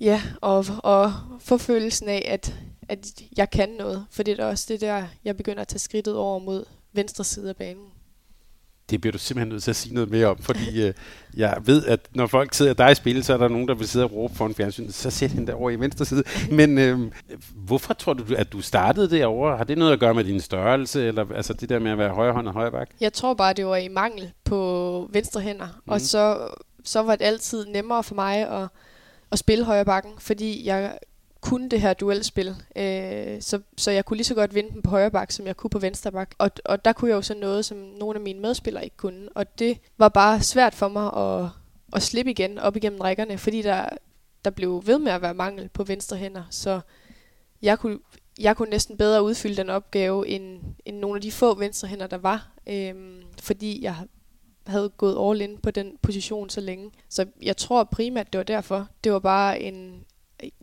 ja, 0.00 0.22
og, 0.40 0.64
og 0.78 1.12
få 1.40 1.58
følelsen 1.58 2.08
af, 2.08 2.26
at, 2.30 2.54
at 2.88 3.22
jeg 3.36 3.50
kan 3.50 3.68
noget. 3.78 4.06
For 4.10 4.22
det 4.22 4.40
er 4.40 4.46
også 4.46 4.64
det 4.68 4.80
der, 4.80 5.06
jeg 5.24 5.36
begynder 5.36 5.60
at 5.60 5.68
tage 5.68 5.78
skridtet 5.78 6.16
over 6.16 6.38
mod 6.38 6.64
venstre 6.92 7.24
side 7.24 7.48
af 7.48 7.56
banen. 7.56 7.86
Det 8.90 9.00
bliver 9.00 9.12
du 9.12 9.18
simpelthen 9.18 9.48
nødt 9.48 9.62
til 9.62 9.70
at 9.70 9.76
sige 9.76 9.94
noget 9.94 10.10
mere 10.10 10.26
om, 10.26 10.38
fordi 10.38 10.86
øh, 10.86 10.94
jeg 11.36 11.56
ved, 11.64 11.84
at 11.86 12.00
når 12.14 12.26
folk 12.26 12.54
sidder 12.54 12.74
dig 12.74 12.92
i 12.92 12.94
spil, 12.94 13.24
så 13.24 13.32
er 13.32 13.36
der 13.36 13.48
nogen, 13.48 13.68
der 13.68 13.74
vil 13.74 13.88
sidde 13.88 14.04
og 14.04 14.12
råbe 14.12 14.34
for 14.34 14.46
en 14.46 14.54
fjernsyn. 14.54 14.90
Så 14.90 15.10
sæt 15.10 15.30
hende 15.30 15.46
derovre 15.46 15.72
i 15.74 15.80
venstre 15.80 16.04
side. 16.04 16.22
Men 16.58 16.78
øh, 16.78 16.98
hvorfor 17.54 17.94
tror 17.94 18.12
du, 18.12 18.34
at 18.36 18.52
du 18.52 18.60
startede 18.60 19.10
derovre? 19.10 19.56
Har 19.56 19.64
det 19.64 19.78
noget 19.78 19.92
at 19.92 20.00
gøre 20.00 20.14
med 20.14 20.24
din 20.24 20.40
størrelse, 20.40 21.06
eller 21.06 21.26
altså 21.34 21.52
det 21.52 21.68
der 21.68 21.78
med 21.78 21.90
at 21.90 21.98
være 21.98 22.14
højre 22.14 22.32
hånd 22.32 22.48
og 22.48 22.54
højre 22.54 22.70
bak? 22.70 22.90
Jeg 23.00 23.12
tror 23.12 23.34
bare, 23.34 23.52
det 23.52 23.66
var 23.66 23.76
i 23.76 23.88
mangel 23.88 24.32
på 24.44 25.10
venstre 25.12 25.40
hænder. 25.40 25.66
Mm. 25.66 25.92
Og 25.92 26.00
så, 26.00 26.48
så 26.84 27.02
var 27.02 27.16
det 27.16 27.24
altid 27.24 27.66
nemmere 27.66 28.02
for 28.02 28.14
mig 28.14 28.48
at, 28.48 28.68
at 29.34 29.38
spille 29.38 29.64
højre 29.64 29.84
bakken, 29.84 30.12
fordi 30.18 30.66
jeg 30.66 30.98
kunne 31.40 31.68
det 31.68 31.80
her 31.80 31.94
duelspil. 31.94 32.56
Øh, 32.76 33.42
så, 33.42 33.60
så 33.76 33.90
jeg 33.90 34.04
kunne 34.04 34.16
lige 34.16 34.24
så 34.24 34.34
godt 34.34 34.54
vinde 34.54 34.70
den 34.70 34.82
på 34.82 34.90
højre 34.90 35.10
bak, 35.10 35.32
som 35.32 35.46
jeg 35.46 35.56
kunne 35.56 35.70
på 35.70 35.78
venstre 35.78 36.12
bak. 36.12 36.34
Og, 36.38 36.50
og 36.64 36.84
der 36.84 36.92
kunne 36.92 37.08
jeg 37.08 37.16
jo 37.16 37.22
så 37.22 37.34
noget, 37.34 37.64
som 37.64 37.76
nogle 37.76 38.14
af 38.14 38.20
mine 38.20 38.40
medspillere 38.40 38.84
ikke 38.84 38.96
kunne. 38.96 39.28
Og 39.34 39.58
det 39.58 39.78
var 39.98 40.08
bare 40.08 40.42
svært 40.42 40.74
for 40.74 40.88
mig 40.88 41.12
at, 41.16 41.50
at 41.92 42.02
slippe 42.02 42.30
igen 42.30 42.58
op 42.58 42.76
igennem 42.76 43.00
rækkerne, 43.00 43.38
fordi 43.38 43.62
der, 43.62 43.88
der 44.44 44.50
blev 44.50 44.82
ved 44.86 44.98
med 44.98 45.12
at 45.12 45.22
være 45.22 45.34
mangel 45.34 45.68
på 45.68 45.84
venstre 45.84 46.16
hænder. 46.16 46.44
Så 46.50 46.80
jeg 47.62 47.78
kunne, 47.78 47.98
jeg 48.38 48.56
kunne 48.56 48.70
næsten 48.70 48.96
bedre 48.96 49.22
udfylde 49.22 49.56
den 49.56 49.70
opgave, 49.70 50.28
end, 50.28 50.60
end 50.84 50.98
nogle 50.98 51.16
af 51.16 51.22
de 51.22 51.32
få 51.32 51.54
venstre 51.54 51.88
hænder, 51.88 52.06
der 52.06 52.18
var. 52.18 52.48
Øh, 52.66 52.94
fordi 53.42 53.82
jeg 53.82 53.96
havde 54.66 54.88
gået 54.88 55.30
all 55.30 55.40
in 55.40 55.58
på 55.58 55.70
den 55.70 55.96
position 56.02 56.50
så 56.50 56.60
længe. 56.60 56.90
Så 57.08 57.26
jeg 57.42 57.56
tror 57.56 57.84
primært, 57.84 58.32
det 58.32 58.38
var 58.38 58.44
derfor. 58.44 58.88
Det 59.04 59.12
var 59.12 59.18
bare 59.18 59.60
en, 59.60 60.04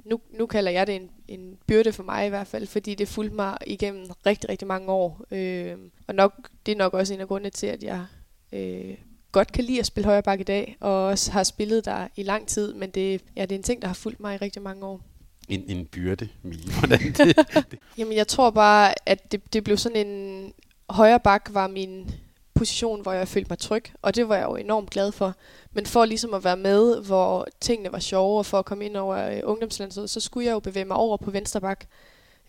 nu, 0.05 0.19
nu 0.39 0.45
kalder 0.45 0.71
jeg 0.71 0.87
det 0.87 0.95
en, 0.95 1.09
en 1.27 1.57
byrde 1.67 1.93
for 1.93 2.03
mig 2.03 2.25
i 2.25 2.29
hvert 2.29 2.47
fald, 2.47 2.67
fordi 2.67 2.95
det 2.95 3.07
fulgte 3.07 3.35
mig 3.35 3.57
igennem 3.67 4.05
rigtig, 4.25 4.49
rigtig 4.49 4.67
mange 4.67 4.91
år. 4.91 5.25
Øh, 5.31 5.77
og 6.07 6.15
nok, 6.15 6.49
det 6.65 6.71
er 6.71 6.75
nok 6.75 6.93
også 6.93 7.13
en 7.13 7.21
af 7.21 7.27
grundene 7.27 7.49
til, 7.49 7.67
at 7.67 7.83
jeg 7.83 8.05
øh, 8.51 8.97
godt 9.31 9.51
kan 9.51 9.63
lide 9.63 9.79
at 9.79 9.85
spille 9.85 10.05
højre 10.05 10.23
bakke 10.23 10.41
i 10.41 10.45
dag, 10.45 10.77
og 10.79 11.05
også 11.05 11.31
har 11.31 11.43
spillet 11.43 11.85
der 11.85 12.07
i 12.15 12.23
lang 12.23 12.47
tid, 12.47 12.73
men 12.73 12.89
det, 12.89 13.21
ja, 13.35 13.41
det 13.41 13.51
er 13.51 13.59
en 13.59 13.63
ting, 13.63 13.81
der 13.81 13.87
har 13.87 13.95
fulgt 13.95 14.19
mig 14.19 14.35
i 14.35 14.37
rigtig 14.37 14.61
mange 14.61 14.85
år. 14.85 15.01
En, 15.49 15.63
en 15.67 15.85
byrde, 15.85 16.29
Mie. 16.43 16.59
Hvordan 16.79 16.99
det, 16.99 17.35
det? 17.71 17.79
Jamen, 17.97 18.13
jeg 18.13 18.27
tror 18.27 18.49
bare, 18.49 18.93
at 19.05 19.31
det, 19.31 19.53
det 19.53 19.63
blev 19.63 19.77
sådan 19.77 20.07
en... 20.07 20.53
Højre 20.89 21.19
bak 21.19 21.49
var 21.53 21.67
min 21.67 22.11
position, 22.53 23.01
hvor 23.01 23.11
jeg 23.11 23.27
følte 23.27 23.49
mig 23.49 23.59
tryg, 23.59 23.83
og 24.01 24.15
det 24.15 24.29
var 24.29 24.35
jeg 24.35 24.45
jo 24.45 24.55
enormt 24.55 24.89
glad 24.89 25.11
for. 25.11 25.35
Men 25.73 25.85
for 25.85 26.05
ligesom 26.05 26.33
at 26.33 26.43
være 26.43 26.57
med, 26.57 27.01
hvor 27.05 27.47
tingene 27.61 27.91
var 27.91 27.99
sjove, 27.99 28.39
og 28.39 28.45
for 28.45 28.59
at 28.59 28.65
komme 28.65 28.85
ind 28.85 28.97
over 28.97 29.17
øh, 29.17 29.39
ungdomslandet, 29.43 30.09
så 30.09 30.19
skulle 30.19 30.45
jeg 30.45 30.53
jo 30.53 30.59
bevæge 30.59 30.85
mig 30.85 30.97
over 30.97 31.17
på 31.17 31.31
venstre 31.31 31.61
bak. 31.61 31.85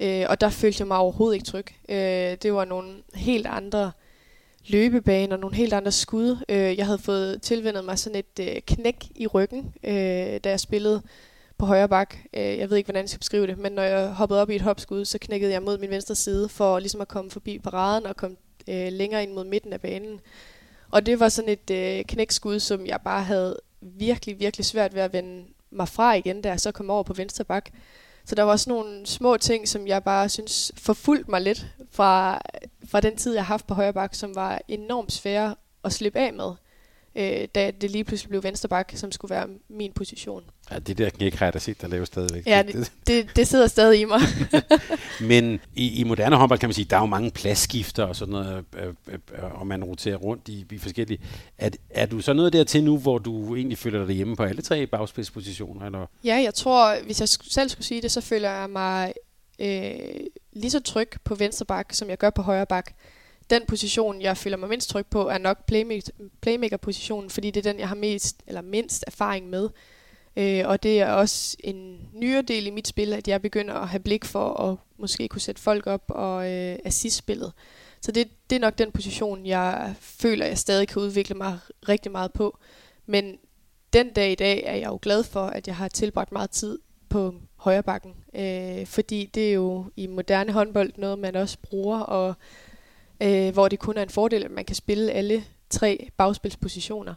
Øh, 0.01 0.27
og 0.29 0.41
der 0.41 0.49
følte 0.49 0.81
jeg 0.81 0.89
mig 0.89 0.97
overhovedet 0.97 1.35
ikke 1.35 1.47
tryg. 1.47 1.67
Øh, 1.89 2.37
det 2.43 2.55
var 2.55 2.65
nogle 2.65 2.95
helt 3.15 3.47
andre 3.47 3.93
løbebaner, 4.67 5.37
nogle 5.37 5.57
helt 5.57 5.73
andre 5.73 5.93
skud. 5.93 6.45
Øh, 6.49 6.79
jeg 6.79 6.87
havde 6.87 6.99
fået 6.99 7.43
tilvendet 7.43 7.85
mig 7.85 7.99
sådan 7.99 8.19
et 8.19 8.49
øh, 8.49 8.61
knæk 8.67 9.07
i 9.15 9.27
ryggen, 9.27 9.75
øh, 9.85 10.41
da 10.45 10.51
jeg 10.51 10.61
spillede 10.61 11.03
på 11.59 11.67
højre 11.67 11.89
bak. 11.89 12.17
Øh, 12.35 12.59
jeg 12.59 12.71
ved 12.71 12.77
ikke, 12.77 12.87
hvordan 12.87 13.03
jeg 13.03 13.09
skal 13.09 13.19
beskrive 13.19 13.47
det, 13.47 13.59
men 13.59 13.73
når 13.73 13.83
jeg 13.83 14.09
hoppede 14.09 14.43
op 14.43 14.51
i 14.51 14.57
et 14.57 14.63
hopskud, 14.63 15.05
så 15.05 15.19
knækkede 15.19 15.53
jeg 15.53 15.63
mod 15.63 15.79
min 15.79 15.91
venstre 15.91 16.15
side, 16.15 16.49
for 16.49 16.79
ligesom 16.79 17.01
at 17.01 17.09
komme 17.09 17.31
forbi 17.31 17.59
paraden 17.59 18.07
og 18.07 18.17
komme 18.17 18.37
øh, 18.69 18.93
længere 18.93 19.23
ind 19.23 19.33
mod 19.33 19.45
midten 19.45 19.73
af 19.73 19.81
banen. 19.81 20.21
Og 20.91 21.07
det 21.07 21.21
var 21.21 21.29
sådan 21.29 21.51
et 21.51 21.71
øh, 21.71 22.05
knækskud, 22.05 22.61
som 22.61 22.87
jeg 22.87 23.01
bare 23.05 23.23
havde 23.23 23.61
virkelig, 23.81 24.41
virkelig 24.41 24.67
svært 24.67 24.95
ved 24.95 25.03
at 25.03 25.13
vende 25.13 25.45
mig 25.71 25.89
fra 25.89 26.15
igen, 26.15 26.43
da 26.43 26.49
jeg 26.49 26.61
så 26.61 26.73
kom 26.73 26.91
over 26.91 27.03
på 27.03 27.13
venstre 27.13 27.45
bak. 27.45 27.71
Så 28.25 28.35
der 28.35 28.43
var 28.43 28.53
også 28.53 28.71
nogle 28.71 29.07
små 29.07 29.37
ting, 29.37 29.69
som 29.69 29.87
jeg 29.87 30.05
bare 30.05 30.29
synes 30.29 30.73
forfulgte 30.77 31.31
mig 31.31 31.41
lidt 31.41 31.67
fra, 31.91 32.43
fra 32.89 33.01
den 33.01 33.17
tid, 33.17 33.35
jeg 33.35 33.43
har 33.43 33.55
haft 33.55 33.67
på 33.67 33.75
højre 33.75 33.93
bak, 33.93 34.15
som 34.15 34.35
var 34.35 34.61
enormt 34.69 35.13
svære 35.13 35.55
at 35.85 35.93
slippe 35.93 36.19
af 36.19 36.33
med 36.33 36.53
øh, 37.15 37.49
da 37.55 37.71
det 37.81 37.91
lige 37.91 38.05
pludselig 38.05 38.29
blev 38.29 38.43
vensterbak, 38.43 38.93
som 38.95 39.13
skulle 39.13 39.35
være 39.35 39.49
min 39.69 39.93
position. 39.93 40.45
Ja, 40.71 40.79
det 40.79 40.99
der 40.99 41.11
knæk 41.11 41.35
har 41.35 41.47
jeg 41.47 41.55
da 41.55 41.59
set, 41.59 41.81
der 41.81 41.89
laver 41.89 42.05
stadigvæk. 42.05 42.47
Ja, 42.47 42.63
det, 42.63 42.93
det, 43.07 43.37
det 43.37 43.49
sidder 43.49 43.67
stadig 43.67 44.01
i 44.01 44.05
mig. 44.05 44.21
Men 45.31 45.61
i, 45.75 46.01
i 46.01 46.05
moderne 46.05 46.37
håndbold 46.37 46.59
kan 46.59 46.69
man 46.69 46.75
sige, 46.75 46.85
der 46.85 46.97
er 46.97 47.01
jo 47.01 47.07
mange 47.07 47.31
pladsskifter 47.31 48.05
og 48.05 48.17
sådan 48.17 48.33
noget, 48.33 48.65
øh, 48.77 48.87
øh, 48.87 49.19
øh, 49.33 49.61
og 49.61 49.67
man 49.67 49.85
roterer 49.85 50.17
rundt 50.17 50.49
i, 50.49 50.67
i 50.73 50.79
forskellige. 50.79 51.21
Er, 51.59 51.71
er 51.91 52.07
du 52.07 52.21
så 52.21 52.33
noget 52.33 52.53
dertil 52.53 52.85
nu, 52.85 52.99
hvor 52.99 53.19
du 53.19 53.57
egentlig 53.57 53.79
føler 53.79 54.07
dig 54.07 54.17
hjemme 54.17 54.37
på 54.37 54.43
alle 54.43 54.63
tre 54.63 54.87
bagspidspositioner? 54.87 55.87
Eller? 55.87 56.07
Ja, 56.25 56.37
jeg 56.45 56.55
tror, 56.55 57.05
hvis 57.05 57.21
jeg 57.21 57.29
selv 57.29 57.69
skulle 57.69 57.87
sige 57.87 58.03
det, 58.03 58.11
så 58.11 58.21
føler 58.21 58.51
jeg 58.51 58.71
mig 58.71 59.13
øh, 59.59 59.93
lige 60.53 60.71
så 60.71 60.81
tryg 60.81 61.09
på 61.25 61.35
venstre 61.35 61.67
bak, 61.67 61.93
som 61.93 62.09
jeg 62.09 62.19
gør 62.19 62.31
på 62.31 62.43
højre 62.43 62.67
bak 62.67 62.93
den 63.51 63.63
position, 63.69 64.23
jeg 64.23 64.37
føler 64.37 64.57
mig 64.57 64.69
mindst 64.69 64.89
tryg 64.89 65.07
på, 65.07 65.29
er 65.29 65.39
nok 65.39 65.67
playmaker-positionen, 66.41 67.31
fordi 67.31 67.51
det 67.51 67.67
er 67.67 67.73
den, 67.73 67.81
jeg 67.81 67.89
har 67.89 67.95
mest 67.95 68.43
eller 68.47 68.63
mindst 68.63 69.05
erfaring 69.07 69.51
med. 69.51 69.69
Øh, 70.37 70.63
og 70.69 70.83
det 70.83 71.01
er 71.01 71.13
også 71.13 71.57
en 71.65 72.09
nyere 72.13 72.43
del 72.43 72.67
i 72.67 72.71
mit 72.71 72.89
spil, 72.89 73.13
at 73.13 73.29
jeg 73.29 73.43
begynder 73.43 73.75
at 73.75 73.89
have 73.89 74.01
blik 74.01 74.25
for 74.25 74.61
at 74.61 74.77
måske 74.99 75.29
kunne 75.29 75.41
sætte 75.41 75.61
folk 75.61 75.87
op 75.87 76.05
og 76.09 76.51
øh, 76.51 76.79
assist-spillet. 76.85 77.53
Så 78.01 78.13
det, 78.13 78.29
det 78.51 78.57
er 78.57 78.61
nok 78.61 78.79
den 78.79 78.93
position, 78.93 79.47
jeg 79.47 79.95
føler, 80.01 80.47
jeg 80.47 80.59
stadig 80.59 80.89
kan 80.89 81.03
udvikle 81.03 81.35
mig 81.35 81.59
rigtig 81.89 82.13
meget 82.13 82.33
på. 82.33 82.59
Men 83.07 83.37
den 83.93 84.13
dag 84.13 84.33
i 84.33 84.35
dag 84.35 84.63
er 84.67 84.75
jeg 84.75 84.87
jo 84.87 84.99
glad 85.03 85.25
for, 85.25 85.47
at 85.47 85.67
jeg 85.67 85.77
har 85.77 85.89
tilbragt 85.89 86.33
meget 86.33 86.51
tid 86.51 86.79
på 87.09 87.35
højre 87.57 87.83
bakken. 87.83 88.15
Øh, 88.37 88.87
fordi 88.87 89.31
det 89.35 89.49
er 89.49 89.53
jo 89.53 89.85
i 89.97 90.07
moderne 90.07 90.53
håndbold 90.53 90.93
noget, 90.97 91.19
man 91.19 91.37
også 91.37 91.59
bruger, 91.63 91.99
og 91.99 92.35
øh, 93.23 93.53
hvor 93.53 93.69
det 93.69 93.79
kun 93.79 93.97
er 93.97 94.03
en 94.03 94.09
fordel, 94.09 94.45
at 94.45 94.51
man 94.51 94.65
kan 94.65 94.77
spille 94.77 95.13
alle 95.13 95.45
tre 95.71 96.09
bagspilspositioner. 96.17 97.15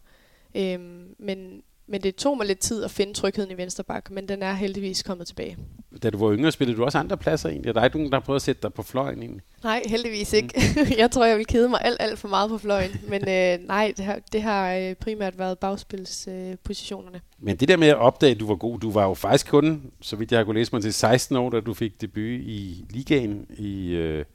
Øh, 0.56 0.80
men, 1.20 1.62
men 1.88 2.04
det 2.04 2.16
tog 2.16 2.38
mig 2.38 2.48
lidt 2.48 2.60
tid 2.60 2.84
at 2.84 2.92
finde 2.92 3.14
trygheden 3.14 3.52
i 3.52 3.58
venstre 3.58 3.84
bak, 3.84 4.12
men 4.12 4.28
den 4.28 4.44
er 4.44 4.54
heldigvis 4.54 5.04
kommet 5.04 5.28
tilbage. 5.28 5.58
Da 6.04 6.10
du 6.10 6.18
var 6.18 6.34
yngre, 6.34 6.52
spillede 6.52 6.78
du 6.78 6.86
også 6.86 6.98
andre 6.98 7.18
pladser 7.18 7.50
egentlig? 7.50 7.70
Er 7.70 7.74
der 7.74 7.86
ikke 7.86 7.98
nogen, 7.98 8.12
der 8.12 8.18
har 8.18 8.26
prøvet 8.26 8.36
at 8.36 8.42
sætte 8.42 8.62
dig 8.62 8.74
på 8.74 8.84
fløjen 8.84 9.20
egentlig? 9.20 9.42
Nej, 9.64 9.82
heldigvis 9.86 10.34
ikke. 10.34 10.74
Mm. 10.76 10.86
jeg 10.98 11.12
tror, 11.12 11.26
jeg 11.26 11.38
vil 11.38 11.46
kede 11.46 11.70
mig 11.70 11.80
alt, 11.84 11.98
alt 12.00 12.20
for 12.20 12.28
meget 12.28 12.50
på 12.50 12.58
fløjen. 12.58 12.92
Men 13.08 13.22
øh, 13.30 13.68
nej, 13.68 13.94
det 13.98 14.06
har, 14.06 14.20
det 14.32 14.42
har 14.42 14.74
øh, 14.74 14.96
primært 14.96 15.40
været 15.40 15.60
bagspilspositionerne. 15.60 17.16
Øh, 17.16 17.46
men 17.46 17.56
det 17.56 17.68
der 17.68 17.78
med 17.78 17.88
at 17.88 17.98
opdage, 17.98 18.32
at 18.32 18.40
du 18.40 18.48
var 18.48 18.56
god, 18.56 18.80
du 18.80 18.92
var 18.92 19.04
jo 19.04 19.14
faktisk 19.14 19.48
kun, 19.48 19.92
så 20.02 20.16
vidt 20.16 20.32
jeg 20.32 20.40
har 20.40 20.44
kunnet 20.44 20.60
læse 20.60 20.72
mig 20.74 20.82
til, 20.82 20.94
16 20.94 21.36
år, 21.38 21.50
da 21.50 21.60
du 21.60 21.74
fik 21.74 22.02
debut 22.02 22.24
i 22.24 22.86
ligaen 22.90 23.46
i... 23.58 23.90
Øh 23.90 24.26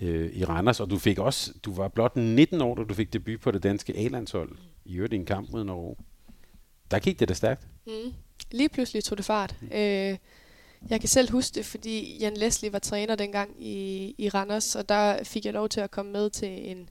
øh, 0.00 0.32
i 0.32 0.44
Randers, 0.44 0.80
og 0.80 0.90
du 0.90 0.98
fik 0.98 1.18
også, 1.18 1.52
du 1.64 1.74
var 1.74 1.88
blot 1.88 2.16
19 2.16 2.60
år, 2.60 2.74
da 2.74 2.82
du 2.82 2.94
fik 2.94 3.12
debut 3.12 3.40
på 3.40 3.50
det 3.50 3.62
danske 3.62 3.96
A-landshold, 3.96 4.56
i 4.84 4.94
øvrigt 4.96 5.12
i 5.12 5.16
en 5.16 5.26
kamp 5.26 5.50
mod 5.50 5.64
Norge. 5.64 5.96
Der 6.90 6.98
gik 6.98 7.20
det 7.20 7.28
da 7.28 7.34
stærkt. 7.34 7.66
Mm. 7.86 8.12
Lige 8.50 8.68
pludselig 8.68 9.04
tog 9.04 9.18
det 9.18 9.26
fart. 9.26 9.56
Mm. 9.60 9.68
Øh, 9.72 10.16
jeg 10.90 11.00
kan 11.00 11.08
selv 11.08 11.30
huske 11.30 11.54
det, 11.54 11.66
fordi 11.66 12.18
Jan 12.20 12.36
Leslie 12.36 12.72
var 12.72 12.78
træner 12.78 13.14
dengang 13.14 13.56
i, 13.58 14.14
i 14.18 14.28
Randers, 14.28 14.76
og 14.76 14.88
der 14.88 15.24
fik 15.24 15.44
jeg 15.44 15.52
lov 15.52 15.68
til 15.68 15.80
at 15.80 15.90
komme 15.90 16.12
med 16.12 16.30
til 16.30 16.70
en, 16.70 16.88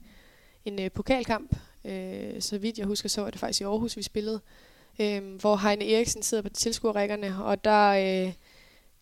en 0.64 0.80
øh, 0.80 0.90
pokalkamp. 0.90 1.56
Øh, 1.84 2.40
så 2.40 2.58
vidt 2.58 2.78
jeg 2.78 2.86
husker, 2.86 3.08
så 3.08 3.22
var 3.22 3.30
det 3.30 3.40
faktisk 3.40 3.60
i 3.60 3.64
Aarhus, 3.64 3.96
vi 3.96 4.02
spillede, 4.02 4.40
øh, 5.00 5.34
hvor 5.40 5.56
Heine 5.56 5.92
Eriksen 5.92 6.22
sidder 6.22 6.42
på 6.42 6.48
tilskuerrækkerne, 6.48 7.44
og 7.44 7.64
der... 7.64 7.88
Øh, 8.26 8.32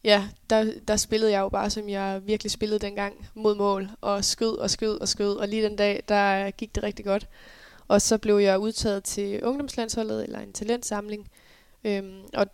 Ja, 0.05 0.29
der, 0.51 0.73
der 0.89 0.97
spillede 0.97 1.33
jeg 1.33 1.41
jo 1.41 1.49
bare, 1.49 1.71
som 1.71 1.89
jeg 1.89 2.21
virkelig 2.25 2.51
spillede 2.51 2.79
dengang, 2.79 3.29
mod 3.35 3.55
mål, 3.55 3.89
og 4.01 4.25
skød 4.25 4.57
og 4.57 4.71
skød 4.71 5.01
og 5.01 5.09
skød, 5.09 5.37
og 5.37 5.49
lige 5.49 5.65
den 5.65 5.77
dag, 5.77 6.03
der 6.09 6.51
gik 6.51 6.75
det 6.75 6.83
rigtig 6.83 7.05
godt. 7.05 7.29
Og 7.89 8.03
så 8.03 8.19
blev 8.19 8.39
jeg 8.39 8.59
udtaget 8.59 9.05
til 9.05 9.45
ungdomslandsholdet, 9.45 10.25
eller 10.25 10.39
en 10.39 10.53
talentsamling, 10.53 11.31
øhm, 11.85 12.23
og 12.35 12.47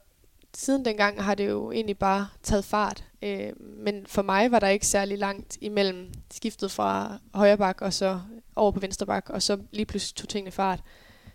siden 0.54 0.84
dengang 0.84 1.22
har 1.22 1.34
det 1.34 1.48
jo 1.48 1.72
egentlig 1.72 1.98
bare 1.98 2.28
taget 2.42 2.64
fart. 2.64 3.04
Øhm, 3.22 3.74
men 3.78 4.06
for 4.06 4.22
mig 4.22 4.50
var 4.50 4.58
der 4.58 4.68
ikke 4.68 4.86
særlig 4.86 5.18
langt 5.18 5.58
imellem 5.60 6.12
skiftet 6.30 6.70
fra 6.70 7.18
højre 7.34 7.58
bak 7.58 7.82
og 7.82 7.92
så 7.92 8.20
over 8.56 8.72
på 8.72 8.80
venstre 8.80 9.06
bak, 9.06 9.30
og 9.30 9.42
så 9.42 9.58
lige 9.72 9.86
pludselig 9.86 10.16
tog 10.16 10.28
tingene 10.28 10.50
fart. 10.50 10.80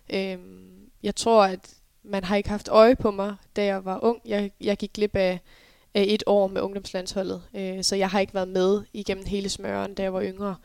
Øhm, 0.10 0.72
jeg 1.04 1.16
tror, 1.16 1.44
at 1.44 1.74
man 2.04 2.24
har 2.24 2.36
ikke 2.36 2.50
haft 2.50 2.68
øje 2.68 2.96
på 2.96 3.12
mig, 3.12 3.36
da 3.56 3.66
jeg 3.66 3.86
var 3.86 4.04
ung. 4.04 4.22
Jeg, 4.26 4.52
jeg 4.62 4.78
gik 4.78 4.94
glip 4.94 5.16
af 5.16 5.40
øh, 5.96 6.04
et 6.04 6.24
år 6.26 6.48
med 6.48 6.62
ungdomslandsholdet. 6.62 7.42
Øh, 7.56 7.84
så 7.84 7.96
jeg 7.96 8.10
har 8.10 8.20
ikke 8.20 8.34
været 8.34 8.48
med 8.48 8.82
igennem 8.94 9.26
hele 9.26 9.50
smøren, 9.50 9.94
da 9.94 10.04
jeg 10.04 10.14
var 10.14 10.24
yngre. 10.24 10.56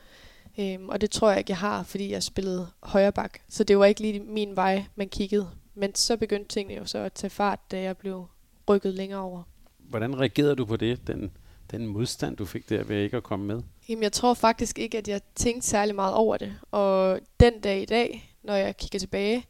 Øh, 0.59 0.79
og 0.89 1.01
det 1.01 1.11
tror 1.11 1.31
jeg 1.31 1.39
ikke, 1.39 1.51
jeg 1.51 1.59
har, 1.59 1.83
fordi 1.83 2.13
jeg 2.13 2.23
spillede 2.23 2.69
højre 2.83 3.13
bak. 3.13 3.39
Så 3.49 3.65
det 3.65 3.79
var 3.79 3.85
ikke 3.85 4.01
lige 4.01 4.21
min 4.21 4.57
vej, 4.57 4.85
man 4.97 5.09
kiggede. 5.09 5.49
Men 5.75 5.95
så 5.95 6.17
begyndte 6.17 6.49
tingene 6.49 6.79
jo 6.79 6.85
så 6.85 6.99
at 6.99 7.13
tage 7.13 7.31
fart, 7.31 7.59
da 7.71 7.81
jeg 7.81 7.97
blev 7.97 8.27
rykket 8.69 8.95
længere 8.95 9.21
over. 9.21 9.43
Hvordan 9.79 10.21
reagerede 10.21 10.57
du 10.57 10.65
på 10.65 10.77
det, 10.77 11.07
den, 11.07 11.31
den 11.71 11.87
modstand, 11.87 12.37
du 12.37 12.45
fik 12.45 12.69
der 12.69 12.85
ved 12.85 12.97
ikke 12.97 13.17
at 13.17 13.23
komme 13.23 13.47
med? 13.47 13.63
Jamen, 13.89 14.03
jeg 14.03 14.13
tror 14.13 14.35
faktisk 14.35 14.79
ikke, 14.79 14.99
at 14.99 15.09
jeg 15.09 15.21
tænkte 15.35 15.69
særlig 15.69 15.95
meget 15.95 16.15
over 16.15 16.37
det. 16.37 16.55
Og 16.71 17.21
den 17.41 17.61
dag 17.61 17.83
i 17.83 17.85
dag, 17.85 18.35
når 18.43 18.55
jeg 18.55 18.77
kigger 18.77 18.99
tilbage, 18.99 19.45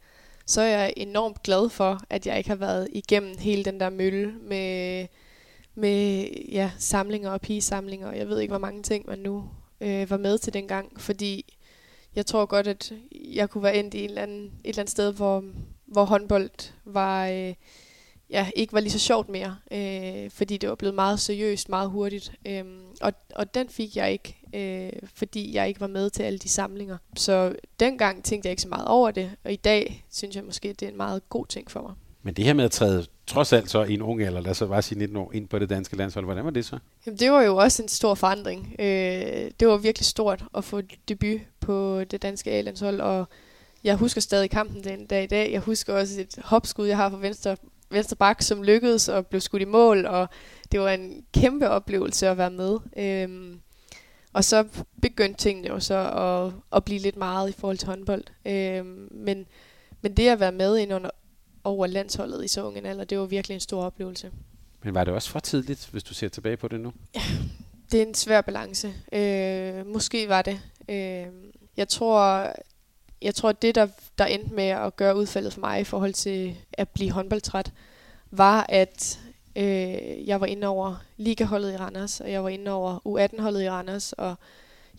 så 0.45 0.61
er 0.61 0.67
jeg 0.67 0.93
enormt 0.97 1.43
glad 1.43 1.69
for, 1.69 1.99
at 2.09 2.27
jeg 2.27 2.37
ikke 2.37 2.49
har 2.49 2.55
været 2.55 2.87
igennem 2.91 3.37
hele 3.39 3.65
den 3.65 3.79
der 3.79 3.89
mølle 3.89 4.33
med, 4.41 5.07
med 5.77 6.27
ja, 6.51 6.71
samlinger 6.77 7.29
og 7.29 7.41
pigesamlinger, 7.41 8.07
og 8.07 8.17
jeg 8.17 8.29
ved 8.29 8.39
ikke, 8.39 8.51
hvor 8.51 8.57
mange 8.57 8.83
ting 8.83 9.05
man 9.07 9.19
nu 9.19 9.49
øh, 9.81 10.09
var 10.09 10.17
med 10.17 10.37
til 10.37 10.53
dengang, 10.53 11.01
fordi 11.01 11.57
jeg 12.15 12.25
tror 12.25 12.45
godt, 12.45 12.67
at 12.67 12.93
jeg 13.11 13.49
kunne 13.49 13.63
være 13.63 13.75
endt 13.75 13.93
i 13.93 14.03
en 14.03 14.09
eller 14.09 14.21
anden, 14.21 14.45
et 14.45 14.69
eller 14.69 14.79
andet 14.79 14.91
sted, 14.91 15.13
hvor, 15.13 15.43
hvor 15.85 16.05
håndbold 16.05 16.49
var, 16.85 17.27
øh, 17.27 17.53
ja, 18.29 18.49
ikke 18.55 18.73
var 18.73 18.79
lige 18.79 18.91
så 18.91 18.99
sjovt 18.99 19.29
mere, 19.29 19.57
øh, 19.71 20.31
fordi 20.31 20.57
det 20.57 20.69
var 20.69 20.75
blevet 20.75 20.95
meget 20.95 21.19
seriøst, 21.19 21.69
meget 21.69 21.89
hurtigt. 21.89 22.31
Øh, 22.47 22.63
og, 23.01 23.13
og 23.35 23.53
den 23.53 23.69
fik 23.69 23.95
jeg 23.95 24.11
ikke, 24.11 24.37
øh, 24.53 25.09
fordi 25.13 25.55
jeg 25.55 25.67
ikke 25.67 25.81
var 25.81 25.87
med 25.87 26.09
til 26.09 26.23
alle 26.23 26.39
de 26.39 26.49
samlinger. 26.49 26.97
Så 27.15 27.55
dengang 27.79 28.23
tænkte 28.23 28.47
jeg 28.47 28.51
ikke 28.51 28.61
så 28.61 28.69
meget 28.69 28.87
over 28.87 29.11
det, 29.11 29.31
og 29.43 29.51
i 29.51 29.55
dag 29.55 30.05
synes 30.11 30.35
jeg 30.35 30.43
måske, 30.43 30.67
det 30.67 30.83
er 30.83 30.89
en 30.89 30.97
meget 30.97 31.29
god 31.29 31.45
ting 31.45 31.71
for 31.71 31.81
mig. 31.81 31.93
Men 32.23 32.33
det 32.33 32.45
her 32.45 32.53
med 32.53 32.65
at 32.65 32.71
træde 32.71 33.05
trods 33.27 33.53
alt 33.53 33.69
så 33.69 33.83
i 33.83 33.93
en 33.93 34.01
ung 34.01 34.21
alder, 34.21 34.41
lad 34.41 34.51
os 34.51 34.63
bare 34.69 34.81
sige 34.81 34.99
19 34.99 35.17
år, 35.17 35.31
ind 35.33 35.47
på 35.47 35.59
det 35.59 35.69
danske 35.69 35.95
landshold, 35.95 36.25
hvordan 36.25 36.43
var 36.43 36.51
det 36.51 36.65
så? 36.65 36.77
Jamen, 37.05 37.19
det 37.19 37.31
var 37.31 37.41
jo 37.41 37.55
også 37.55 37.83
en 37.83 37.89
stor 37.89 38.15
forandring. 38.15 38.75
Øh, 38.79 39.51
det 39.59 39.67
var 39.67 39.77
virkelig 39.77 40.05
stort 40.05 40.43
at 40.57 40.63
få 40.63 40.81
debut 41.07 41.41
på 41.59 42.03
det 42.11 42.21
danske 42.21 42.51
A-landshold, 42.51 43.01
og 43.01 43.27
jeg 43.83 43.95
husker 43.95 44.21
stadig 44.21 44.49
kampen 44.49 44.83
den 44.83 45.05
dag 45.05 45.23
i 45.23 45.27
dag. 45.27 45.51
Jeg 45.51 45.61
husker 45.61 45.93
også 45.93 46.21
et 46.21 46.37
hopskud, 46.43 46.87
jeg 46.87 46.97
har 46.97 47.09
fra 47.09 47.17
venstre, 47.17 47.57
venstre 47.89 48.15
bak, 48.15 48.41
som 48.41 48.63
lykkedes 48.63 49.09
og 49.09 49.27
blev 49.27 49.41
skudt 49.41 49.61
i 49.61 49.65
mål, 49.65 50.05
og 50.05 50.27
det 50.71 50.79
var 50.79 50.89
en 50.89 51.25
kæmpe 51.33 51.69
oplevelse 51.69 52.27
at 52.27 52.37
være 52.37 52.51
med. 52.51 52.77
Øh, 52.97 53.57
og 54.33 54.43
så 54.43 54.65
begyndte 55.01 55.39
tingene 55.39 55.67
jo 55.67 55.79
så 55.79 55.95
at, 55.95 56.53
at 56.77 56.83
blive 56.83 56.99
lidt 56.99 57.17
meget 57.17 57.49
i 57.49 57.53
forhold 57.59 57.77
til 57.77 57.87
håndbold. 57.87 58.23
Øh, 58.45 58.85
men, 59.11 59.45
men 60.01 60.13
det 60.17 60.27
at 60.27 60.39
være 60.39 60.51
med 60.51 60.77
ind 60.77 60.93
under, 60.93 61.09
over 61.67 61.87
landsholdet 61.87 62.45
i 62.45 62.47
så 62.47 62.63
ung 62.63 62.77
en 62.77 62.85
alder, 62.85 63.03
det 63.03 63.19
var 63.19 63.25
virkelig 63.25 63.55
en 63.55 63.61
stor 63.61 63.83
oplevelse. 63.83 64.31
Men 64.83 64.93
var 64.93 65.03
det 65.03 65.13
også 65.13 65.29
for 65.29 65.39
tidligt, 65.39 65.89
hvis 65.91 66.03
du 66.03 66.13
ser 66.13 66.29
tilbage 66.29 66.57
på 66.57 66.67
det 66.67 66.79
nu? 66.79 66.93
Ja, 67.15 67.21
det 67.91 68.01
er 68.01 68.05
en 68.05 68.13
svær 68.13 68.41
balance. 68.41 68.93
Øh, 69.13 69.87
måske 69.87 70.29
var 70.29 70.41
det. 70.41 70.59
Øh, 70.89 71.25
jeg 71.77 71.87
tror, 71.87 72.53
jeg 73.21 73.35
tror, 73.35 73.51
det, 73.51 73.75
der, 73.75 73.87
der 74.17 74.25
endte 74.25 74.53
med 74.53 74.67
at 74.67 74.95
gøre 74.95 75.15
udfaldet 75.15 75.53
for 75.53 75.59
mig 75.59 75.81
i 75.81 75.83
forhold 75.83 76.13
til 76.13 76.55
at 76.73 76.89
blive 76.89 77.11
håndboldtræt, 77.11 77.71
var, 78.31 78.65
at 78.69 79.19
øh, 79.55 80.27
jeg 80.27 80.41
var 80.41 80.45
inde 80.45 80.67
over 80.67 80.95
ligaholdet 81.17 81.73
i 81.73 81.77
Randers, 81.77 82.21
og 82.21 82.31
jeg 82.31 82.43
var 82.43 82.49
inde 82.49 82.71
over 82.71 82.99
U18-holdet 83.07 83.63
i 83.63 83.69
Randers, 83.69 84.13
og 84.13 84.35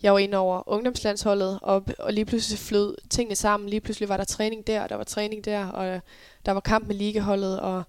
jeg 0.03 0.13
var 0.13 0.19
inde 0.19 0.37
over 0.37 0.69
ungdomslandsholdet, 0.69 1.59
og, 1.61 1.85
og 1.99 2.13
lige 2.13 2.25
pludselig 2.25 2.59
flød 2.59 2.95
tingene 3.09 3.35
sammen. 3.35 3.69
Lige 3.69 3.81
pludselig 3.81 4.09
var 4.09 4.17
der 4.17 4.23
træning 4.23 4.67
der, 4.67 4.81
og 4.81 4.89
der 4.89 4.95
var 4.95 5.03
træning 5.03 5.45
der, 5.45 5.65
og 5.65 6.01
der 6.45 6.51
var 6.51 6.59
kamp 6.59 6.87
med 6.87 6.95
ligaholdet, 6.95 7.59
og 7.59 7.83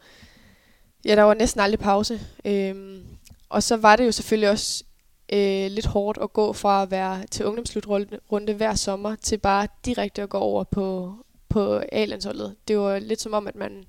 ja, 1.05 1.17
der 1.17 1.23
var 1.23 1.35
næsten 1.35 1.61
aldrig 1.61 1.81
pause. 1.81 2.21
Øhm, 2.45 3.03
og 3.49 3.63
så 3.63 3.77
var 3.77 3.97
det 3.97 4.07
jo 4.07 4.13
selvfølgelig 4.13 4.51
også 4.51 4.85
øh, 5.33 5.71
lidt 5.71 5.87
hårdt 5.87 6.19
at 6.23 6.33
gå 6.33 6.53
fra 6.53 6.83
at 6.83 6.91
være 6.91 7.27
til 7.27 7.47
ungdomsslutrunde 7.47 8.53
hver 8.53 8.75
sommer, 8.75 9.17
til 9.17 9.39
bare 9.39 9.69
direkte 9.85 10.23
at 10.23 10.29
gå 10.29 10.39
over 10.39 10.65
på, 10.65 11.15
på 11.49 11.83
A-landsholdet. 11.93 12.57
Det 12.69 12.79
var 12.79 12.99
lidt 12.99 13.21
som 13.21 13.33
om, 13.33 13.47
at 13.47 13.57
man 13.57 13.85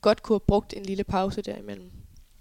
godt 0.00 0.22
kunne 0.22 0.34
have 0.34 0.46
brugt 0.46 0.74
en 0.76 0.82
lille 0.82 1.04
pause 1.04 1.42
derimellem. 1.42 1.90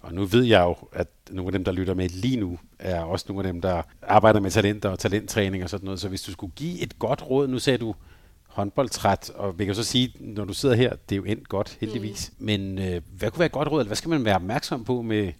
Og 0.01 0.13
nu 0.13 0.25
ved 0.25 0.43
jeg 0.43 0.61
jo, 0.61 0.75
at 0.93 1.07
nogle 1.29 1.47
af 1.47 1.51
dem, 1.51 1.63
der 1.63 1.71
lytter 1.71 1.93
med 1.93 2.09
lige 2.09 2.37
nu, 2.37 2.59
er 2.79 3.01
også 3.01 3.25
nogle 3.29 3.47
af 3.47 3.53
dem, 3.53 3.61
der 3.61 3.81
arbejder 4.01 4.39
med 4.39 4.51
talenter 4.51 4.89
og 4.89 4.99
talenttræning 4.99 5.63
og 5.63 5.69
sådan 5.69 5.85
noget. 5.85 5.99
Så 5.99 6.09
hvis 6.09 6.21
du 6.21 6.31
skulle 6.31 6.53
give 6.55 6.79
et 6.79 6.99
godt 6.99 7.29
råd, 7.29 7.47
nu 7.47 7.59
sagde 7.59 7.77
du 7.77 7.95
håndboldtræt, 8.47 9.29
og 9.29 9.59
vi 9.59 9.65
kan 9.65 9.75
så 9.75 9.83
sige, 9.83 10.13
når 10.19 10.45
du 10.45 10.53
sidder 10.53 10.75
her, 10.75 10.95
det 11.09 11.15
er 11.15 11.17
jo 11.17 11.23
endt 11.23 11.49
godt, 11.49 11.77
heldigvis. 11.81 12.31
Mm. 12.37 12.45
Men 12.45 12.79
øh, 12.79 13.01
hvad 13.17 13.31
kunne 13.31 13.39
være 13.39 13.45
et 13.45 13.51
godt 13.51 13.67
råd, 13.67 13.79
eller 13.79 13.87
hvad 13.87 13.97
skal 13.97 14.09
man 14.09 14.25
være 14.25 14.35
opmærksom 14.35 14.83
på 14.83 15.01
med 15.01 15.33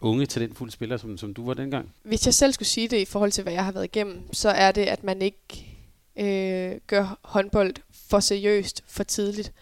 unge 0.00 0.26
talentfulde 0.26 0.72
spillere, 0.72 0.98
som, 0.98 1.18
som 1.18 1.34
du 1.34 1.46
var 1.46 1.54
dengang? 1.54 1.94
Hvis 2.02 2.26
jeg 2.26 2.34
selv 2.34 2.52
skulle 2.52 2.68
sige 2.68 2.88
det 2.88 2.98
i 2.98 3.04
forhold 3.04 3.32
til, 3.32 3.42
hvad 3.42 3.52
jeg 3.52 3.64
har 3.64 3.72
været 3.72 3.84
igennem, 3.84 4.32
så 4.32 4.48
er 4.48 4.72
det, 4.72 4.82
at 4.82 5.04
man 5.04 5.22
ikke 5.22 5.76
øh, 6.16 6.80
gør 6.86 7.18
håndbold 7.22 7.74
for 8.08 8.20
seriøst, 8.20 8.82
for 8.86 9.04
tidligt. 9.04 9.52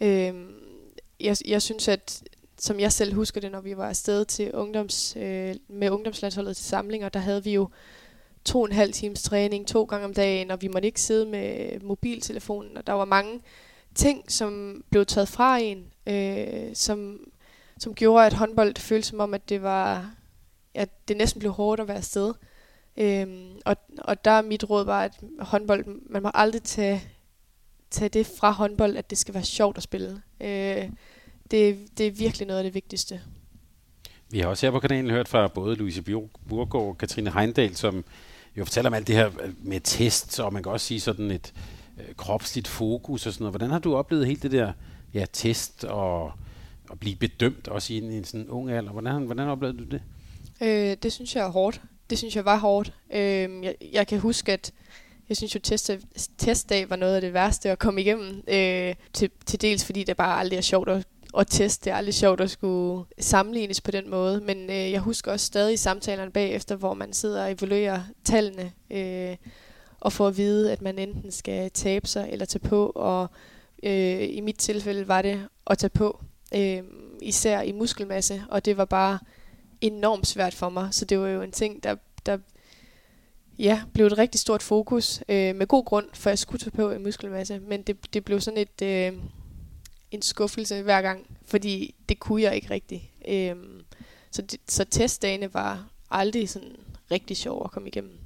Øh, 0.00 0.34
jeg, 1.20 1.36
jeg 1.46 1.62
synes, 1.62 1.88
at 1.88 2.22
som 2.58 2.80
jeg 2.80 2.92
selv 2.92 3.14
husker 3.14 3.40
det, 3.40 3.52
når 3.52 3.60
vi 3.60 3.76
var 3.76 3.88
afsted 3.88 4.24
til 4.24 4.52
ungdoms, 4.54 5.16
øh, 5.16 5.54
med 5.68 5.90
ungdomslandsholdet 5.90 6.56
til 6.56 6.64
samlinger, 6.64 7.08
der 7.08 7.20
havde 7.20 7.44
vi 7.44 7.54
jo 7.54 7.68
to 8.44 8.60
og 8.60 8.66
en 8.66 8.72
halv 8.72 8.92
times 8.92 9.22
træning 9.22 9.66
to 9.66 9.84
gange 9.84 10.04
om 10.04 10.14
dagen, 10.14 10.50
og 10.50 10.62
vi 10.62 10.68
måtte 10.68 10.86
ikke 10.86 11.00
sidde 11.00 11.26
med 11.26 11.80
mobiltelefonen, 11.80 12.76
og 12.76 12.86
der 12.86 12.92
var 12.92 13.04
mange 13.04 13.40
ting, 13.94 14.32
som 14.32 14.82
blev 14.90 15.06
taget 15.06 15.28
fra 15.28 15.58
en, 15.58 15.92
øh, 16.06 16.74
som, 16.74 17.20
som 17.78 17.94
gjorde, 17.94 18.26
at 18.26 18.32
håndbold 18.32 18.76
føltes 18.76 19.06
som 19.06 19.20
om, 19.20 19.34
at 19.34 19.48
det 19.48 19.62
var, 19.62 20.14
at 20.74 21.08
det 21.08 21.16
næsten 21.16 21.38
blev 21.38 21.52
hårdt 21.52 21.80
at 21.80 21.88
være 21.88 21.96
afsted. 21.96 22.34
Øhm, 22.96 23.60
og, 23.64 23.76
og 23.98 24.24
der 24.24 24.30
er 24.30 24.42
mit 24.42 24.70
råd 24.70 24.84
var, 24.84 25.02
at 25.02 25.12
håndbold, 25.40 25.84
man 26.10 26.22
må 26.22 26.30
aldrig 26.34 26.62
tage, 26.62 27.02
tage 27.90 28.08
det 28.08 28.26
fra 28.26 28.50
håndbold, 28.50 28.96
at 28.96 29.10
det 29.10 29.18
skal 29.18 29.34
være 29.34 29.44
sjovt 29.44 29.76
at 29.76 29.82
spille. 29.82 30.22
Øh, 30.40 30.90
det, 31.50 31.78
det 31.98 32.06
er 32.06 32.10
virkelig 32.10 32.46
noget 32.46 32.58
af 32.58 32.64
det 32.64 32.74
vigtigste. 32.74 33.20
Vi 34.30 34.40
har 34.40 34.48
også 34.48 34.66
her 34.66 34.70
på 34.70 34.80
kanalen 34.80 35.10
hørt 35.10 35.28
fra 35.28 35.48
både 35.48 35.76
Louise 35.76 36.02
Burgård 36.48 36.88
og 36.88 36.98
Katrine 36.98 37.32
Heindal, 37.32 37.76
som 37.76 38.04
jo 38.56 38.64
fortæller 38.64 38.90
om 38.90 38.94
alt 38.94 39.06
det 39.06 39.14
her 39.14 39.30
med 39.62 39.80
test, 39.80 40.40
og 40.40 40.52
man 40.52 40.62
kan 40.62 40.72
også 40.72 40.86
sige 40.86 41.00
sådan 41.00 41.30
et 41.30 41.54
øh, 41.98 42.14
kropsligt 42.14 42.68
fokus 42.68 43.26
og 43.26 43.32
sådan 43.32 43.42
noget. 43.42 43.52
Hvordan 43.52 43.70
har 43.70 43.78
du 43.78 43.96
oplevet 43.96 44.26
helt 44.26 44.42
det 44.42 44.52
der 44.52 44.72
ja, 45.14 45.24
test 45.32 45.84
og 45.84 46.32
at 46.90 47.00
blive 47.00 47.16
bedømt 47.16 47.68
også 47.68 47.92
i 47.92 47.98
en, 47.98 48.10
en 48.10 48.24
sådan 48.24 48.48
ung 48.48 48.70
alder? 48.70 48.92
Hvordan, 48.92 49.22
hvordan 49.22 49.48
oplevede 49.48 49.78
du 49.78 49.84
det? 49.84 50.02
Øh, 50.62 50.96
det 51.02 51.12
synes 51.12 51.36
jeg 51.36 51.44
er 51.44 51.50
hårdt. 51.50 51.80
Det 52.10 52.18
synes 52.18 52.36
jeg 52.36 52.44
var 52.44 52.58
hårdt. 52.58 52.92
Øh, 53.12 53.64
jeg, 53.64 53.74
jeg 53.92 54.06
kan 54.06 54.20
huske, 54.20 54.52
at 54.52 54.72
jeg 55.28 55.36
synes 55.36 55.54
jo, 55.54 55.60
test, 55.60 55.90
testdag 56.38 56.90
var 56.90 56.96
noget 56.96 57.14
af 57.14 57.20
det 57.20 57.32
værste 57.32 57.70
at 57.70 57.78
komme 57.78 58.00
igennem. 58.00 58.42
Øh, 58.48 58.94
til, 59.12 59.30
til 59.46 59.60
dels 59.60 59.84
fordi 59.84 60.04
det 60.04 60.16
bare 60.16 60.38
aldrig 60.38 60.56
er 60.56 60.60
sjovt 60.60 60.88
at 60.88 61.06
at 61.38 61.46
teste. 61.46 61.84
Det 61.84 61.92
er 61.92 61.96
aldrig 61.96 62.14
sjovt 62.14 62.40
at 62.40 62.50
skulle 62.50 63.04
sammenlignes 63.18 63.80
på 63.80 63.90
den 63.90 64.10
måde, 64.10 64.40
men 64.40 64.70
øh, 64.70 64.92
jeg 64.92 65.00
husker 65.00 65.32
også 65.32 65.46
stadig 65.46 65.78
samtalerne 65.78 66.30
bagefter, 66.30 66.76
hvor 66.76 66.94
man 66.94 67.12
sidder 67.12 67.44
og 67.44 67.52
evaluerer 67.52 68.02
tallene 68.24 68.72
øh, 68.90 69.36
og 70.00 70.12
får 70.12 70.28
at 70.28 70.36
vide, 70.36 70.72
at 70.72 70.82
man 70.82 70.98
enten 70.98 71.30
skal 71.30 71.70
tabe 71.70 72.06
sig 72.06 72.28
eller 72.32 72.46
tage 72.46 72.68
på, 72.68 72.92
og 72.94 73.30
øh, 73.82 74.28
i 74.30 74.40
mit 74.40 74.56
tilfælde 74.56 75.08
var 75.08 75.22
det 75.22 75.48
at 75.66 75.78
tage 75.78 75.90
på, 75.90 76.20
øh, 76.54 76.82
især 77.22 77.60
i 77.60 77.72
muskelmasse, 77.72 78.42
og 78.48 78.64
det 78.64 78.76
var 78.76 78.84
bare 78.84 79.18
enormt 79.80 80.26
svært 80.26 80.54
for 80.54 80.68
mig, 80.68 80.88
så 80.90 81.04
det 81.04 81.20
var 81.20 81.28
jo 81.28 81.42
en 81.42 81.52
ting, 81.52 81.82
der, 81.82 81.96
der 82.26 82.38
ja, 83.58 83.82
blev 83.92 84.06
et 84.06 84.18
rigtig 84.18 84.40
stort 84.40 84.62
fokus, 84.62 85.22
øh, 85.28 85.56
med 85.56 85.66
god 85.66 85.84
grund, 85.84 86.06
for 86.14 86.30
jeg 86.30 86.38
skulle 86.38 86.60
tage 86.60 86.70
på 86.70 86.90
i 86.90 86.98
muskelmasse, 86.98 87.58
men 87.58 87.82
det, 87.82 88.14
det 88.14 88.24
blev 88.24 88.40
sådan 88.40 88.58
et... 88.58 88.82
Øh, 88.82 89.12
en 90.10 90.22
skuffelse 90.22 90.82
hver 90.82 91.02
gang, 91.02 91.26
fordi 91.44 91.94
det 92.08 92.20
kunne 92.20 92.42
jeg 92.42 92.54
ikke 92.54 92.70
rigtigt. 92.70 93.02
Øhm, 93.28 93.80
så, 94.30 94.42
det, 94.42 94.60
så 94.68 94.84
testdagene 94.84 95.54
var 95.54 95.86
aldrig 96.10 96.48
sådan 96.48 96.76
rigtig 97.10 97.36
sjov 97.36 97.62
at 97.64 97.70
komme 97.70 97.88
igennem. 97.88 98.18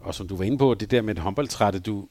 Og 0.00 0.14
som 0.14 0.28
du 0.28 0.36
var 0.36 0.44
inde 0.44 0.58
på, 0.58 0.74
det 0.74 0.90
der 0.90 1.02
med 1.02 1.14
det 1.14 1.22
håndboldtrætte, 1.22 1.78
du, 1.78 2.08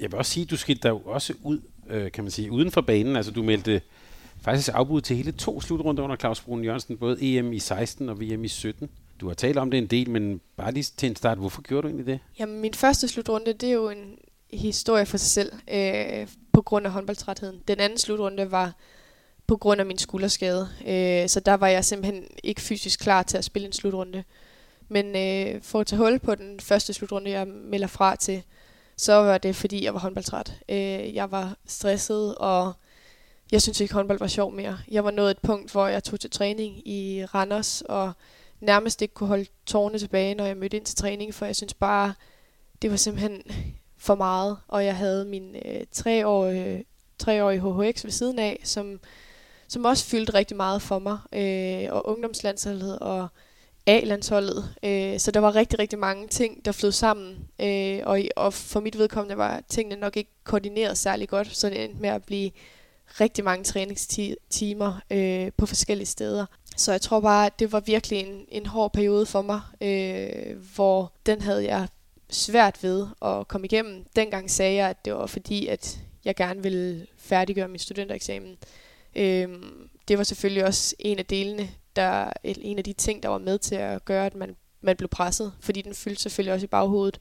jeg 0.00 0.12
vil 0.12 0.18
også 0.18 0.32
sige, 0.32 0.46
du 0.46 0.56
skilte 0.56 0.82
dig 0.82 0.88
jo 0.88 0.98
også 1.04 1.34
ud, 1.42 1.60
øh, 1.90 2.12
kan 2.12 2.24
man 2.24 2.30
sige, 2.30 2.52
uden 2.52 2.70
for 2.70 2.80
banen. 2.80 3.16
Altså 3.16 3.32
du 3.32 3.42
meldte 3.42 3.80
faktisk 4.40 4.70
afbud 4.74 5.00
til 5.00 5.16
hele 5.16 5.32
to 5.32 5.60
slutrunder 5.60 6.02
under 6.02 6.16
Claus 6.16 6.40
Brun 6.40 6.64
Jørgensen, 6.64 6.96
både 6.96 7.18
EM 7.20 7.52
i 7.52 7.58
16 7.58 8.08
og 8.08 8.20
VM 8.20 8.44
i 8.44 8.48
17. 8.48 8.90
Du 9.20 9.26
har 9.26 9.34
talt 9.34 9.58
om 9.58 9.70
det 9.70 9.78
en 9.78 9.86
del, 9.86 10.10
men 10.10 10.40
bare 10.56 10.72
lige 10.72 10.84
til 10.96 11.08
en 11.08 11.16
start, 11.16 11.38
hvorfor 11.38 11.62
gjorde 11.62 11.82
du 11.82 11.88
egentlig 11.88 12.06
det? 12.06 12.20
Jamen, 12.38 12.60
min 12.60 12.74
første 12.74 13.08
slutrunde, 13.08 13.52
det 13.52 13.68
er 13.68 13.72
jo 13.72 13.88
en 13.88 14.18
historie 14.56 15.06
for 15.06 15.16
sig 15.16 15.30
selv. 15.30 15.52
Øh, 15.70 16.28
på 16.54 16.62
grund 16.62 16.86
af 16.86 16.92
håndboldtrætheden. 16.92 17.62
Den 17.68 17.80
anden 17.80 17.98
slutrunde 17.98 18.50
var 18.50 18.72
på 19.46 19.56
grund 19.56 19.80
af 19.80 19.86
min 19.86 19.98
skulderskade, 19.98 20.68
øh, 20.86 21.28
så 21.28 21.40
der 21.40 21.54
var 21.54 21.68
jeg 21.68 21.84
simpelthen 21.84 22.24
ikke 22.44 22.60
fysisk 22.60 23.00
klar 23.00 23.22
til 23.22 23.36
at 23.38 23.44
spille 23.44 23.66
en 23.66 23.72
slutrunde. 23.72 24.24
Men 24.88 25.16
øh, 25.16 25.62
for 25.62 25.80
at 25.80 25.86
tage 25.86 25.98
hul 25.98 26.18
på 26.18 26.34
den 26.34 26.60
første 26.60 26.92
slutrunde, 26.92 27.30
jeg 27.30 27.46
melder 27.46 27.86
fra 27.86 28.16
til, 28.16 28.42
så 28.96 29.12
var 29.12 29.38
det 29.38 29.56
fordi, 29.56 29.84
jeg 29.84 29.94
var 29.94 30.00
håndboldtræt. 30.00 30.54
Øh, 30.68 31.14
jeg 31.14 31.30
var 31.30 31.56
stresset, 31.66 32.34
og 32.34 32.72
jeg 33.52 33.62
synes 33.62 33.80
ikke, 33.80 33.94
håndbold 33.94 34.18
var 34.18 34.26
sjov 34.26 34.52
mere. 34.52 34.78
Jeg 34.90 35.04
var 35.04 35.10
nået 35.10 35.30
et 35.30 35.38
punkt, 35.38 35.72
hvor 35.72 35.86
jeg 35.86 36.04
tog 36.04 36.20
til 36.20 36.30
træning 36.30 36.88
i 36.88 37.24
Randers, 37.24 37.82
og 37.82 38.12
nærmest 38.60 39.02
ikke 39.02 39.14
kunne 39.14 39.28
holde 39.28 39.46
tårne 39.66 39.98
tilbage, 39.98 40.34
når 40.34 40.44
jeg 40.44 40.56
mødte 40.56 40.76
ind 40.76 40.84
til 40.84 40.96
træning, 40.96 41.34
for 41.34 41.46
jeg 41.46 41.56
synes 41.56 41.74
bare, 41.74 42.14
det 42.82 42.90
var 42.90 42.96
simpelthen 42.96 43.42
for 44.04 44.14
meget, 44.14 44.56
og 44.68 44.84
jeg 44.84 44.96
havde 44.96 45.24
min 45.24 45.56
øh, 45.64 45.80
treårige, 45.92 46.84
treårige 47.18 47.60
HHX 47.60 48.04
ved 48.04 48.10
siden 48.10 48.38
af, 48.38 48.60
som, 48.64 49.00
som 49.68 49.84
også 49.84 50.04
fyldte 50.04 50.34
rigtig 50.34 50.56
meget 50.56 50.82
for 50.82 50.98
mig, 50.98 51.18
øh, 51.32 51.92
og 51.92 52.08
ungdomslandsholdet, 52.08 52.98
og 52.98 53.28
A-landsholdet. 53.86 54.74
Øh, 54.82 55.18
så 55.18 55.30
der 55.30 55.40
var 55.40 55.54
rigtig, 55.54 55.78
rigtig 55.78 55.98
mange 55.98 56.28
ting, 56.28 56.64
der 56.64 56.72
flød 56.72 56.92
sammen. 56.92 57.38
Øh, 57.60 58.00
og, 58.04 58.20
og 58.36 58.54
for 58.54 58.80
mit 58.80 58.98
vedkommende 58.98 59.36
var 59.36 59.62
tingene 59.68 60.00
nok 60.00 60.16
ikke 60.16 60.30
koordineret 60.44 60.98
særlig 60.98 61.28
godt, 61.28 61.56
så 61.56 61.70
det 61.70 61.84
endte 61.84 62.00
med 62.00 62.08
at 62.08 62.24
blive 62.24 62.50
rigtig 63.20 63.44
mange 63.44 63.64
træningstimer 63.64 65.00
øh, 65.10 65.52
på 65.56 65.66
forskellige 65.66 66.06
steder. 66.06 66.46
Så 66.76 66.92
jeg 66.92 67.00
tror 67.00 67.20
bare, 67.20 67.46
at 67.46 67.58
det 67.58 67.72
var 67.72 67.80
virkelig 67.80 68.18
en, 68.18 68.44
en 68.48 68.66
hård 68.66 68.92
periode 68.92 69.26
for 69.26 69.42
mig, 69.42 69.60
øh, 69.80 70.56
hvor 70.74 71.12
den 71.26 71.40
havde 71.40 71.64
jeg 71.64 71.88
svært 72.34 72.82
ved 72.82 73.06
at 73.22 73.48
komme 73.48 73.64
igennem. 73.64 74.06
Dengang 74.16 74.50
sagde 74.50 74.74
jeg, 74.74 74.90
at 74.90 75.04
det 75.04 75.14
var 75.14 75.26
fordi, 75.26 75.66
at 75.66 75.98
jeg 76.24 76.36
gerne 76.36 76.62
ville 76.62 77.06
færdiggøre 77.18 77.68
min 77.68 77.78
studentereksamen. 77.78 78.56
Øhm, 79.16 79.88
det 80.08 80.18
var 80.18 80.24
selvfølgelig 80.24 80.64
også 80.64 80.94
en 80.98 81.18
af 81.18 81.26
delene, 81.26 81.70
der, 81.96 82.30
en 82.44 82.78
af 82.78 82.84
de 82.84 82.92
ting, 82.92 83.22
der 83.22 83.28
var 83.28 83.38
med 83.38 83.58
til 83.58 83.74
at 83.74 84.04
gøre, 84.04 84.26
at 84.26 84.34
man, 84.34 84.56
man 84.80 84.96
blev 84.96 85.08
presset, 85.08 85.52
fordi 85.60 85.82
den 85.82 85.94
fyldte 85.94 86.22
selvfølgelig 86.22 86.52
også 86.52 86.64
i 86.64 86.68
baghovedet. 86.68 87.20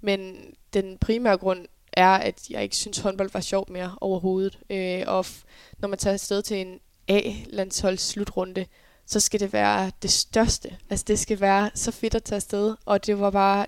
Men 0.00 0.36
den 0.72 0.98
primære 0.98 1.38
grund 1.38 1.66
er, 1.92 2.08
at 2.10 2.50
jeg 2.50 2.62
ikke 2.62 2.76
synes, 2.76 2.98
håndbold 2.98 3.30
var 3.32 3.40
sjovt 3.40 3.70
mere 3.70 3.94
overhovedet. 4.00 4.58
Øh, 4.70 5.02
og 5.06 5.20
f- 5.26 5.44
når 5.78 5.88
man 5.88 5.98
tager 5.98 6.14
afsted 6.14 6.42
til 6.42 6.56
en 6.56 6.80
A-landsholds 7.08 8.02
slutrunde, 8.02 8.66
så 9.06 9.20
skal 9.20 9.40
det 9.40 9.52
være 9.52 9.90
det 10.02 10.10
største. 10.10 10.76
Altså 10.90 11.04
det 11.08 11.18
skal 11.18 11.40
være 11.40 11.70
så 11.74 11.90
fedt 11.90 12.14
at 12.14 12.22
tage 12.24 12.36
afsted, 12.36 12.76
og 12.84 13.06
det 13.06 13.20
var 13.20 13.30
bare, 13.30 13.66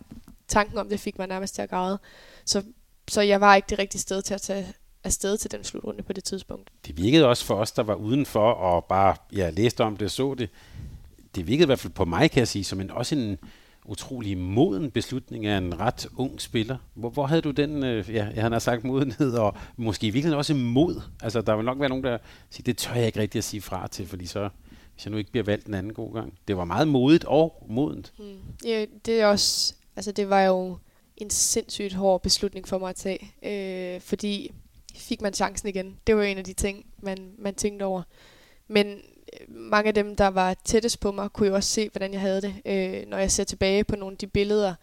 tanken 0.53 0.79
om 0.79 0.89
det 0.89 1.01
fik 1.01 1.19
mig 1.19 1.27
nærmest 1.27 1.55
til 1.55 1.63
at 1.63 1.71
græde. 1.71 1.99
Så, 2.45 2.63
så 3.09 3.21
jeg 3.21 3.41
var 3.41 3.55
ikke 3.55 3.67
det 3.71 3.79
rigtige 3.79 4.01
sted 4.01 4.23
til 4.23 4.35
at 4.35 4.43
tage 4.43 4.67
afsted 5.05 5.37
til 5.37 5.51
den 5.51 5.65
slutrunde 5.65 6.03
på 6.03 6.13
det 6.13 6.25
tidspunkt. 6.25 6.71
Det 6.87 6.97
virkede 6.97 7.27
også 7.27 7.45
for 7.45 7.55
os, 7.55 7.73
der 7.73 7.83
var 7.83 7.95
udenfor 7.95 8.51
og 8.51 8.85
bare 8.85 9.17
ja, 9.33 9.51
læste 9.51 9.85
om 9.85 9.97
det 9.97 10.05
og 10.05 10.11
så 10.11 10.35
det. 10.35 10.51
Det 11.35 11.47
virkede 11.47 11.63
i 11.63 11.67
hvert 11.67 11.79
fald 11.79 11.93
på 11.93 12.05
mig, 12.05 12.31
kan 12.31 12.39
jeg 12.39 12.49
sige, 12.49 12.65
som 12.65 12.81
en, 12.81 12.91
også 12.91 13.15
en 13.15 13.39
utrolig 13.85 14.39
moden 14.39 14.91
beslutning 14.91 15.47
af 15.47 15.59
en 15.59 15.81
ret 15.81 16.07
ung 16.17 16.41
spiller. 16.41 16.77
Hvor, 16.95 17.11
hvor 17.11 17.27
havde 17.27 17.43
du 17.43 17.51
den, 17.51 17.85
øh, 17.85 18.15
ja, 18.15 18.29
jeg 18.35 18.43
har 18.43 18.59
sagt 18.59 18.85
modenhed, 18.85 19.33
og 19.33 19.57
måske 19.77 20.07
i 20.07 20.11
virkeligheden 20.11 20.39
også 20.39 20.55
mod? 20.55 21.01
Altså, 21.23 21.41
der 21.41 21.57
vil 21.57 21.65
nok 21.65 21.81
være 21.81 21.89
nogen, 21.89 22.05
der 22.05 22.19
siger, 22.51 22.65
det 22.65 22.77
tør 22.77 22.95
jeg 22.95 23.07
ikke 23.07 23.21
rigtig 23.21 23.39
at 23.39 23.45
sige 23.45 23.61
fra 23.61 23.89
til, 23.89 24.07
fordi 24.07 24.27
så, 24.27 24.49
hvis 24.95 25.05
jeg 25.05 25.11
nu 25.11 25.17
ikke 25.19 25.31
bliver 25.31 25.45
valgt 25.45 25.67
en 25.67 25.75
anden 25.75 25.93
god 25.93 26.15
gang. 26.15 26.39
Det 26.49 26.57
var 26.57 26.65
meget 26.65 26.89
modigt 26.89 27.25
og 27.25 27.67
modent. 27.69 28.13
Mm. 28.19 28.25
Ja, 28.65 28.85
det 29.07 29.21
er 29.21 29.27
også, 29.27 29.75
altså 29.97 30.13
det 30.13 30.31
var 30.31 30.43
jo 30.43 30.79
en 31.17 31.31
sindssygt 31.31 31.95
hård 31.95 32.23
beslutning 32.23 32.69
for 32.69 32.79
mig 32.79 32.89
at 32.89 32.97
tage, 32.97 33.35
øh, 33.43 34.01
fordi 34.01 34.53
fik 34.97 35.21
man 35.21 35.35
chancen 35.35 35.69
igen. 35.69 35.99
Det 36.07 36.17
var 36.17 36.23
en 36.23 36.39
af 36.39 36.45
de 36.45 36.53
ting, 36.53 36.87
man, 36.99 37.35
man 37.39 37.55
tænkte 37.55 37.85
over. 37.85 38.03
Men 38.69 38.87
øh, 39.33 39.47
mange 39.49 39.89
af 39.89 39.95
dem, 39.95 40.17
der 40.17 40.29
var 40.29 40.55
tættest 40.65 41.01
på 41.01 41.13
mig, 41.13 41.31
kunne 41.31 41.49
jo 41.49 41.55
også 41.55 41.71
se, 41.71 41.89
hvordan 41.89 42.13
jeg 42.13 42.21
havde 42.21 42.43
det. 42.43 42.55
Øh, 42.65 43.09
når 43.09 43.19
jeg 43.19 43.31
ser 43.31 43.45
tilbage 43.45 43.85
på 43.85 43.97
nogle 43.97 44.15
af 44.15 44.19
de 44.19 44.27
billeder 44.27 44.75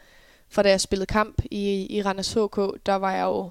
fra 0.50 0.64
da 0.64 0.70
jeg 0.70 0.82
spillede 0.82 1.06
kamp 1.06 1.42
i, 1.52 1.88
i 1.98 2.02
Randers 2.02 2.34
HK, 2.34 2.86
der 2.86 2.96
var 2.96 3.14
jeg 3.14 3.24
jo 3.24 3.50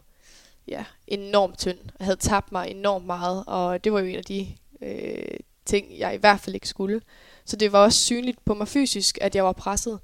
ja, 0.69 0.85
enormt 1.07 1.59
tynd. 1.59 1.79
Jeg 1.99 2.05
havde 2.05 2.17
tabt 2.17 2.53
mig 2.53 2.71
enormt 2.71 3.07
meget, 3.07 3.45
og 3.47 3.85
det 3.85 3.93
var 3.93 4.01
jo 4.01 4.07
en 4.07 4.17
af 4.17 4.25
de 4.25 4.47
øh, 4.83 5.39
ting, 5.65 5.99
jeg 5.99 6.15
i 6.15 6.19
hvert 6.19 6.41
fald 6.41 6.55
ikke 6.55 6.69
skulle. 6.69 7.01
Så 7.45 7.57
det 7.57 7.73
var 7.73 7.79
også 7.79 7.99
synligt 7.99 8.45
på 8.45 8.55
mig 8.55 8.69
fysisk, 8.69 9.19
at 9.21 9.35
jeg 9.35 9.45
var 9.45 9.53
presset. 9.53 10.01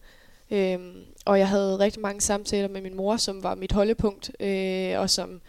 Øhm, 0.51 1.05
og 1.25 1.39
jeg 1.39 1.49
havde 1.49 1.79
rigtig 1.79 2.03
mange 2.03 2.21
samtaler 2.21 2.69
med 2.69 2.81
min 2.81 2.95
mor, 2.95 3.17
som 3.17 3.43
var 3.43 3.55
mit 3.55 3.73
holdepunkt, 3.73 4.31
øh, 4.41 5.01
og 5.01 5.11
som 5.11 5.41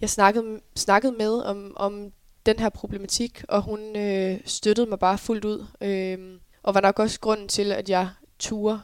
jeg 0.00 0.10
snakkede, 0.10 0.60
snakkede 0.76 1.12
med 1.12 1.32
om, 1.32 1.72
om 1.76 2.12
den 2.46 2.58
her 2.58 2.68
problematik, 2.68 3.44
og 3.48 3.62
hun 3.62 3.96
øh, 3.96 4.40
støttede 4.44 4.86
mig 4.86 4.98
bare 4.98 5.18
fuldt 5.18 5.44
ud. 5.44 5.66
Øh, 5.80 6.38
og 6.62 6.74
var 6.74 6.80
nok 6.80 6.98
også 6.98 7.20
grunden 7.20 7.48
til, 7.48 7.72
at 7.72 7.88
jeg 7.88 8.08
turde 8.38 8.80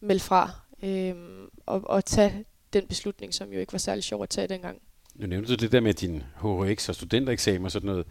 melde 0.00 0.20
fra 0.20 0.50
øh, 0.82 1.14
og, 1.66 1.82
og 1.84 2.04
tage 2.04 2.44
den 2.72 2.86
beslutning, 2.86 3.34
som 3.34 3.52
jo 3.52 3.60
ikke 3.60 3.72
var 3.72 3.78
særlig 3.78 4.04
sjov 4.04 4.22
at 4.22 4.28
tage 4.28 4.48
dengang. 4.48 4.78
Nu 5.14 5.26
nævnte 5.26 5.48
du 5.48 5.54
det 5.54 5.72
der 5.72 5.80
med 5.80 5.94
din 5.94 6.22
HHX 6.36 6.88
og 6.88 6.94
studentereksamen 6.94 7.64
og 7.64 7.70
sådan 7.70 7.86
noget. 7.86 8.06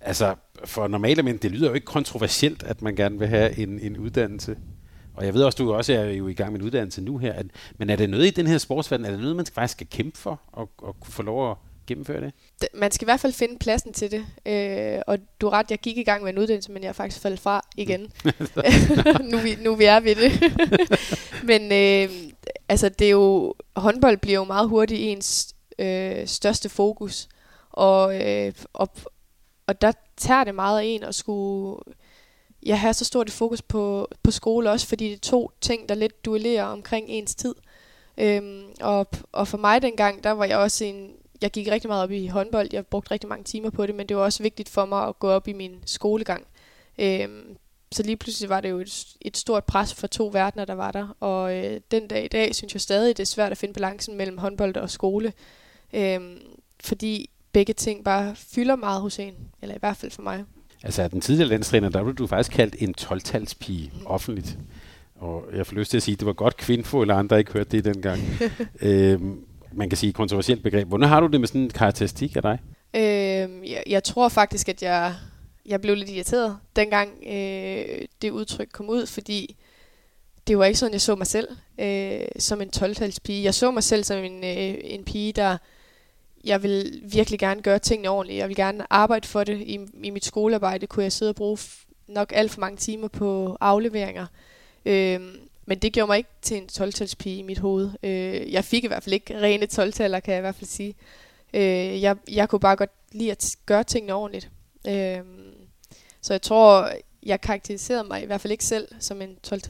Altså, 0.00 0.34
for 0.64 0.88
normale 0.88 1.22
mænd, 1.22 1.38
det 1.38 1.50
lyder 1.50 1.68
jo 1.68 1.74
ikke 1.74 1.84
kontroversielt, 1.84 2.62
at 2.62 2.82
man 2.82 2.96
gerne 2.96 3.18
vil 3.18 3.28
have 3.28 3.58
en, 3.58 3.80
en 3.80 3.96
uddannelse. 3.96 4.56
Og 5.16 5.26
jeg 5.26 5.34
ved 5.34 5.42
også, 5.42 5.56
du 5.56 5.74
også 5.74 5.92
er 5.92 6.04
jo 6.04 6.28
i 6.28 6.34
gang 6.34 6.52
med 6.52 6.60
en 6.60 6.66
uddannelse 6.66 7.00
nu 7.00 7.18
her. 7.18 7.32
At, 7.32 7.46
men 7.78 7.90
er 7.90 7.96
det 7.96 8.10
noget 8.10 8.26
i 8.26 8.30
den 8.30 8.46
her 8.46 8.58
sportsverden, 8.58 9.06
er 9.06 9.10
det 9.10 9.20
noget, 9.20 9.36
man 9.36 9.46
faktisk 9.46 9.72
skal 9.72 9.86
kæmpe 9.90 10.18
for 10.18 10.40
at 10.60 10.68
kunne 11.00 11.12
få 11.12 11.22
lov 11.22 11.50
at 11.50 11.56
gennemføre 11.86 12.20
det? 12.20 12.32
Man 12.74 12.90
skal 12.90 13.04
i 13.04 13.08
hvert 13.08 13.20
fald 13.20 13.32
finde 13.32 13.58
pladsen 13.58 13.92
til 13.92 14.10
det. 14.10 14.26
Øh, 14.46 15.02
og 15.06 15.18
du 15.40 15.46
er 15.46 15.50
ret, 15.50 15.70
jeg 15.70 15.78
gik 15.78 15.98
i 15.98 16.02
gang 16.02 16.22
med 16.22 16.32
en 16.32 16.38
uddannelse, 16.38 16.72
men 16.72 16.82
jeg 16.82 16.88
er 16.88 16.92
faktisk 16.92 17.22
faldet 17.22 17.40
fra 17.40 17.66
igen. 17.76 18.12
nu, 19.30 19.38
vi, 19.38 19.56
nu 19.60 19.74
vi 19.74 19.84
er 19.84 20.00
ved 20.00 20.14
det. 20.14 20.32
men 21.50 21.62
øh, 21.72 22.16
altså, 22.68 22.88
det 22.88 23.06
er 23.06 23.10
jo, 23.10 23.54
håndbold 23.76 24.16
bliver 24.16 24.38
jo 24.38 24.44
meget 24.44 24.68
hurtigt 24.68 25.00
ens 25.00 25.54
øh, 25.78 26.26
største 26.26 26.68
fokus. 26.68 27.28
Og, 27.70 28.22
øh, 28.22 28.52
og, 28.72 28.88
og 29.66 29.80
der 29.80 29.92
tager 30.16 30.44
det 30.44 30.54
meget 30.54 30.80
af 30.80 30.84
en 30.84 31.02
at 31.02 31.14
skulle 31.14 31.80
jeg 32.66 32.80
har 32.80 32.92
så 32.92 33.04
stort 33.04 33.28
et 33.28 33.32
fokus 33.32 33.62
på, 33.62 34.08
på 34.22 34.30
skole 34.30 34.70
også, 34.70 34.86
fordi 34.86 35.08
det 35.08 35.14
er 35.14 35.18
to 35.20 35.50
ting, 35.60 35.88
der 35.88 35.94
lidt 35.94 36.24
duellerer 36.24 36.64
omkring 36.64 37.08
ens 37.08 37.34
tid. 37.34 37.54
Øhm, 38.18 38.64
og, 38.80 39.06
og 39.32 39.48
for 39.48 39.58
mig 39.58 39.82
dengang, 39.82 40.24
der 40.24 40.30
var 40.30 40.44
jeg 40.44 40.58
også 40.58 40.84
en, 40.84 41.10
jeg 41.42 41.50
gik 41.50 41.68
rigtig 41.68 41.88
meget 41.88 42.02
op 42.02 42.10
i 42.10 42.26
håndbold, 42.26 42.68
jeg 42.72 42.86
brugte 42.86 43.10
rigtig 43.10 43.28
mange 43.28 43.44
timer 43.44 43.70
på 43.70 43.86
det, 43.86 43.94
men 43.94 44.08
det 44.08 44.16
var 44.16 44.22
også 44.22 44.42
vigtigt 44.42 44.68
for 44.68 44.84
mig 44.84 45.08
at 45.08 45.18
gå 45.18 45.28
op 45.28 45.48
i 45.48 45.52
min 45.52 45.82
skolegang. 45.86 46.46
Øhm, 46.98 47.56
så 47.92 48.02
lige 48.02 48.16
pludselig 48.16 48.48
var 48.50 48.60
det 48.60 48.70
jo 48.70 48.78
et, 48.78 49.06
et 49.20 49.36
stort 49.36 49.64
pres 49.64 49.94
for 49.94 50.06
to 50.06 50.30
verdener, 50.32 50.64
der 50.64 50.74
var 50.74 50.92
der. 50.92 51.16
Og 51.20 51.56
øh, 51.56 51.80
den 51.90 52.08
dag 52.08 52.24
i 52.24 52.28
dag 52.28 52.54
synes 52.54 52.74
jeg 52.74 52.80
stadig, 52.80 53.16
det 53.16 53.22
er 53.22 53.26
svært 53.26 53.52
at 53.52 53.58
finde 53.58 53.74
balancen 53.74 54.16
mellem 54.16 54.38
håndbold 54.38 54.76
og 54.76 54.90
skole. 54.90 55.32
Øhm, 55.92 56.38
fordi 56.80 57.30
begge 57.52 57.72
ting 57.72 58.04
bare 58.04 58.36
fylder 58.36 58.76
meget 58.76 59.00
hos 59.00 59.18
en, 59.18 59.34
eller 59.62 59.74
i 59.74 59.78
hvert 59.78 59.96
fald 59.96 60.10
for 60.10 60.22
mig. 60.22 60.44
Altså, 60.86 61.08
den 61.08 61.20
tidligere 61.20 61.48
landstræner, 61.48 61.88
der 61.88 62.02
blev 62.02 62.14
du 62.14 62.26
faktisk 62.26 62.56
kaldt 62.56 62.76
en 62.78 62.94
12-talspige 63.00 63.92
offentligt. 64.04 64.58
Og 65.14 65.44
jeg 65.54 65.66
får 65.66 65.74
lyst 65.74 65.90
til 65.90 65.96
at 65.96 66.02
sige, 66.02 66.12
at 66.12 66.18
det 66.18 66.26
var 66.26 66.32
godt 66.32 66.56
kvindfo, 66.56 67.00
eller 67.00 67.14
andre 67.14 67.38
ikke 67.38 67.52
hørte 67.52 67.70
det 67.70 67.84
dengang. 67.84 68.20
øhm, 68.80 69.40
man 69.72 69.88
kan 69.90 69.96
sige 69.98 70.12
kontroversielt 70.12 70.62
begreb. 70.62 70.88
Hvordan 70.88 71.08
har 71.08 71.20
du 71.20 71.26
det 71.26 71.40
med 71.40 71.48
sådan 71.48 71.60
en 71.60 71.70
karakteristik 71.70 72.36
af 72.36 72.42
dig? 72.42 72.58
Øhm, 72.94 73.64
jeg, 73.64 73.82
jeg 73.86 74.04
tror 74.04 74.28
faktisk, 74.28 74.68
at 74.68 74.82
jeg, 74.82 75.14
jeg 75.66 75.80
blev 75.80 75.94
lidt 75.96 76.10
irriteret, 76.10 76.56
dengang 76.76 77.10
øh, 77.26 77.84
det 78.22 78.30
udtryk 78.30 78.68
kom 78.72 78.88
ud, 78.88 79.06
fordi 79.06 79.56
det 80.46 80.58
var 80.58 80.64
ikke 80.64 80.78
sådan, 80.78 80.92
jeg 80.92 81.00
så 81.00 81.14
mig 81.14 81.26
selv 81.26 81.48
øh, 81.80 82.20
som 82.38 82.60
en 82.60 82.70
12-talspige. 82.76 83.44
Jeg 83.44 83.54
så 83.54 83.70
mig 83.70 83.82
selv 83.82 84.04
som 84.04 84.24
en, 84.24 84.44
øh, 84.44 84.74
en 84.82 85.04
pige, 85.04 85.32
der 85.32 85.56
jeg 86.46 86.62
vil 86.62 87.00
virkelig 87.12 87.38
gerne 87.38 87.62
gøre 87.62 87.78
tingene 87.78 88.08
ordentligt. 88.08 88.38
Jeg 88.38 88.48
vil 88.48 88.56
gerne 88.56 88.92
arbejde 88.92 89.28
for 89.28 89.44
det. 89.44 89.60
I, 89.60 89.78
i 90.02 90.10
mit 90.10 90.24
skolearbejde 90.24 90.86
kunne 90.86 91.02
jeg 91.02 91.12
sidde 91.12 91.30
og 91.30 91.36
bruge 91.36 91.58
nok 92.08 92.32
alt 92.34 92.50
for 92.50 92.60
mange 92.60 92.76
timer 92.76 93.08
på 93.08 93.56
afleveringer. 93.60 94.26
Øhm, 94.86 95.36
men 95.66 95.78
det 95.78 95.92
gjorde 95.92 96.06
mig 96.06 96.18
ikke 96.18 96.30
til 96.42 96.56
en 96.56 96.66
12 96.66 96.92
i 97.24 97.42
mit 97.42 97.58
hoved. 97.58 97.90
Øh, 98.02 98.52
jeg 98.52 98.64
fik 98.64 98.84
i 98.84 98.86
hvert 98.86 99.02
fald 99.02 99.12
ikke 99.12 99.40
rene 99.40 99.66
12 99.66 99.92
kan 99.92 100.22
jeg 100.26 100.38
i 100.38 100.40
hvert 100.40 100.54
fald 100.54 100.68
sige. 100.68 100.94
Øh, 101.54 102.02
jeg, 102.02 102.16
jeg 102.30 102.48
kunne 102.48 102.60
bare 102.60 102.76
godt 102.76 102.90
lide 103.12 103.30
at 103.30 103.56
gøre 103.66 103.84
tingene 103.84 104.14
ordentligt. 104.14 104.50
Øh, 104.88 105.18
så 106.20 106.32
jeg 106.32 106.42
tror, 106.42 106.90
jeg 107.22 107.40
karakteriserede 107.40 108.04
mig 108.04 108.22
i 108.22 108.26
hvert 108.26 108.40
fald 108.40 108.52
ikke 108.52 108.64
selv 108.64 108.88
som 109.00 109.22
en 109.22 109.36
12 109.42 109.60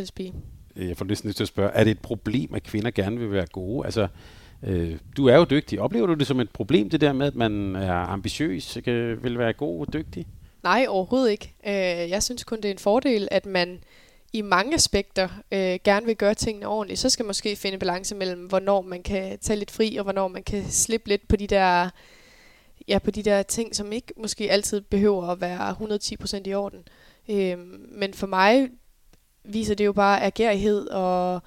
Jeg 0.77 0.97
får 0.97 1.05
næsten 1.05 1.29
lyst 1.29 1.37
til 1.37 1.45
at 1.45 1.49
spørge, 1.49 1.71
er 1.71 1.85
det 1.85 1.91
et 1.91 2.01
problem, 2.01 2.55
at 2.55 2.63
kvinder 2.63 2.91
gerne 2.91 3.19
vil 3.19 3.33
være 3.33 3.47
gode? 3.47 3.85
Altså, 3.85 4.09
Øh, 4.63 4.99
du 5.17 5.27
er 5.27 5.37
jo 5.37 5.47
dygtig. 5.51 5.81
Oplever 5.81 6.07
du 6.07 6.15
det 6.15 6.27
som 6.27 6.41
et 6.41 6.51
problem, 6.51 6.91
det 6.91 7.01
der 7.01 7.13
med, 7.13 7.27
at 7.27 7.35
man 7.35 7.77
er 7.77 7.95
ambitiøs, 7.95 8.79
kan, 8.85 9.23
vil 9.23 9.39
være 9.39 9.53
god 9.53 9.87
og 9.87 9.93
dygtig? 9.93 10.27
Nej, 10.63 10.87
overhovedet 10.89 11.31
ikke. 11.31 11.55
Øh, 11.67 12.11
jeg 12.11 12.23
synes 12.23 12.45
kun, 12.45 12.57
det 12.57 12.65
er 12.65 12.73
en 12.73 12.79
fordel, 12.79 13.29
at 13.31 13.47
man 13.47 13.79
i 14.33 14.43
mange 14.43 14.75
aspekter 14.75 15.29
øh, 15.53 15.79
gerne 15.85 16.07
vil 16.07 16.17
gøre 16.17 16.35
tingene 16.35 16.67
ordentligt. 16.67 17.01
Så 17.01 17.11
skal 17.11 17.25
man 17.25 17.29
måske 17.29 17.57
finde 17.57 17.79
balance 17.79 18.15
mellem, 18.15 18.47
hvornår 18.47 18.81
man 18.81 19.03
kan 19.03 19.39
tage 19.39 19.59
lidt 19.59 19.71
fri, 19.71 19.97
og 19.97 20.03
hvornår 20.03 20.29
man 20.29 20.43
kan 20.43 20.65
slippe 20.71 21.09
lidt 21.09 21.29
på 21.29 21.37
de 21.37 21.47
der, 21.47 21.91
ja, 22.89 22.99
på 22.99 23.11
de 23.11 23.23
der 23.23 23.43
ting, 23.43 23.77
som 23.77 23.93
ikke 23.93 24.13
måske 24.17 24.51
altid 24.51 24.81
behøver 24.81 25.29
at 25.29 25.41
være 25.41 25.71
110% 25.71 26.43
i 26.45 26.55
orden. 26.55 26.81
Øh, 27.31 27.59
men 27.93 28.15
for 28.15 28.27
mig 28.27 28.69
viser 29.45 29.75
det 29.75 29.85
jo 29.85 29.93
bare 29.93 30.23
agerighed 30.23 30.89
og 30.89 31.43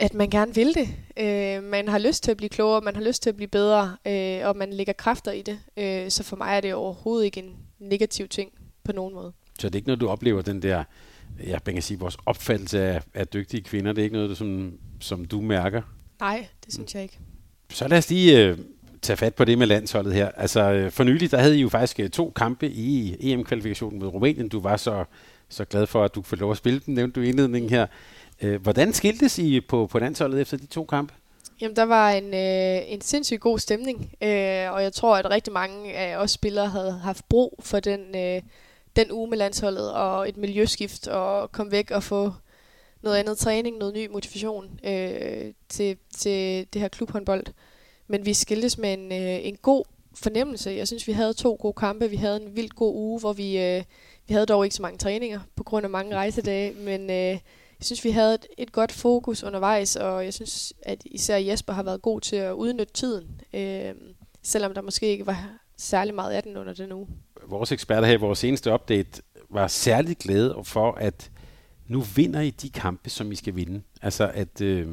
at 0.00 0.14
man 0.14 0.30
gerne 0.30 0.54
vil 0.54 0.74
det. 0.74 0.88
Øh, 1.16 1.62
man 1.62 1.88
har 1.88 1.98
lyst 1.98 2.22
til 2.22 2.30
at 2.30 2.36
blive 2.36 2.48
klogere, 2.48 2.80
man 2.80 2.96
har 2.96 3.02
lyst 3.02 3.22
til 3.22 3.30
at 3.30 3.36
blive 3.36 3.48
bedre, 3.48 3.96
øh, 4.06 4.48
og 4.48 4.56
man 4.56 4.72
lægger 4.72 4.92
kræfter 4.92 5.32
i 5.32 5.42
det. 5.42 5.58
Øh, 5.76 6.10
så 6.10 6.22
for 6.22 6.36
mig 6.36 6.56
er 6.56 6.60
det 6.60 6.74
overhovedet 6.74 7.24
ikke 7.24 7.40
en 7.40 7.56
negativ 7.78 8.28
ting 8.28 8.50
på 8.84 8.92
nogen 8.92 9.14
måde. 9.14 9.32
Så 9.58 9.68
det 9.68 9.74
er 9.74 9.78
ikke 9.78 9.88
noget, 9.88 10.00
du 10.00 10.08
oplever 10.08 10.42
den 10.42 10.62
der, 10.62 10.84
ja, 11.46 11.58
man 11.66 11.74
kan 11.74 11.82
sige, 11.82 11.98
vores 11.98 12.16
opfattelse 12.26 12.82
af, 12.82 13.02
af 13.14 13.28
dygtige 13.28 13.62
kvinder, 13.62 13.92
det 13.92 14.02
er 14.02 14.04
ikke 14.04 14.16
noget, 14.16 14.36
som, 14.36 14.72
som 15.00 15.24
du 15.24 15.40
mærker? 15.40 15.82
Nej, 16.20 16.46
det 16.64 16.74
synes 16.74 16.94
jeg 16.94 17.02
ikke. 17.02 17.18
Så 17.70 17.88
lad 17.88 17.98
os 17.98 18.10
lige 18.10 18.46
øh, 18.46 18.58
tage 19.02 19.16
fat 19.16 19.34
på 19.34 19.44
det 19.44 19.58
med 19.58 19.66
landsholdet 19.66 20.14
her. 20.14 20.28
Altså 20.28 20.72
øh, 20.72 20.90
for 20.90 21.04
nylig, 21.04 21.30
der 21.30 21.38
havde 21.38 21.58
I 21.58 21.60
jo 21.60 21.68
faktisk 21.68 22.00
øh, 22.00 22.10
to 22.10 22.32
kampe 22.36 22.68
i 22.68 23.16
EM-kvalifikationen 23.32 23.98
mod 23.98 24.08
Rumænien. 24.08 24.48
Du 24.48 24.60
var 24.60 24.76
så 24.76 25.04
så 25.50 25.64
glad 25.64 25.86
for, 25.86 26.04
at 26.04 26.14
du 26.14 26.22
får 26.22 26.36
lov 26.36 26.50
at 26.50 26.56
spille 26.56 26.80
dem, 26.86 26.94
nævnte 26.94 27.20
du 27.20 27.24
i 27.24 27.28
indledningen 27.28 27.70
her. 27.70 27.86
Øh, 28.42 28.62
hvordan 28.62 28.92
skiltes 28.92 29.38
I 29.38 29.60
på, 29.60 29.86
på 29.86 29.98
landsholdet 29.98 30.40
efter 30.40 30.56
de 30.56 30.66
to 30.66 30.84
kampe? 30.84 31.14
Jamen, 31.60 31.76
der 31.76 31.82
var 31.82 32.10
en, 32.10 32.34
øh, 32.34 32.92
en 32.92 33.00
sindssygt 33.00 33.40
god 33.40 33.58
stemning, 33.58 34.14
øh, 34.22 34.72
og 34.72 34.82
jeg 34.82 34.92
tror, 34.92 35.16
at 35.16 35.30
rigtig 35.30 35.52
mange 35.52 35.94
af 35.94 36.16
os 36.16 36.30
spillere 36.30 36.68
havde 36.68 36.92
haft 36.92 37.28
brug 37.28 37.60
for 37.60 37.80
den, 37.80 38.16
øh, 38.16 38.42
den 38.96 39.12
uge 39.12 39.30
med 39.30 39.38
landsholdet, 39.38 39.92
og 39.92 40.28
et 40.28 40.36
miljøskift, 40.36 41.08
og 41.08 41.52
komme 41.52 41.72
væk 41.72 41.90
og 41.90 42.02
få 42.02 42.32
noget 43.02 43.16
andet 43.16 43.38
træning, 43.38 43.78
noget 43.78 43.94
ny 43.94 44.10
motivation 44.10 44.80
øh, 44.84 45.52
til, 45.68 45.96
til 46.16 46.66
det 46.72 46.80
her 46.80 46.88
klubhåndbold. 46.88 47.44
Men 48.08 48.26
vi 48.26 48.34
skiltes 48.34 48.78
med 48.78 48.92
en, 48.92 49.12
øh, 49.12 49.46
en 49.46 49.56
god 49.56 49.84
fornemmelse. 50.14 50.70
Jeg 50.70 50.86
synes, 50.86 51.06
vi 51.06 51.12
havde 51.12 51.32
to 51.32 51.56
gode 51.60 51.72
kampe. 51.72 52.10
Vi 52.10 52.16
havde 52.16 52.42
en 52.42 52.56
vildt 52.56 52.74
god 52.74 52.94
uge, 52.94 53.20
hvor 53.20 53.32
vi, 53.32 53.58
øh, 53.58 53.82
vi 54.28 54.34
havde 54.34 54.46
dog 54.46 54.64
ikke 54.64 54.76
så 54.76 54.82
mange 54.82 54.98
træninger 54.98 55.40
på 55.56 55.64
grund 55.64 55.84
af 55.84 55.90
mange 55.90 56.16
rejsedage, 56.16 56.72
men 56.72 57.10
øh, 57.10 57.38
jeg 57.80 57.86
synes, 57.86 58.04
vi 58.04 58.10
havde 58.10 58.34
et, 58.34 58.46
et 58.58 58.72
godt 58.72 58.92
fokus 58.92 59.42
undervejs, 59.42 59.96
og 59.96 60.24
jeg 60.24 60.34
synes, 60.34 60.72
at 60.82 61.02
især 61.04 61.36
Jesper 61.36 61.72
har 61.72 61.82
været 61.82 62.02
god 62.02 62.20
til 62.20 62.36
at 62.36 62.52
udnytte 62.52 62.92
tiden, 62.92 63.40
øh, 63.54 63.94
selvom 64.42 64.74
der 64.74 64.82
måske 64.82 65.06
ikke 65.06 65.26
var 65.26 65.48
særlig 65.76 66.14
meget 66.14 66.32
af 66.32 66.42
den 66.42 66.56
under 66.56 66.74
den 66.74 66.92
uge. 66.92 67.06
Vores 67.46 67.72
eksperter 67.72 68.06
her 68.06 68.14
i 68.14 68.20
vores 68.20 68.38
seneste 68.38 68.72
update 68.72 69.22
var 69.50 69.68
særligt 69.68 70.18
glade 70.18 70.56
for, 70.64 70.92
at 70.92 71.30
nu 71.88 72.00
vinder 72.00 72.40
I 72.40 72.50
de 72.50 72.70
kampe, 72.70 73.10
som 73.10 73.32
I 73.32 73.34
skal 73.34 73.56
vinde. 73.56 73.82
Altså 74.02 74.30
at, 74.34 74.60
øh, 74.60 74.88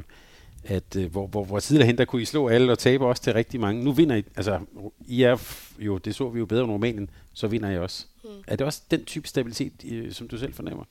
at 0.63 0.95
øh, 0.95 1.11
hvor, 1.11 1.27
hvor, 1.27 1.43
hvor 1.43 1.59
tidligere 1.59 1.95
der 1.95 2.05
kunne 2.05 2.21
I 2.21 2.25
slå 2.25 2.47
alle 2.47 2.71
og 2.71 2.79
tabe 2.79 3.05
også 3.05 3.23
til 3.23 3.33
rigtig 3.33 3.59
mange. 3.59 3.83
Nu 3.83 3.91
vinder 3.91 4.15
I, 4.15 4.23
altså 4.35 4.59
I 5.07 5.21
er 5.21 5.37
jo, 5.79 5.97
det 5.97 6.15
så 6.15 6.29
vi 6.29 6.39
jo 6.39 6.45
bedre 6.45 6.63
end 6.63 6.71
Rumænien, 6.71 7.09
så 7.33 7.47
vinder 7.47 7.69
I 7.69 7.77
også. 7.77 8.05
Mm. 8.23 8.29
Er 8.47 8.55
det 8.55 8.65
også 8.67 8.81
den 8.91 9.05
type 9.05 9.27
stabilitet, 9.27 9.73
øh, 9.85 10.11
som 10.11 10.27
du 10.27 10.37
selv 10.37 10.53
fornemmer? 10.53 10.83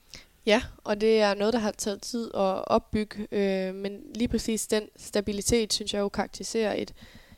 Ja, 0.47 0.61
og 0.83 1.01
det 1.01 1.21
er 1.21 1.33
noget, 1.33 1.53
der 1.53 1.59
har 1.59 1.71
taget 1.71 2.01
tid 2.01 2.27
at 2.27 2.67
opbygge, 2.67 3.27
øh, 3.31 3.75
men 3.75 4.01
lige 4.15 4.27
præcis 4.27 4.67
den 4.67 4.83
stabilitet, 4.95 5.73
synes 5.73 5.93
jeg 5.93 5.99
jo 5.99 6.09
karakteriserer 6.09 6.73
et, 6.73 6.93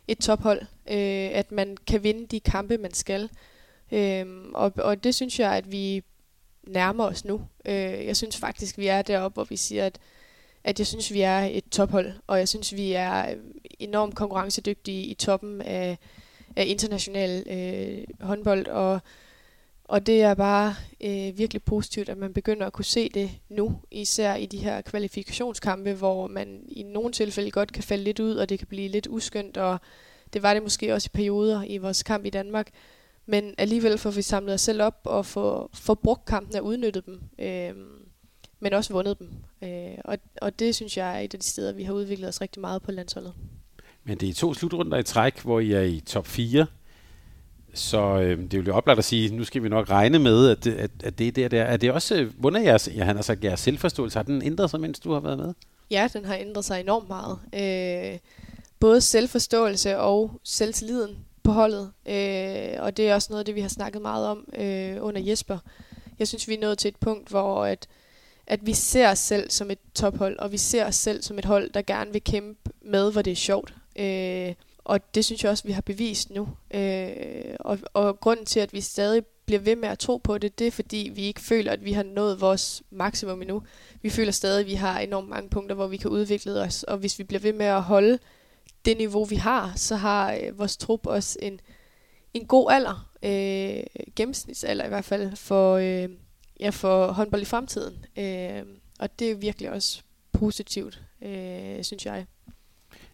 et 0.07 0.17
tophold, 0.17 0.61
øh, 0.89 1.29
at 1.33 1.51
man 1.51 1.77
kan 1.87 2.03
vinde 2.03 2.27
de 2.27 2.39
kampe, 2.39 2.77
man 2.77 2.93
skal. 2.93 3.29
Øh, 3.91 4.25
og, 4.53 4.73
og 4.77 5.03
det 5.03 5.15
synes 5.15 5.39
jeg, 5.39 5.51
at 5.51 5.71
vi 5.71 6.03
nærmer 6.63 7.05
os 7.05 7.25
nu. 7.25 7.41
Øh, 7.65 8.05
jeg 8.05 8.17
synes 8.17 8.37
faktisk, 8.37 8.77
vi 8.77 8.87
er 8.87 9.01
deroppe, 9.01 9.33
hvor 9.33 9.43
vi 9.43 9.57
siger, 9.57 9.85
at, 9.85 9.99
at 10.63 10.79
jeg 10.79 10.87
synes, 10.87 11.13
vi 11.13 11.21
er 11.21 11.39
et 11.39 11.63
tophold, 11.71 12.13
og 12.27 12.39
jeg 12.39 12.47
synes, 12.47 12.75
vi 12.75 12.93
er 12.93 13.35
enormt 13.79 14.15
konkurrencedygtige 14.15 15.03
i 15.03 15.13
toppen 15.13 15.61
af, 15.61 15.97
af 16.55 16.65
international 16.67 17.43
øh, 17.49 18.27
håndbold, 18.27 18.67
og 18.67 19.01
og 19.89 20.05
det 20.05 20.21
er 20.21 20.33
bare 20.33 20.75
øh, 21.01 21.37
virkelig 21.37 21.63
positivt, 21.63 22.09
at 22.09 22.17
man 22.17 22.33
begynder 22.33 22.65
at 22.65 22.73
kunne 22.73 22.85
se 22.85 23.09
det 23.09 23.31
nu, 23.49 23.79
især 23.91 24.35
i 24.35 24.45
de 24.45 24.57
her 24.57 24.81
kvalifikationskampe, 24.81 25.93
hvor 25.93 26.27
man 26.27 26.63
i 26.67 26.83
nogle 26.83 27.11
tilfælde 27.11 27.51
godt 27.51 27.71
kan 27.71 27.83
falde 27.83 28.03
lidt 28.03 28.19
ud, 28.19 28.35
og 28.35 28.49
det 28.49 28.59
kan 28.59 28.67
blive 28.67 28.87
lidt 28.87 29.07
uskyndt, 29.07 29.57
og 29.57 29.79
det 30.33 30.43
var 30.43 30.53
det 30.53 30.63
måske 30.63 30.93
også 30.93 31.09
i 31.13 31.15
perioder 31.17 31.63
i 31.63 31.77
vores 31.77 32.03
kamp 32.03 32.25
i 32.25 32.29
Danmark. 32.29 32.69
Men 33.25 33.55
alligevel 33.57 33.97
får 33.97 34.11
vi 34.11 34.21
samlet 34.21 34.53
os 34.53 34.61
selv 34.61 34.81
op 34.81 35.01
og 35.03 35.25
få, 35.25 35.69
få 35.73 35.95
brugt 35.95 36.25
kampen 36.25 36.55
og 36.55 36.65
udnyttet 36.65 37.05
dem, 37.05 37.21
øh, 37.39 37.73
men 38.59 38.73
også 38.73 38.93
vundet 38.93 39.19
dem. 39.19 39.29
Øh, 39.63 39.97
og, 40.05 40.17
og 40.41 40.59
det 40.59 40.75
synes 40.75 40.97
jeg 40.97 41.15
er 41.15 41.19
et 41.19 41.33
af 41.33 41.39
de 41.39 41.45
steder, 41.45 41.73
vi 41.73 41.83
har 41.83 41.93
udviklet 41.93 42.29
os 42.29 42.41
rigtig 42.41 42.61
meget 42.61 42.81
på 42.81 42.91
landsholdet. 42.91 43.33
Men 44.03 44.17
det 44.17 44.29
er 44.29 44.33
to 44.33 44.53
slutrunder 44.53 44.97
i 44.97 45.03
træk, 45.03 45.41
hvor 45.41 45.59
I 45.59 45.71
er 45.71 45.81
i 45.81 45.99
top 45.99 46.27
4 46.27 46.65
så 47.73 48.19
øh, 48.19 48.37
det 48.51 48.53
er 48.53 48.63
jo 48.63 48.73
oplagt 48.73 48.99
at 48.99 49.05
sige, 49.05 49.35
nu 49.35 49.43
skal 49.43 49.63
vi 49.63 49.69
nok 49.69 49.89
regne 49.89 50.19
med, 50.19 50.49
at, 50.49 50.67
at, 50.67 50.91
at 51.03 51.19
det 51.19 51.27
er 51.27 51.31
der, 51.31 51.47
der. 51.47 51.63
Er 51.63 51.77
det 51.77 51.91
også 51.91 52.15
øh, 52.15 52.31
hvordan 52.39 52.65
jeres, 52.65 52.89
ja, 52.95 53.03
han 53.03 53.15
har 53.15 53.23
sagt, 53.23 53.43
jeres 53.43 53.59
selvforståelse, 53.59 54.19
har 54.19 54.23
den 54.23 54.41
ændret 54.41 54.69
sig, 54.69 54.79
mens 54.79 54.99
du 54.99 55.13
har 55.13 55.19
været 55.19 55.37
med? 55.37 55.53
Ja, 55.91 56.07
den 56.13 56.25
har 56.25 56.35
ændret 56.35 56.65
sig 56.65 56.79
enormt 56.79 57.07
meget. 57.07 57.39
Øh, 57.53 58.19
både 58.79 59.01
selvforståelse 59.01 59.97
og 59.97 60.31
selvtilliden 60.43 61.17
på 61.43 61.51
holdet. 61.51 61.91
Øh, 62.05 62.83
og 62.83 62.97
det 62.97 63.09
er 63.09 63.13
også 63.13 63.27
noget 63.29 63.39
af 63.39 63.45
det, 63.45 63.55
vi 63.55 63.61
har 63.61 63.69
snakket 63.69 64.01
meget 64.01 64.27
om 64.27 64.45
øh, 64.57 64.97
under 65.01 65.21
Jesper. 65.21 65.57
Jeg 66.19 66.27
synes, 66.27 66.47
vi 66.47 66.53
er 66.53 66.59
nået 66.59 66.77
til 66.77 66.87
et 66.87 66.95
punkt, 66.95 67.29
hvor 67.29 67.65
at, 67.65 67.87
at 68.47 68.65
vi 68.65 68.73
ser 68.73 69.11
os 69.11 69.19
selv 69.19 69.49
som 69.49 69.71
et 69.71 69.79
tophold, 69.95 70.39
og 70.39 70.51
vi 70.51 70.57
ser 70.57 70.85
os 70.85 70.95
selv 70.95 71.21
som 71.21 71.39
et 71.39 71.45
hold, 71.45 71.69
der 71.69 71.81
gerne 71.81 72.11
vil 72.11 72.23
kæmpe 72.23 72.71
med, 72.81 73.11
hvor 73.11 73.21
det 73.21 73.31
er 73.31 73.35
sjovt. 73.35 73.73
Øh, 73.99 74.53
og 74.89 75.15
det 75.15 75.25
synes 75.25 75.43
jeg 75.43 75.51
også, 75.51 75.63
vi 75.63 75.71
har 75.71 75.81
bevist 75.81 76.29
nu. 76.29 76.47
Øh, 76.73 77.55
og, 77.59 77.79
og 77.93 78.19
grunden 78.19 78.45
til, 78.45 78.59
at 78.59 78.73
vi 78.73 78.81
stadig 78.81 79.25
bliver 79.45 79.59
ved 79.59 79.75
med 79.75 79.89
at 79.89 79.99
tro 79.99 80.17
på 80.17 80.37
det, 80.37 80.59
det 80.59 80.67
er 80.67 80.71
fordi, 80.71 81.11
vi 81.15 81.21
ikke 81.21 81.41
føler, 81.41 81.71
at 81.71 81.85
vi 81.85 81.91
har 81.91 82.03
nået 82.03 82.41
vores 82.41 82.83
maksimum 82.89 83.41
endnu. 83.41 83.63
Vi 84.01 84.09
føler 84.09 84.31
stadig, 84.31 84.59
at 84.59 84.65
vi 84.65 84.73
har 84.73 84.99
enormt 84.99 85.29
mange 85.29 85.49
punkter, 85.49 85.75
hvor 85.75 85.87
vi 85.87 85.97
kan 85.97 86.09
udvikle 86.09 86.61
os. 86.61 86.83
Og 86.83 86.97
hvis 86.97 87.19
vi 87.19 87.23
bliver 87.23 87.39
ved 87.39 87.53
med 87.53 87.65
at 87.65 87.81
holde 87.81 88.19
det 88.85 88.97
niveau, 88.97 89.23
vi 89.23 89.35
har, 89.35 89.73
så 89.75 89.95
har 89.95 90.33
øh, 90.33 90.59
vores 90.59 90.77
trup 90.77 91.07
også 91.07 91.39
en, 91.41 91.59
en 92.33 92.45
god 92.45 92.71
alder. 92.71 93.09
Øh, 93.23 93.83
gennemsnitsalder 94.15 94.85
i 94.85 94.89
hvert 94.89 95.05
fald 95.05 95.35
for, 95.35 95.75
øh, 95.75 96.09
ja, 96.59 96.69
for 96.69 97.11
håndbold 97.11 97.41
i 97.41 97.45
fremtiden. 97.45 98.05
Øh, 98.17 98.63
og 98.99 99.19
det 99.19 99.31
er 99.31 99.35
virkelig 99.35 99.71
også 99.71 100.01
positivt, 100.31 101.01
øh, 101.21 101.83
synes 101.83 102.05
jeg. 102.05 102.25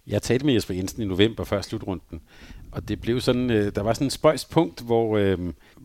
Jeg 0.08 0.22
talte 0.22 0.45
med 0.45 0.53
Jesper 0.53 0.74
Jensen 0.74 1.01
i 1.01 1.06
november 1.06 1.43
før 1.43 1.62
slutrunden, 1.62 2.22
og 2.72 2.88
det 2.88 3.01
blev 3.01 3.22
sådan, 3.22 3.49
øh, 3.49 3.76
der 3.76 3.82
var 3.82 3.93
sådan 3.93 4.08
en 4.08 4.12
spøjspunkt, 4.12 4.82
hvor, 4.82 5.18
øh, 5.18 5.38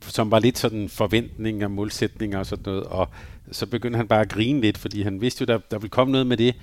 som 0.03 0.31
var 0.31 0.39
lidt 0.39 0.59
sådan 0.59 0.89
forventninger, 0.89 1.69
målsætninger 1.69 2.39
og 2.39 2.47
sådan 2.47 2.63
noget, 2.67 2.85
og 2.85 3.09
så 3.53 3.67
begyndte 3.67 3.97
han 3.97 4.09
bare 4.09 4.21
at 4.21 4.29
grine 4.29 4.61
lidt, 4.61 4.79
fordi 4.79 5.03
han 5.03 5.21
vidste 5.21 5.43
jo, 5.43 5.47
der, 5.47 5.59
der 5.71 5.79
ville 5.79 5.91
komme 5.91 6.13
noget 6.13 6.27
med 6.27 6.37
det. 6.37 6.55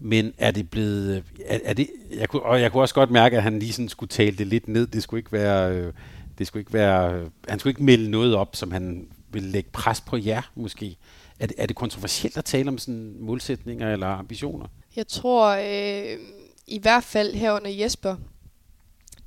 Men 0.00 0.32
er 0.38 0.50
det 0.50 0.70
blevet... 0.70 1.16
Øh, 1.16 1.22
er, 1.46 1.58
er 1.64 1.72
det, 1.72 1.88
jeg 2.16 2.28
kunne, 2.28 2.42
og 2.42 2.60
jeg 2.60 2.72
kunne 2.72 2.82
også 2.82 2.94
godt 2.94 3.10
mærke, 3.10 3.36
at 3.36 3.42
han 3.42 3.58
lige 3.58 3.72
sådan 3.72 3.88
skulle 3.88 4.08
tale 4.08 4.36
det 4.36 4.46
lidt 4.46 4.68
ned. 4.68 4.86
Det 4.86 5.02
skulle 5.02 5.18
ikke 5.18 5.32
være... 5.32 5.72
Øh, 5.72 5.92
det 6.38 6.46
skulle 6.46 6.60
ikke 6.60 6.72
være... 6.72 7.14
Øh, 7.14 7.26
han 7.48 7.58
skulle 7.58 7.70
ikke 7.70 7.82
melde 7.82 8.10
noget 8.10 8.34
op, 8.34 8.56
som 8.56 8.70
han 8.70 9.08
ville 9.32 9.48
lægge 9.48 9.70
pres 9.72 10.00
på 10.00 10.16
jer, 10.16 10.42
måske. 10.54 10.96
Er 11.40 11.46
det, 11.46 11.56
er 11.58 11.66
det 11.66 11.76
kontroversielt 11.76 12.36
at 12.36 12.44
tale 12.44 12.68
om 12.68 12.78
sådan 12.78 13.16
målsætninger 13.20 13.92
eller 13.92 14.06
ambitioner? 14.06 14.66
Jeg 14.96 15.06
tror... 15.08 15.48
Øh 15.48 16.18
i 16.66 16.78
hvert 16.78 17.04
fald 17.04 17.34
herunder 17.34 17.70
Jesper, 17.70 18.16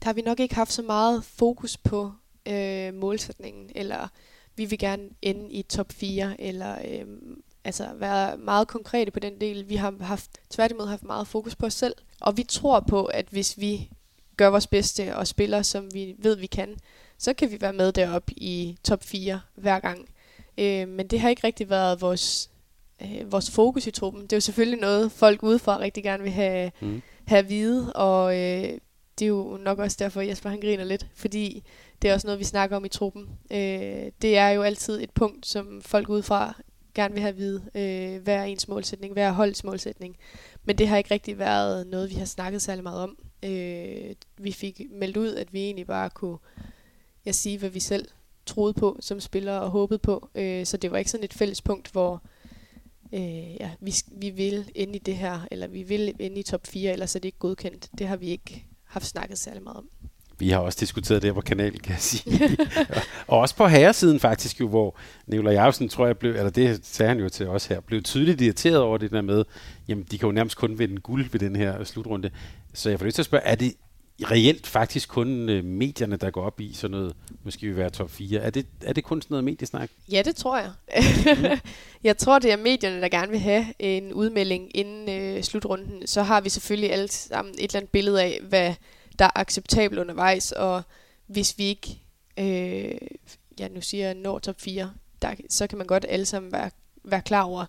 der 0.02 0.06
har 0.06 0.14
vi 0.14 0.22
nok 0.22 0.40
ikke 0.40 0.56
haft 0.56 0.74
så 0.74 0.82
meget 0.82 1.24
fokus 1.24 1.78
på 1.78 2.12
øh, 2.46 2.94
målsætningen, 2.94 3.70
eller 3.76 4.08
vi 4.56 4.66
vil 4.66 4.80
gerne 4.80 5.10
ende 5.22 5.52
i 5.52 5.62
top 5.62 5.92
4, 5.92 6.42
eller 6.42 6.76
øh, 6.86 7.06
altså 7.64 7.88
være 7.96 8.38
meget 8.38 8.68
konkrete 8.68 9.12
på 9.12 9.20
den 9.20 9.42
del. 9.42 9.70
Vi 9.70 9.76
har 9.76 9.96
haft, 10.02 10.32
tværtimod 10.50 10.88
haft 10.88 11.04
meget 11.04 11.28
fokus 11.28 11.56
på 11.56 11.66
os 11.66 11.74
selv, 11.74 11.94
og 12.22 12.38
vi 12.38 12.44
tror 12.44 12.80
på, 12.80 13.06
at 13.06 13.26
hvis 13.30 13.60
vi 13.60 13.90
gør 14.38 14.48
vores 14.48 14.68
bedste 14.68 15.16
og 15.16 15.28
spiller, 15.28 15.62
som 15.62 15.94
vi 15.94 16.16
ved, 16.18 16.36
vi 16.36 16.48
kan, 16.48 16.78
så 17.18 17.34
kan 17.34 17.52
vi 17.52 17.62
være 17.62 17.74
med 17.74 17.92
deroppe 17.92 18.34
i 18.38 18.78
top 18.84 19.04
4 19.04 19.42
hver 19.56 19.80
gang. 19.80 20.10
Øh, 20.58 20.88
men 20.88 21.08
det 21.08 21.20
har 21.20 21.30
ikke 21.30 21.48
rigtig 21.48 21.70
været 21.70 22.02
vores, 22.02 22.50
øh, 23.02 23.32
vores 23.32 23.52
fokus 23.52 23.88
i 23.88 23.92
truppen. 23.92 24.22
Det 24.22 24.34
er 24.34 24.38
jo 24.38 24.42
selvfølgelig 24.42 24.80
noget, 24.80 25.12
folk 25.12 25.44
udefra 25.44 25.80
rigtig 25.80 26.04
gerne 26.04 26.24
vil 26.24 26.32
have, 26.32 26.72
mm 26.80 27.02
have 27.30 27.40
at 27.40 27.50
vide, 27.50 27.94
og 27.94 28.38
øh, 28.38 28.80
det 29.20 29.26
er 29.26 29.30
jo 29.30 29.58
nok 29.62 29.80
også 29.80 29.98
derfor, 30.00 30.22
Jesper 30.22 30.50
han 30.50 30.62
griner 30.62 30.84
lidt, 30.84 31.08
fordi 31.16 31.64
det 32.02 32.10
er 32.10 32.14
også 32.14 32.28
noget, 32.28 32.40
vi 32.40 32.44
snakker 32.44 32.78
om 32.78 32.86
i 32.86 32.90
truppen. 32.90 33.30
Øh, 33.52 34.12
det 34.22 34.38
er 34.38 34.50
jo 34.50 34.62
altid 34.62 35.02
et 35.02 35.12
punkt, 35.12 35.46
som 35.46 35.82
folk 35.82 36.10
udefra 36.10 36.62
gerne 36.96 37.14
vil 37.14 37.22
have 37.22 37.30
at 37.30 37.38
vide, 37.38 37.62
øh, 37.76 38.24
hvad 38.24 38.36
er 38.36 38.44
ens 38.44 38.68
målsætning, 38.68 39.14
hvad 39.14 39.24
er 39.24 39.32
holdets 39.32 39.64
målsætning. 39.64 40.18
Men 40.64 40.78
det 40.78 40.88
har 40.88 40.98
ikke 40.98 41.14
rigtig 41.14 41.40
været 41.40 41.88
noget, 41.88 42.10
vi 42.10 42.16
har 42.16 42.26
snakket 42.26 42.62
særlig 42.62 42.84
meget 42.84 43.02
om. 43.02 43.18
Øh, 43.44 44.16
vi 44.38 44.52
fik 44.52 44.82
meldt 44.92 45.18
ud, 45.18 45.36
at 45.36 45.54
vi 45.54 45.60
egentlig 45.60 45.88
bare 45.88 46.10
kunne 46.10 46.38
ja, 47.26 47.32
sige, 47.32 47.58
hvad 47.58 47.70
vi 47.70 47.80
selv 47.80 48.08
troede 48.46 48.74
på 48.74 48.98
som 49.00 49.20
spillere 49.20 49.62
og 49.62 49.70
håbede 49.70 50.00
på. 50.00 50.30
Øh, 50.36 50.66
så 50.66 50.78
det 50.78 50.92
var 50.92 50.98
ikke 50.98 51.12
sådan 51.12 51.24
et 51.24 51.34
fælles 51.34 51.62
punkt, 51.62 51.92
hvor 51.92 52.22
øh, 53.14 53.56
ja, 53.60 53.70
vi, 53.82 53.94
vi 54.12 54.30
vil 54.30 54.72
ind 54.76 54.96
i 54.96 55.00
det 55.00 55.18
her, 55.18 55.40
eller 55.52 55.68
vi 55.68 55.84
vil 55.84 56.14
ind 56.20 56.38
i 56.38 56.44
top 56.44 56.68
4, 56.68 56.92
ellers 56.92 57.16
er 57.16 57.20
det 57.20 57.28
ikke 57.28 57.40
godkendt. 57.40 57.90
Det 57.98 58.08
har 58.08 58.16
vi 58.16 58.28
ikke 58.28 58.66
haft 58.84 59.06
snakket 59.06 59.40
særlig 59.40 59.64
meget 59.64 59.78
om. 59.78 59.90
Vi 60.40 60.50
har 60.50 60.60
også 60.60 60.78
diskuteret 60.80 61.22
det 61.22 61.28
her 61.28 61.34
på 61.34 61.42
kanalen, 61.42 61.80
kan 61.80 61.92
jeg 61.92 62.02
sige. 62.02 62.58
og 63.28 63.40
også 63.40 63.56
på 63.56 63.68
herresiden 63.68 64.20
faktisk 64.20 64.60
jo, 64.60 64.68
hvor 64.68 64.98
Nicolai 65.28 65.54
Jacobsen, 65.54 65.90
tror 65.90 66.06
jeg, 66.06 66.18
blev, 66.18 66.32
eller 66.32 66.50
det 66.50 66.80
sagde 66.84 67.10
han 67.10 67.20
jo 67.20 67.30
til 67.30 67.48
os 67.48 67.66
her, 67.66 67.80
blev 67.80 68.04
tydeligt 68.04 68.42
irriteret 68.42 68.78
over 68.78 68.98
det 68.98 69.12
der 69.12 69.22
med, 69.22 69.46
jamen 69.88 70.06
de 70.12 70.18
kan 70.18 70.28
jo 70.28 70.32
nærmest 70.32 70.58
kun 70.58 70.80
vinde 70.80 71.02
guld 71.02 71.32
ved 71.32 71.40
den 71.40 71.56
her 71.56 71.84
slutrunde. 71.84 72.32
Så 72.74 72.90
jeg 72.90 73.00
får 73.00 73.06
lyst 73.06 73.16
til 73.16 73.22
at 73.22 73.26
spørge, 73.26 73.44
er 73.44 73.56
det 73.56 73.74
reelt 74.24 74.68
faktisk 74.68 75.10
kun 75.10 75.50
øh, 75.50 75.64
medierne, 75.64 76.18
der 76.18 76.32
går 76.32 76.44
op 76.44 76.62
i 76.62 76.74
sådan 76.74 76.92
noget, 76.92 77.16
måske 77.44 77.68
vil 77.68 77.78
være 77.78 77.90
top 77.90 78.12
4. 78.12 78.40
Er 78.40 78.50
det, 78.50 78.66
er 78.82 78.94
det 78.94 79.04
kun 79.04 79.22
sådan 79.22 79.34
noget 79.34 79.44
mediesnak? 79.44 79.90
Ja, 80.12 80.22
det 80.26 80.36
tror 80.36 80.58
jeg. 80.58 80.72
Jeg 82.04 82.18
tror, 82.18 82.40
det 82.40 82.52
er 82.52 82.58
medierne, 82.58 83.02
der 83.02 83.10
gerne 83.10 83.32
vil 83.32 83.40
have 83.40 83.66
en 83.80 84.14
udmelding 84.14 84.78
inden 84.78 85.10
øh, 85.10 85.44
slutrunden. 85.44 86.08
Så 86.08 86.24
har 86.24 86.42
vi 86.42 86.50
selvfølgelig 86.50 86.92
alle 86.92 87.08
sammen 87.08 87.54
et 87.54 87.64
eller 87.64 87.76
andet 87.76 87.92
billede 87.92 88.24
af, 88.24 88.40
hvad 88.50 88.74
der 89.20 89.26
er 89.26 89.32
acceptabelt 89.36 90.00
undervejs, 90.00 90.52
og 90.52 90.82
hvis 91.28 91.58
vi 91.58 91.64
ikke, 91.64 92.00
øh, 92.38 93.08
ja 93.60 93.68
nu 93.68 93.82
siger 93.82 94.06
jeg, 94.06 94.16
når 94.16 94.40
top 94.40 94.62
4, 94.62 94.92
der, 95.22 95.36
så 95.50 95.68
kan 95.68 95.78
man 95.78 95.88
godt 95.88 96.06
alle 96.10 96.26
sammen 96.26 96.52
være, 96.52 96.72
være 97.04 97.22
klar 97.22 97.44
over, 97.44 97.66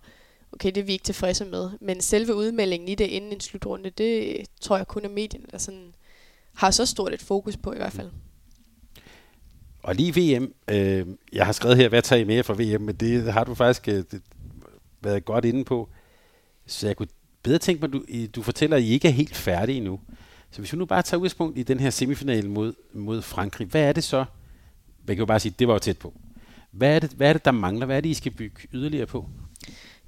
okay, 0.51 0.71
det 0.71 0.77
er 0.77 0.85
vi 0.85 0.91
ikke 0.91 1.03
tilfredse 1.03 1.45
med. 1.45 1.69
Men 1.81 2.01
selve 2.01 2.35
udmeldingen 2.35 2.89
i 2.89 2.95
det 2.95 3.05
inden 3.05 3.33
en 3.33 3.39
slutrunde, 3.39 3.89
det 3.89 4.45
tror 4.61 4.77
jeg 4.77 4.87
kun 4.87 5.05
er 5.05 5.09
medierne, 5.09 5.45
der 5.51 5.57
sådan 5.57 5.93
har 6.53 6.71
så 6.71 6.85
stort 6.85 7.13
et 7.13 7.21
fokus 7.21 7.57
på 7.57 7.73
i 7.73 7.77
hvert 7.77 7.93
fald. 7.93 8.09
Og 9.83 9.95
lige 9.95 10.37
VM, 10.37 10.53
øh, 10.67 11.07
jeg 11.33 11.45
har 11.45 11.53
skrevet 11.53 11.77
her, 11.77 11.89
hvad 11.89 12.01
tager 12.01 12.21
I 12.21 12.23
med 12.23 12.43
fra 12.43 12.53
VM, 12.53 12.81
men 12.81 12.95
det 12.95 13.33
har 13.33 13.43
du 13.43 13.55
faktisk 13.55 13.87
øh, 13.87 14.03
været 15.01 15.25
godt 15.25 15.45
inde 15.45 15.63
på. 15.63 15.89
Så 16.67 16.87
jeg 16.87 16.95
kunne 16.95 17.07
bedre 17.43 17.57
tænke 17.57 17.81
mig, 17.81 17.87
at 17.87 17.93
du, 17.93 18.25
du 18.35 18.41
fortæller, 18.41 18.77
at 18.77 18.83
I 18.83 18.89
ikke 18.89 19.07
er 19.07 19.11
helt 19.11 19.35
færdige 19.35 19.77
endnu. 19.77 19.99
Så 20.51 20.59
hvis 20.59 20.73
vi 20.73 20.77
nu 20.77 20.85
bare 20.85 21.01
tager 21.01 21.19
udgangspunkt 21.19 21.57
i 21.57 21.63
den 21.63 21.79
her 21.79 21.89
semifinal 21.89 22.49
mod, 22.49 22.73
mod 22.93 23.21
Frankrig, 23.21 23.67
hvad 23.67 23.81
er 23.81 23.93
det 23.93 24.03
så? 24.03 24.25
Jeg 25.07 25.15
kan 25.15 25.17
jo 25.17 25.25
bare 25.25 25.39
sige, 25.39 25.55
det 25.59 25.67
var 25.67 25.73
jo 25.73 25.79
tæt 25.79 25.97
på. 25.97 26.13
Hvad 26.71 26.95
er, 26.95 26.99
det, 26.99 27.11
hvad 27.11 27.29
er 27.29 27.33
det, 27.33 27.45
der 27.45 27.51
mangler? 27.51 27.85
Hvad 27.85 27.97
er 27.97 28.01
det, 28.01 28.09
I 28.09 28.13
skal 28.13 28.31
bygge 28.31 28.67
yderligere 28.73 29.05
på? 29.05 29.29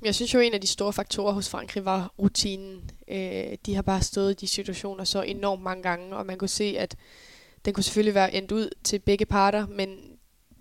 Jeg 0.04 0.16
synes 0.16 0.34
jo, 0.34 0.40
en 0.40 0.54
af 0.54 0.62
de 0.62 0.68
store 0.68 0.94
faktorer 0.94 1.34
hos 1.34 1.50
Frankrig 1.50 1.86
var 1.86 2.14
rutinen. 2.20 2.92
Øh, 3.08 3.58
de 3.66 3.76
har 3.76 3.82
bare 3.82 4.02
stået 4.02 4.32
i 4.32 4.46
de 4.46 4.48
situationer 4.48 5.04
så 5.04 5.22
enormt 5.22 5.62
mange 5.62 5.84
gange, 5.84 6.16
og 6.16 6.26
man 6.26 6.38
kunne 6.38 6.48
se, 6.48 6.76
at 6.80 6.96
den 7.66 7.74
kunne 7.74 7.84
selvfølgelig 7.84 8.16
være 8.16 8.34
endt 8.34 8.52
ud 8.52 8.70
til 8.84 9.00
begge 9.00 9.26
parter, 9.26 9.68
men 9.68 9.98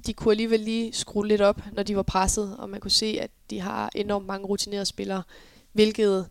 de 0.07 0.13
kunne 0.13 0.33
alligevel 0.33 0.61
lige 0.61 0.93
skrue 0.93 1.29
lidt 1.29 1.41
op, 1.41 1.61
når 1.73 1.83
de 1.83 1.97
var 1.97 2.03
presset, 2.03 2.57
og 2.59 2.71
man 2.71 2.81
kunne 2.81 2.91
se, 2.91 3.19
at 3.21 3.31
de 3.51 3.61
har 3.61 3.91
enormt 3.95 4.27
mange 4.27 4.47
rutinerede 4.47 4.87
spillere, 4.87 5.23
hvilket 5.73 6.29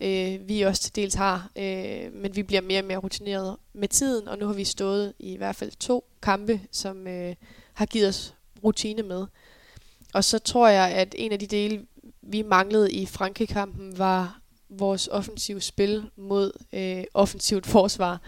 øh, 0.00 0.48
vi 0.48 0.62
også 0.62 0.82
til 0.82 0.96
dels 0.96 1.14
har, 1.14 1.50
øh, 1.56 2.12
men 2.12 2.36
vi 2.36 2.42
bliver 2.42 2.62
mere 2.62 2.80
og 2.80 2.84
mere 2.84 2.98
rutineret 2.98 3.56
med 3.72 3.88
tiden, 3.88 4.28
og 4.28 4.38
nu 4.38 4.46
har 4.46 4.54
vi 4.54 4.64
stået 4.64 5.12
i 5.18 5.32
i 5.32 5.36
hvert 5.36 5.56
fald 5.56 5.70
to 5.70 6.04
kampe, 6.22 6.60
som 6.70 7.06
øh, 7.06 7.34
har 7.74 7.86
givet 7.86 8.08
os 8.08 8.34
rutine 8.64 9.02
med. 9.02 9.26
Og 10.14 10.24
så 10.24 10.38
tror 10.38 10.68
jeg, 10.68 10.90
at 10.90 11.14
en 11.18 11.32
af 11.32 11.38
de 11.38 11.46
dele, 11.46 11.86
vi 12.28 12.42
manglede 12.42 12.92
i 12.92 13.06
Frankrig-kampen, 13.06 13.98
var 13.98 14.40
vores 14.68 15.08
offensive 15.12 15.60
spil 15.60 16.10
mod 16.16 16.52
øh, 16.72 17.04
offensivt 17.14 17.66
forsvar. 17.66 18.20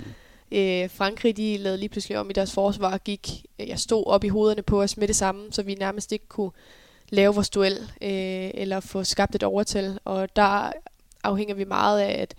Øh, 0.53 0.91
Frankrig 0.91 1.37
de 1.37 1.57
lavede 1.57 1.79
lige 1.79 1.89
pludselig 1.89 2.19
om 2.19 2.31
i 2.31 2.33
deres 2.33 2.53
forsvar 2.53 2.93
og 2.93 3.05
gik, 3.05 3.45
øh, 3.59 3.69
jeg 3.69 3.79
stod 3.79 4.07
op 4.07 4.25
i 4.25 4.29
hovederne 4.29 4.63
på 4.63 4.83
os 4.83 4.97
med 4.97 5.09
det 5.09 5.17
samme, 5.17 5.53
så 5.53 5.63
vi 5.63 5.75
nærmest 5.75 6.13
ikke 6.13 6.27
kunne 6.29 6.51
lave 7.09 7.35
vores 7.35 7.51
duel 7.51 7.79
øh, 8.03 8.51
eller 8.55 8.81
få 8.81 9.05
skabt 9.05 9.35
et 9.35 9.43
overtal. 9.43 9.99
Og 10.05 10.37
der 10.37 10.73
afhænger 11.25 11.55
vi 11.55 11.65
meget 11.65 12.01
af, 12.01 12.23
at, 12.23 12.35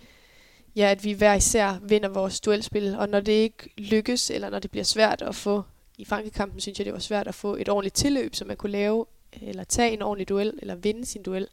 ja, 0.75 0.91
at 0.91 1.03
vi 1.03 1.11
hver 1.11 1.33
især 1.33 1.79
vinder 1.83 2.09
vores 2.09 2.41
duelspil. 2.41 2.95
Og 2.95 3.09
når 3.09 3.19
det 3.19 3.31
ikke 3.31 3.69
lykkes, 3.77 4.29
eller 4.29 4.49
når 4.49 4.59
det 4.59 4.71
bliver 4.71 4.83
svært 4.83 5.21
at 5.21 5.35
få, 5.35 5.63
i 5.97 6.05
Frankrig-kampen 6.05 6.59
synes 6.59 6.79
jeg, 6.79 6.85
det 6.85 6.93
var 6.93 6.99
svært 6.99 7.27
at 7.27 7.35
få 7.35 7.55
et 7.55 7.69
ordentligt 7.69 7.95
tilløb, 7.95 8.35
så 8.35 8.45
man 8.45 8.57
kunne 8.57 8.71
lave 8.71 9.05
eller 9.41 9.63
tage 9.63 9.93
en 9.93 10.01
ordentlig 10.01 10.29
duel, 10.29 10.53
eller 10.61 10.75
vinde 10.75 11.05
sin 11.05 11.23
duel, 11.23 11.47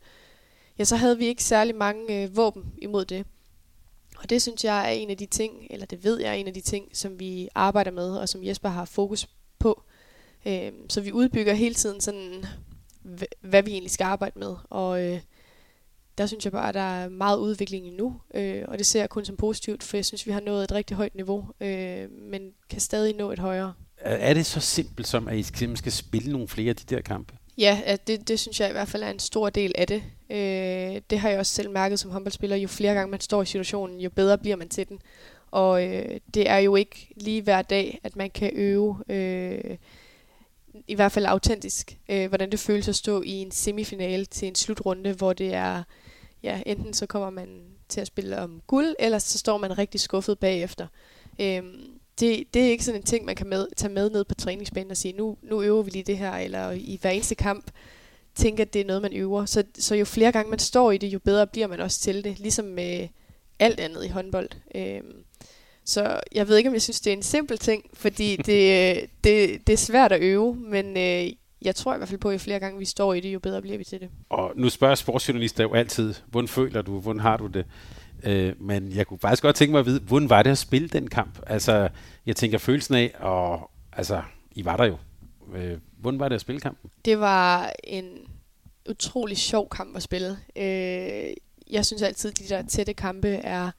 ja, 0.78 0.84
så 0.84 0.96
havde 0.96 1.18
vi 1.18 1.26
ikke 1.26 1.44
særlig 1.44 1.74
mange 1.74 2.22
øh, 2.22 2.36
våben 2.36 2.72
imod 2.78 3.04
det. 3.04 3.26
Og 4.18 4.30
det 4.30 4.42
synes 4.42 4.64
jeg 4.64 4.86
er 4.86 4.90
en 4.90 5.10
af 5.10 5.16
de 5.16 5.26
ting, 5.26 5.66
eller 5.70 5.86
det 5.86 6.04
ved 6.04 6.20
jeg 6.20 6.28
er 6.28 6.34
en 6.34 6.46
af 6.46 6.54
de 6.54 6.60
ting, 6.60 6.88
som 6.92 7.20
vi 7.20 7.48
arbejder 7.54 7.90
med, 7.90 8.10
og 8.16 8.28
som 8.28 8.44
Jesper 8.44 8.68
har 8.68 8.84
fokus 8.84 9.28
på. 9.58 9.82
Øh, 10.46 10.72
så 10.88 11.00
vi 11.00 11.12
udbygger 11.12 11.54
hele 11.54 11.74
tiden 11.74 12.00
sådan, 12.00 12.44
hvad 13.40 13.62
vi 13.62 13.70
egentlig 13.70 13.90
skal 13.90 14.04
arbejde 14.04 14.38
med. 14.38 14.56
Og 14.70 15.04
øh, 15.04 15.20
der 16.18 16.26
synes 16.26 16.44
jeg 16.44 16.52
bare, 16.52 16.68
at 16.68 16.74
der 16.74 16.80
er 16.80 17.08
meget 17.08 17.38
udvikling 17.38 17.86
endnu, 17.86 18.20
øh, 18.34 18.64
og 18.68 18.78
det 18.78 18.86
ser 18.86 19.00
jeg 19.00 19.10
kun 19.10 19.24
som 19.24 19.36
positivt, 19.36 19.82
for 19.82 19.96
jeg 19.96 20.04
synes, 20.04 20.26
vi 20.26 20.32
har 20.32 20.40
nået 20.40 20.64
et 20.64 20.72
rigtig 20.72 20.96
højt 20.96 21.14
niveau, 21.14 21.46
øh, 21.60 22.10
men 22.10 22.52
kan 22.70 22.80
stadig 22.80 23.14
nå 23.16 23.30
et 23.30 23.38
højere. 23.38 23.74
Er 23.96 24.34
det 24.34 24.46
så 24.46 24.60
simpelt 24.60 25.08
som, 25.08 25.28
at 25.28 25.36
I 25.36 25.42
skal 25.76 25.92
spille 25.92 26.32
nogle 26.32 26.48
flere 26.48 26.70
af 26.70 26.76
de 26.76 26.94
der 26.94 27.00
kampe? 27.00 27.37
Ja, 27.58 27.96
det, 28.06 28.28
det 28.28 28.40
synes 28.40 28.60
jeg 28.60 28.68
i 28.68 28.72
hvert 28.72 28.88
fald 28.88 29.02
er 29.02 29.10
en 29.10 29.18
stor 29.18 29.50
del 29.50 29.72
af 29.74 29.86
det. 29.86 30.02
Øh, 30.30 31.02
det 31.10 31.18
har 31.18 31.28
jeg 31.28 31.38
også 31.38 31.54
selv 31.54 31.70
mærket 31.70 31.98
som 31.98 32.10
håndboldspiller. 32.10 32.56
Jo 32.56 32.68
flere 32.68 32.94
gange 32.94 33.10
man 33.10 33.20
står 33.20 33.42
i 33.42 33.46
situationen, 33.46 34.00
jo 34.00 34.10
bedre 34.10 34.38
bliver 34.38 34.56
man 34.56 34.68
til 34.68 34.88
den. 34.88 35.00
Og 35.50 35.86
øh, 35.86 36.20
det 36.34 36.48
er 36.50 36.56
jo 36.56 36.76
ikke 36.76 37.08
lige 37.16 37.42
hver 37.42 37.62
dag, 37.62 38.00
at 38.02 38.16
man 38.16 38.30
kan 38.30 38.50
øve, 38.54 38.96
øh, 39.08 39.76
i 40.88 40.94
hvert 40.94 41.12
fald 41.12 41.26
autentisk, 41.26 41.98
øh, 42.08 42.28
hvordan 42.28 42.50
det 42.50 42.60
føles 42.60 42.88
at 42.88 42.96
stå 42.96 43.22
i 43.22 43.30
en 43.30 43.50
semifinale 43.50 44.24
til 44.24 44.48
en 44.48 44.54
slutrunde, 44.54 45.12
hvor 45.12 45.32
det 45.32 45.54
er, 45.54 45.82
ja, 46.42 46.62
enten 46.66 46.94
så 46.94 47.06
kommer 47.06 47.30
man 47.30 47.62
til 47.88 48.00
at 48.00 48.06
spille 48.06 48.38
om 48.38 48.62
guld, 48.66 48.94
eller 48.98 49.18
så 49.18 49.38
står 49.38 49.58
man 49.58 49.78
rigtig 49.78 50.00
skuffet 50.00 50.38
bagefter. 50.38 50.86
Øh, 51.38 51.62
det, 52.20 52.54
det 52.54 52.62
er 52.62 52.70
ikke 52.70 52.84
sådan 52.84 53.00
en 53.00 53.06
ting, 53.06 53.24
man 53.24 53.36
kan 53.36 53.46
med, 53.46 53.66
tage 53.76 53.92
med 53.92 54.10
ned 54.10 54.24
på 54.24 54.34
træningsbanen 54.34 54.90
og 54.90 54.96
sige, 54.96 55.16
nu, 55.16 55.36
nu 55.42 55.62
øver 55.62 55.82
vi 55.82 55.90
lige 55.90 56.02
det 56.02 56.18
her, 56.18 56.32
eller 56.32 56.70
i 56.70 56.98
hver 57.00 57.10
eneste 57.10 57.34
kamp 57.34 57.70
tænke, 58.34 58.62
at 58.62 58.72
det 58.72 58.80
er 58.80 58.84
noget, 58.84 59.02
man 59.02 59.12
øver. 59.12 59.44
Så, 59.44 59.64
så 59.78 59.94
jo 59.94 60.04
flere 60.04 60.32
gange 60.32 60.50
man 60.50 60.58
står 60.58 60.92
i 60.92 60.98
det, 60.98 61.06
jo 61.06 61.18
bedre 61.18 61.46
bliver 61.46 61.66
man 61.66 61.80
også 61.80 62.00
til 62.00 62.24
det, 62.24 62.38
ligesom 62.38 62.64
med 62.64 63.08
alt 63.58 63.80
andet 63.80 64.04
i 64.04 64.08
håndbold. 64.08 64.48
Øhm, 64.74 65.24
så 65.84 66.20
jeg 66.34 66.48
ved 66.48 66.56
ikke, 66.56 66.68
om 66.68 66.74
jeg 66.74 66.82
synes, 66.82 67.00
det 67.00 67.12
er 67.12 67.16
en 67.16 67.22
simpel 67.22 67.58
ting, 67.58 67.84
fordi 67.94 68.36
det, 68.46 69.10
det, 69.24 69.66
det 69.66 69.72
er 69.72 69.76
svært 69.76 70.12
at 70.12 70.22
øve, 70.22 70.54
men 70.54 70.96
øh, 70.96 71.32
jeg 71.62 71.74
tror 71.74 71.94
i 71.94 71.96
hvert 71.96 72.08
fald 72.08 72.20
på, 72.20 72.28
at 72.28 72.32
jo 72.32 72.38
flere 72.38 72.60
gange 72.60 72.78
vi 72.78 72.84
står 72.84 73.14
i 73.14 73.20
det, 73.20 73.28
jo 73.28 73.38
bedre 73.38 73.62
bliver 73.62 73.78
vi 73.78 73.84
til 73.84 74.00
det. 74.00 74.08
Og 74.30 74.52
nu 74.56 74.68
spørger 74.68 74.94
sportsjournalister 74.94 75.62
jo 75.62 75.74
altid, 75.74 76.14
hvordan 76.26 76.48
føler 76.48 76.82
du, 76.82 77.00
hvordan 77.00 77.20
har 77.20 77.36
du 77.36 77.46
det? 77.46 77.64
Øh, 78.22 78.62
men 78.62 78.92
jeg 78.92 79.06
kunne 79.06 79.18
faktisk 79.18 79.42
godt 79.42 79.56
tænke 79.56 79.72
mig 79.72 79.78
at 79.78 79.86
vide, 79.86 80.00
hvordan 80.00 80.30
var 80.30 80.42
det 80.42 80.50
at 80.50 80.58
spille 80.58 80.88
den 80.88 81.08
kamp? 81.08 81.38
Altså, 81.46 81.88
jeg 82.26 82.36
tænker 82.36 82.58
følelsen 82.58 82.94
af, 82.94 83.14
og 83.18 83.70
altså, 83.92 84.22
I 84.52 84.64
var 84.64 84.76
der 84.76 84.84
jo. 84.84 84.96
Øh, 85.54 85.78
hvordan 86.00 86.20
var 86.20 86.28
det 86.28 86.34
at 86.34 86.40
spille 86.40 86.60
kampen? 86.60 86.90
Det 87.04 87.20
var 87.20 87.72
en 87.84 88.04
utrolig 88.90 89.36
sjov 89.36 89.68
kamp 89.68 89.96
at 89.96 90.02
spille. 90.02 90.38
Øh, 90.56 91.32
jeg 91.70 91.86
synes 91.86 92.02
altid, 92.02 92.30
at 92.30 92.38
de 92.38 92.48
der 92.48 92.62
tætte 92.62 92.94
kampe 92.94 93.28
er 93.28 93.70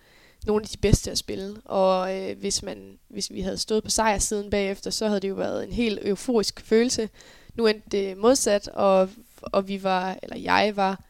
nogle 0.46 0.64
af 0.64 0.70
de 0.70 0.78
bedste 0.78 1.12
at 1.12 1.18
spille. 1.18 1.56
Og 1.66 2.18
øh, 2.18 2.40
hvis, 2.40 2.64
man, 2.64 2.98
hvis 3.10 3.32
vi 3.32 3.42
havde 3.42 3.58
stået 3.58 3.84
på 3.84 3.90
sejrsiden 3.90 4.50
bagefter, 4.50 4.92
så 4.92 5.08
havde 5.08 5.20
det 5.20 5.30
jo 5.30 5.36
været 5.36 5.64
en 5.64 5.74
helt 5.74 6.00
euforisk 6.08 6.62
følelse. 6.66 7.10
Nu 7.56 7.68
endte 7.68 7.90
det 7.92 8.18
modsat, 8.18 8.68
og, 8.68 9.10
og 9.42 9.68
vi 9.68 9.84
var, 9.84 10.18
eller 10.24 10.38
jeg 10.38 10.74
var 10.76 11.02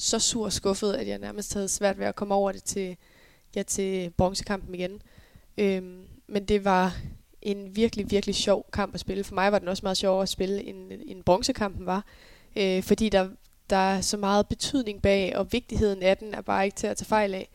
så 0.00 0.18
sur 0.18 0.44
og 0.44 0.52
skuffet, 0.52 0.92
at 0.92 1.08
jeg 1.08 1.18
nærmest 1.18 1.54
havde 1.54 1.68
svært 1.68 1.98
ved 1.98 2.06
at 2.06 2.16
komme 2.16 2.34
over 2.34 2.52
det 2.52 2.64
til, 2.64 2.96
ja, 3.56 3.62
til 3.62 4.10
bronzekampen 4.10 4.74
igen. 4.74 5.02
Øhm, 5.58 6.02
men 6.26 6.44
det 6.44 6.64
var 6.64 6.96
en 7.42 7.76
virkelig, 7.76 8.10
virkelig 8.10 8.34
sjov 8.34 8.66
kamp 8.72 8.94
at 8.94 9.00
spille. 9.00 9.24
For 9.24 9.34
mig 9.34 9.52
var 9.52 9.58
den 9.58 9.68
også 9.68 9.80
meget 9.82 9.96
sjovere 9.96 10.22
at 10.22 10.28
spille, 10.28 10.64
end, 10.64 10.92
end 11.06 11.24
bronzekampen 11.24 11.86
var. 11.86 12.04
Øh, 12.56 12.82
fordi 12.82 13.08
der, 13.08 13.28
der 13.70 13.76
er 13.76 14.00
så 14.00 14.16
meget 14.16 14.48
betydning 14.48 15.02
bag, 15.02 15.36
og 15.36 15.52
vigtigheden 15.52 16.02
af 16.02 16.16
den 16.16 16.34
er 16.34 16.40
bare 16.40 16.64
ikke 16.64 16.76
til 16.76 16.86
at 16.86 16.96
tage 16.96 17.06
fejl 17.06 17.34
af. 17.34 17.48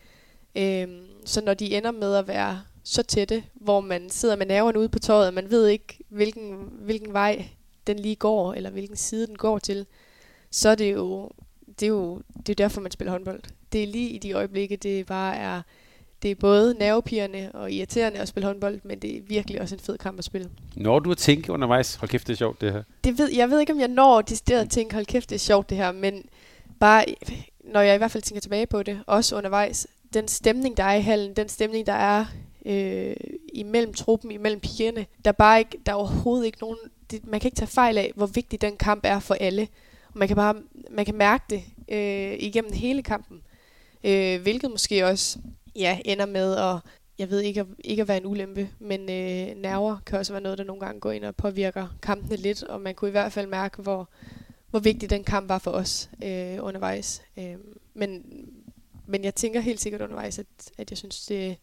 Øhm, 0.56 1.06
så 1.26 1.42
når 1.42 1.54
de 1.54 1.78
ender 1.78 1.92
med 1.92 2.16
at 2.16 2.28
være 2.28 2.62
så 2.84 3.04
tætte, 3.04 3.44
hvor 3.54 3.82
man 3.82 4.10
sidder 4.10 4.36
med 4.36 4.46
nerverne 4.46 4.80
ude 4.80 4.90
på 4.90 5.00
tøjet, 5.00 5.28
og 5.28 5.34
man 5.34 5.52
ved 5.52 5.68
ikke, 5.68 6.00
hvilken, 6.10 6.70
hvilken 6.72 7.14
vej 7.14 7.50
den 7.88 8.00
lige 8.00 8.16
går, 8.16 8.54
eller 8.54 8.70
hvilken 8.70 8.98
side 8.98 9.28
den 9.28 9.36
går 9.38 9.60
til, 9.60 9.86
så 10.52 10.70
er 10.70 10.76
det 10.76 10.94
jo 10.94 11.32
det 11.80 11.86
er 11.86 11.90
jo 11.90 12.22
det 12.38 12.50
er 12.50 12.56
derfor, 12.56 12.82
man 12.82 12.92
spiller 12.92 13.12
håndbold. 13.12 13.42
Det 13.72 13.84
er 13.84 13.88
lige 13.88 14.10
i 14.10 14.18
de 14.18 14.32
øjeblikke, 14.32 14.76
det 14.76 15.06
bare 15.06 15.36
er, 15.36 15.62
det 16.22 16.32
er 16.32 16.36
både 16.36 16.76
nervepirrende 16.80 17.52
og 17.54 17.72
irriterende 17.72 18.20
at 18.20 18.28
spille 18.28 18.48
håndbold, 18.48 18.80
men 18.84 19.00
det 19.00 19.18
er 19.18 19.22
virkelig 19.28 19.62
også 19.62 19.76
en 19.76 19.82
fed 19.82 19.98
kamp 19.98 20.18
at 20.18 20.26
spille. 20.26 20.50
Når 20.76 21.00
du 21.00 21.12
at 21.12 21.18
tænke 21.18 21.52
undervejs, 21.52 21.96
hold 21.96 22.10
kæft, 22.10 22.28
det 22.28 22.34
er 22.34 22.38
sjovt 22.38 22.62
det 22.62 22.74
her? 22.74 22.84
Det 23.04 23.18
ved, 23.18 23.32
jeg 23.32 23.50
ved 23.50 23.60
ikke, 23.60 23.74
om 23.74 23.80
jeg 23.80 23.88
når 23.88 24.22
decideret 24.22 24.62
at 24.62 24.70
tænke, 24.70 24.94
hold 24.94 25.06
kæft, 25.06 25.30
det 25.30 25.36
er 25.36 25.40
sjovt 25.40 25.70
det 25.70 25.78
her, 25.78 25.92
men 25.92 26.26
bare, 26.80 27.06
når 27.64 27.82
jeg 27.82 27.96
i 27.96 27.98
hvert 27.98 28.12
fald 28.12 28.24
tænker 28.24 28.42
tilbage 28.42 28.66
på 28.66 28.84
det, 28.84 29.00
også 29.08 29.38
undervejs, 29.38 29.88
den 30.14 30.28
stemning, 30.28 30.78
der 30.78 30.84
er 30.84 30.96
i 30.96 31.02
hallen, 31.02 31.34
den 31.34 31.50
stemning, 31.50 31.86
der 31.86 31.94
er 31.94 32.26
øh, 32.66 33.16
imellem 33.54 33.94
truppen, 33.94 34.32
imellem 34.32 34.60
pigerne, 34.60 35.06
der 35.26 35.32
er 35.32 35.36
bare 35.36 35.60
ikke, 35.60 35.78
der 35.86 35.92
er 35.92 35.96
overhovedet 35.96 36.46
ikke 36.46 36.58
nogen, 36.62 36.78
det, 37.12 37.28
man 37.28 37.40
kan 37.40 37.48
ikke 37.48 37.56
tage 37.56 37.68
fejl 37.68 37.98
af, 37.98 38.12
hvor 38.16 38.26
vigtig 38.26 38.62
den 38.62 38.78
kamp 38.78 39.02
er 39.04 39.20
for 39.20 39.34
alle. 39.34 39.68
Man 40.16 40.28
kan 40.28 40.38
bare 40.38 40.56
man 40.92 41.06
kan 41.06 41.16
mærke 41.16 41.44
det 41.50 41.64
øh, 41.92 42.38
igennem 42.40 42.74
hele 42.74 43.04
kampen. 43.04 43.42
Øh, 44.04 44.42
hvilket 44.42 44.72
måske 44.72 45.06
også 45.06 45.40
ja, 45.76 46.00
ender 46.06 46.26
med 46.26 46.56
at, 46.56 46.76
jeg 47.20 47.30
ved 47.30 47.40
ikke, 47.40 47.60
at, 47.60 47.68
ikke 47.84 48.02
at 48.02 48.08
være 48.08 48.18
en 48.18 48.26
ulempe, 48.26 48.70
men 48.80 49.02
øh, 49.02 49.62
nerver 49.62 49.98
kan 50.06 50.20
også 50.20 50.34
være 50.34 50.42
noget, 50.42 50.58
der 50.58 50.64
nogle 50.64 50.80
gange 50.80 51.00
går 51.00 51.12
ind 51.12 51.26
og 51.26 51.36
påvirker 51.36 51.88
kampene 52.02 52.36
lidt, 52.36 52.64
og 52.64 52.82
man 52.82 52.96
kunne 52.96 53.08
i 53.08 53.12
hvert 53.12 53.32
fald 53.32 53.48
mærke, 53.48 53.82
hvor, 53.82 54.10
hvor 54.70 54.80
vigtig 54.80 55.10
den 55.10 55.24
kamp 55.24 55.50
var 55.50 55.60
for 55.60 55.72
os 55.72 56.10
øh, 56.24 56.58
undervejs. 56.62 57.22
Øh, 57.38 57.56
men, 57.94 58.22
men 59.06 59.24
jeg 59.24 59.36
tænker 59.36 59.60
helt 59.60 59.82
sikkert 59.82 60.02
undervejs, 60.02 60.40
at, 60.40 60.46
at 60.78 60.90
jeg 60.90 60.98
synes, 60.98 61.26
det 61.26 61.48
er 61.48 61.56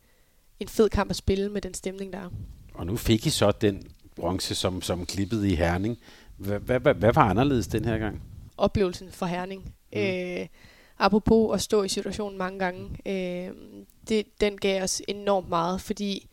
en 0.61 0.69
fed 0.69 0.89
kamp 0.89 1.11
at 1.11 1.17
spille 1.17 1.49
med 1.49 1.61
den 1.61 1.75
stemning, 1.75 2.13
der 2.13 2.19
er. 2.19 2.31
Og 2.75 2.87
nu 2.87 2.97
fik 2.97 3.27
I 3.27 3.31
så 3.31 3.51
den 3.51 3.83
bronze, 4.17 4.55
som, 4.55 4.83
som 4.83 5.07
klippede 5.07 5.51
i 5.51 5.55
Herning. 5.55 5.99
Hvad, 6.37 6.61
hvad, 6.61 6.95
hvad 6.95 7.13
var 7.13 7.23
anderledes 7.31 7.67
den 7.67 7.85
her 7.85 7.99
gang? 7.99 8.23
Oplevelsen 8.63 9.13
for 9.13 9.27
Herning. 9.27 9.75
Mm. 9.93 10.01
Øh, 10.01 10.47
apropos 10.99 11.55
at 11.55 11.63
stå 11.63 11.83
i 11.83 11.89
situationen 11.89 12.39
mange 12.39 12.59
gange, 12.59 12.91
øh, 13.07 13.55
det, 14.09 14.41
den 14.41 14.59
gav 14.59 14.83
os 14.83 15.03
enormt 15.09 15.49
meget, 15.49 15.81
fordi 15.81 16.29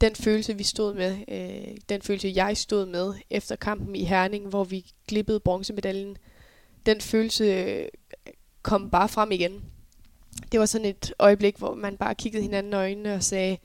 den 0.00 0.14
følelse, 0.14 0.56
vi 0.56 0.62
stod 0.62 0.94
med, 0.94 1.18
øh, 1.28 1.76
den 1.88 2.02
følelse, 2.02 2.32
jeg 2.36 2.56
stod 2.56 2.86
med 2.86 3.14
efter 3.30 3.56
kampen 3.56 3.96
i 3.96 4.04
Herning, 4.04 4.48
hvor 4.48 4.64
vi 4.64 4.92
glippede 5.08 5.40
bronzemedaljen, 5.40 6.16
den 6.86 7.00
følelse 7.00 7.44
øh, 7.44 7.88
kom 8.62 8.90
bare 8.90 9.08
frem 9.08 9.32
igen. 9.32 9.62
Det 10.52 10.60
var 10.60 10.66
sådan 10.66 10.86
et 10.86 11.12
øjeblik, 11.18 11.56
hvor 11.56 11.74
man 11.74 11.96
bare 11.96 12.14
kiggede 12.14 12.42
hinanden 12.42 12.72
i 12.72 12.76
øjnene 12.76 13.14
og 13.14 13.22
sagde, 13.22 13.58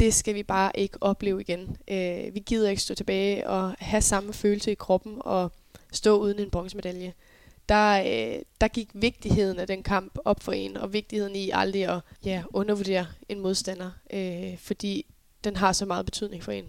det 0.00 0.14
skal 0.14 0.34
vi 0.34 0.42
bare 0.42 0.72
ikke 0.74 0.98
opleve 1.00 1.40
igen. 1.40 1.76
Øh, 1.88 2.34
vi 2.34 2.42
gider 2.46 2.70
ikke 2.70 2.82
stå 2.82 2.94
tilbage 2.94 3.48
og 3.48 3.74
have 3.78 4.02
samme 4.02 4.32
følelse 4.32 4.72
i 4.72 4.74
kroppen 4.74 5.16
og 5.20 5.52
stå 5.92 6.18
uden 6.18 6.38
en 6.38 6.50
bronzemedalje. 6.50 7.12
Der, 7.68 8.00
øh, 8.00 8.42
der 8.60 8.68
gik 8.68 8.88
vigtigheden 8.94 9.58
af 9.58 9.66
den 9.66 9.82
kamp 9.82 10.18
op 10.24 10.42
for 10.42 10.52
en, 10.52 10.76
og 10.76 10.92
vigtigheden 10.92 11.36
i 11.36 11.50
aldrig 11.54 11.88
at 11.88 12.00
ja, 12.24 12.42
undervurdere 12.50 13.06
en 13.28 13.40
modstander, 13.40 13.90
øh, 14.12 14.58
fordi 14.58 15.06
den 15.44 15.56
har 15.56 15.72
så 15.72 15.86
meget 15.86 16.04
betydning 16.04 16.42
for 16.42 16.52
en. 16.52 16.64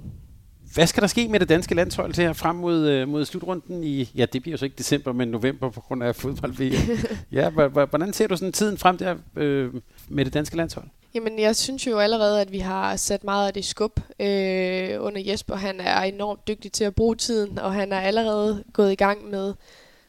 Hvad 0.73 0.87
skal 0.87 1.01
der 1.01 1.07
ske 1.07 1.27
med 1.27 1.39
det 1.39 1.49
danske 1.49 1.75
landshold 1.75 2.13
til 2.13 2.23
her 2.23 2.33
frem 2.33 2.55
mod, 2.55 2.87
øh, 2.87 3.07
mod 3.07 3.25
slutrunden 3.25 3.83
i, 3.83 4.11
ja, 4.15 4.25
det 4.25 4.41
bliver 4.41 4.53
jo 4.53 4.57
så 4.57 4.65
ikke 4.65 4.77
december, 4.77 5.13
men 5.13 5.27
november 5.27 5.69
på 5.69 5.81
grund 5.81 6.03
af 6.03 6.15
fodbold 6.15 6.55
ja, 7.31 7.49
hvordan 7.85 8.13
ser 8.13 8.27
du 8.27 8.37
sådan 8.37 8.51
tiden 8.51 8.77
frem 8.77 8.97
der 8.97 9.15
øh, 9.35 9.73
med 10.07 10.25
det 10.25 10.33
danske 10.33 10.57
landshold? 10.57 10.85
Jamen, 11.13 11.39
jeg 11.39 11.55
synes 11.55 11.87
jo 11.87 11.97
allerede, 11.97 12.41
at 12.41 12.51
vi 12.51 12.59
har 12.59 12.95
sat 12.95 13.23
meget 13.23 13.47
af 13.47 13.53
det 13.53 13.65
skub 13.65 13.99
øh, 14.19 15.03
under 15.03 15.21
Jesper. 15.25 15.55
Han 15.55 15.79
er 15.79 16.01
enormt 16.01 16.47
dygtig 16.47 16.71
til 16.71 16.83
at 16.83 16.95
bruge 16.95 17.15
tiden, 17.15 17.59
og 17.59 17.73
han 17.73 17.91
er 17.91 17.99
allerede 17.99 18.63
gået 18.73 18.91
i 18.91 18.95
gang 18.95 19.29
med, 19.29 19.53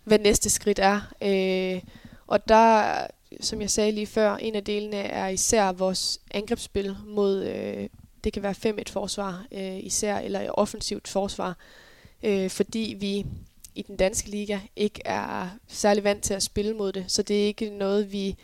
hvad 0.04 0.18
næste 0.18 0.50
skridt 0.50 0.78
er. 0.78 1.00
Øh, 1.22 1.82
og 2.26 2.48
der, 2.48 2.96
som 3.40 3.60
jeg 3.60 3.70
sagde 3.70 3.92
lige 3.92 4.06
før, 4.06 4.36
en 4.36 4.54
af 4.54 4.64
delene 4.64 4.96
er 4.96 5.28
især 5.28 5.72
vores 5.72 6.20
angrebsspil 6.30 6.96
mod, 7.06 7.44
øh, 7.44 7.88
det 8.24 8.32
kan 8.32 8.42
være 8.42 8.54
5-1 8.88 8.92
forsvar 8.92 9.46
øh, 9.52 9.78
især, 9.78 10.18
eller 10.18 10.50
offensivt 10.50 11.08
forsvar, 11.08 11.56
øh, 12.22 12.50
fordi 12.50 12.96
vi 13.00 13.26
i 13.74 13.82
den 13.82 13.96
danske 13.96 14.30
liga 14.30 14.58
ikke 14.76 15.00
er 15.04 15.48
særlig 15.68 16.04
vant 16.04 16.24
til 16.24 16.34
at 16.34 16.42
spille 16.42 16.74
mod 16.74 16.92
det. 16.92 17.04
Så 17.08 17.22
det 17.22 17.42
er 17.42 17.46
ikke 17.46 17.70
noget, 17.70 18.12
vi 18.12 18.36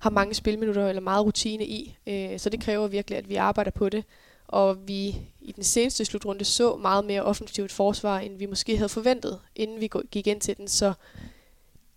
har 0.00 0.10
mange 0.10 0.34
spilminutter 0.34 0.88
eller 0.88 1.02
meget 1.02 1.24
rutine 1.24 1.66
i. 1.66 1.96
Øh, 2.06 2.38
så 2.38 2.50
det 2.50 2.60
kræver 2.60 2.86
virkelig, 2.86 3.18
at 3.18 3.28
vi 3.28 3.36
arbejder 3.36 3.70
på 3.70 3.88
det. 3.88 4.04
Og 4.48 4.88
vi 4.88 5.16
i 5.40 5.52
den 5.52 5.64
seneste 5.64 6.04
slutrunde 6.04 6.44
så 6.44 6.76
meget 6.76 7.04
mere 7.04 7.22
offensivt 7.22 7.72
forsvar, 7.72 8.18
end 8.18 8.38
vi 8.38 8.46
måske 8.46 8.76
havde 8.76 8.88
forventet, 8.88 9.38
inden 9.56 9.80
vi 9.80 9.90
gik 10.10 10.26
ind 10.26 10.40
til 10.40 10.56
den. 10.56 10.68
Så 10.68 10.92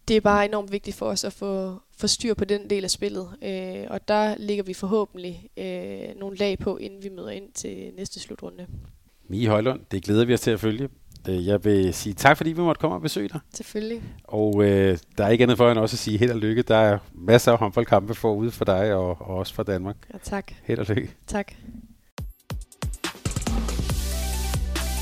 det 0.07 0.17
er 0.17 0.21
bare 0.21 0.45
enormt 0.45 0.71
vigtigt 0.71 0.95
for 0.95 1.05
os 1.05 1.23
at 1.23 1.33
få, 1.33 1.75
få 1.97 2.07
styr 2.07 2.33
på 2.33 2.45
den 2.45 2.69
del 2.69 2.83
af 2.83 2.91
spillet. 2.91 3.29
Øh, 3.41 3.87
og 3.89 4.07
der 4.07 4.35
ligger 4.37 4.63
vi 4.63 4.73
forhåbentlig 4.73 5.49
øh, 5.57 6.19
nogle 6.19 6.37
lag 6.37 6.59
på, 6.59 6.77
inden 6.77 7.03
vi 7.03 7.09
møder 7.09 7.29
ind 7.29 7.51
til 7.53 7.91
næste 7.97 8.19
slutrunde. 8.19 8.67
Mie 9.27 9.47
Højlund, 9.47 9.81
det 9.91 10.03
glæder 10.03 10.25
vi 10.25 10.33
os 10.33 10.41
til 10.41 10.51
at 10.51 10.59
følge. 10.59 10.89
Øh, 11.29 11.47
jeg 11.47 11.65
vil 11.65 11.93
sige 11.93 12.13
tak, 12.13 12.37
fordi 12.37 12.51
vi 12.51 12.61
måtte 12.61 12.79
komme 12.79 12.95
og 12.95 13.01
besøge 13.01 13.29
dig. 13.29 13.39
Selvfølgelig. 13.53 14.01
Og 14.23 14.63
øh, 14.63 14.97
der 15.17 15.25
er 15.25 15.29
ikke 15.29 15.41
andet 15.41 15.57
for 15.57 15.71
end 15.71 15.79
også 15.79 15.95
at 15.95 15.99
sige 15.99 16.17
held 16.17 16.31
og 16.31 16.37
lykke. 16.37 16.61
Der 16.61 16.75
er 16.75 16.97
masser 17.13 17.51
af 17.51 17.57
håndboldkampe 17.57 18.15
forude 18.15 18.51
for 18.51 18.65
dig 18.65 18.93
og, 18.93 19.09
og 19.09 19.37
også 19.37 19.53
for 19.53 19.63
Danmark. 19.63 19.95
Ja, 20.13 20.17
tak. 20.23 20.51
Held 20.63 20.79
og 20.79 20.85
lykke. 20.85 21.15
Tak. 21.27 21.53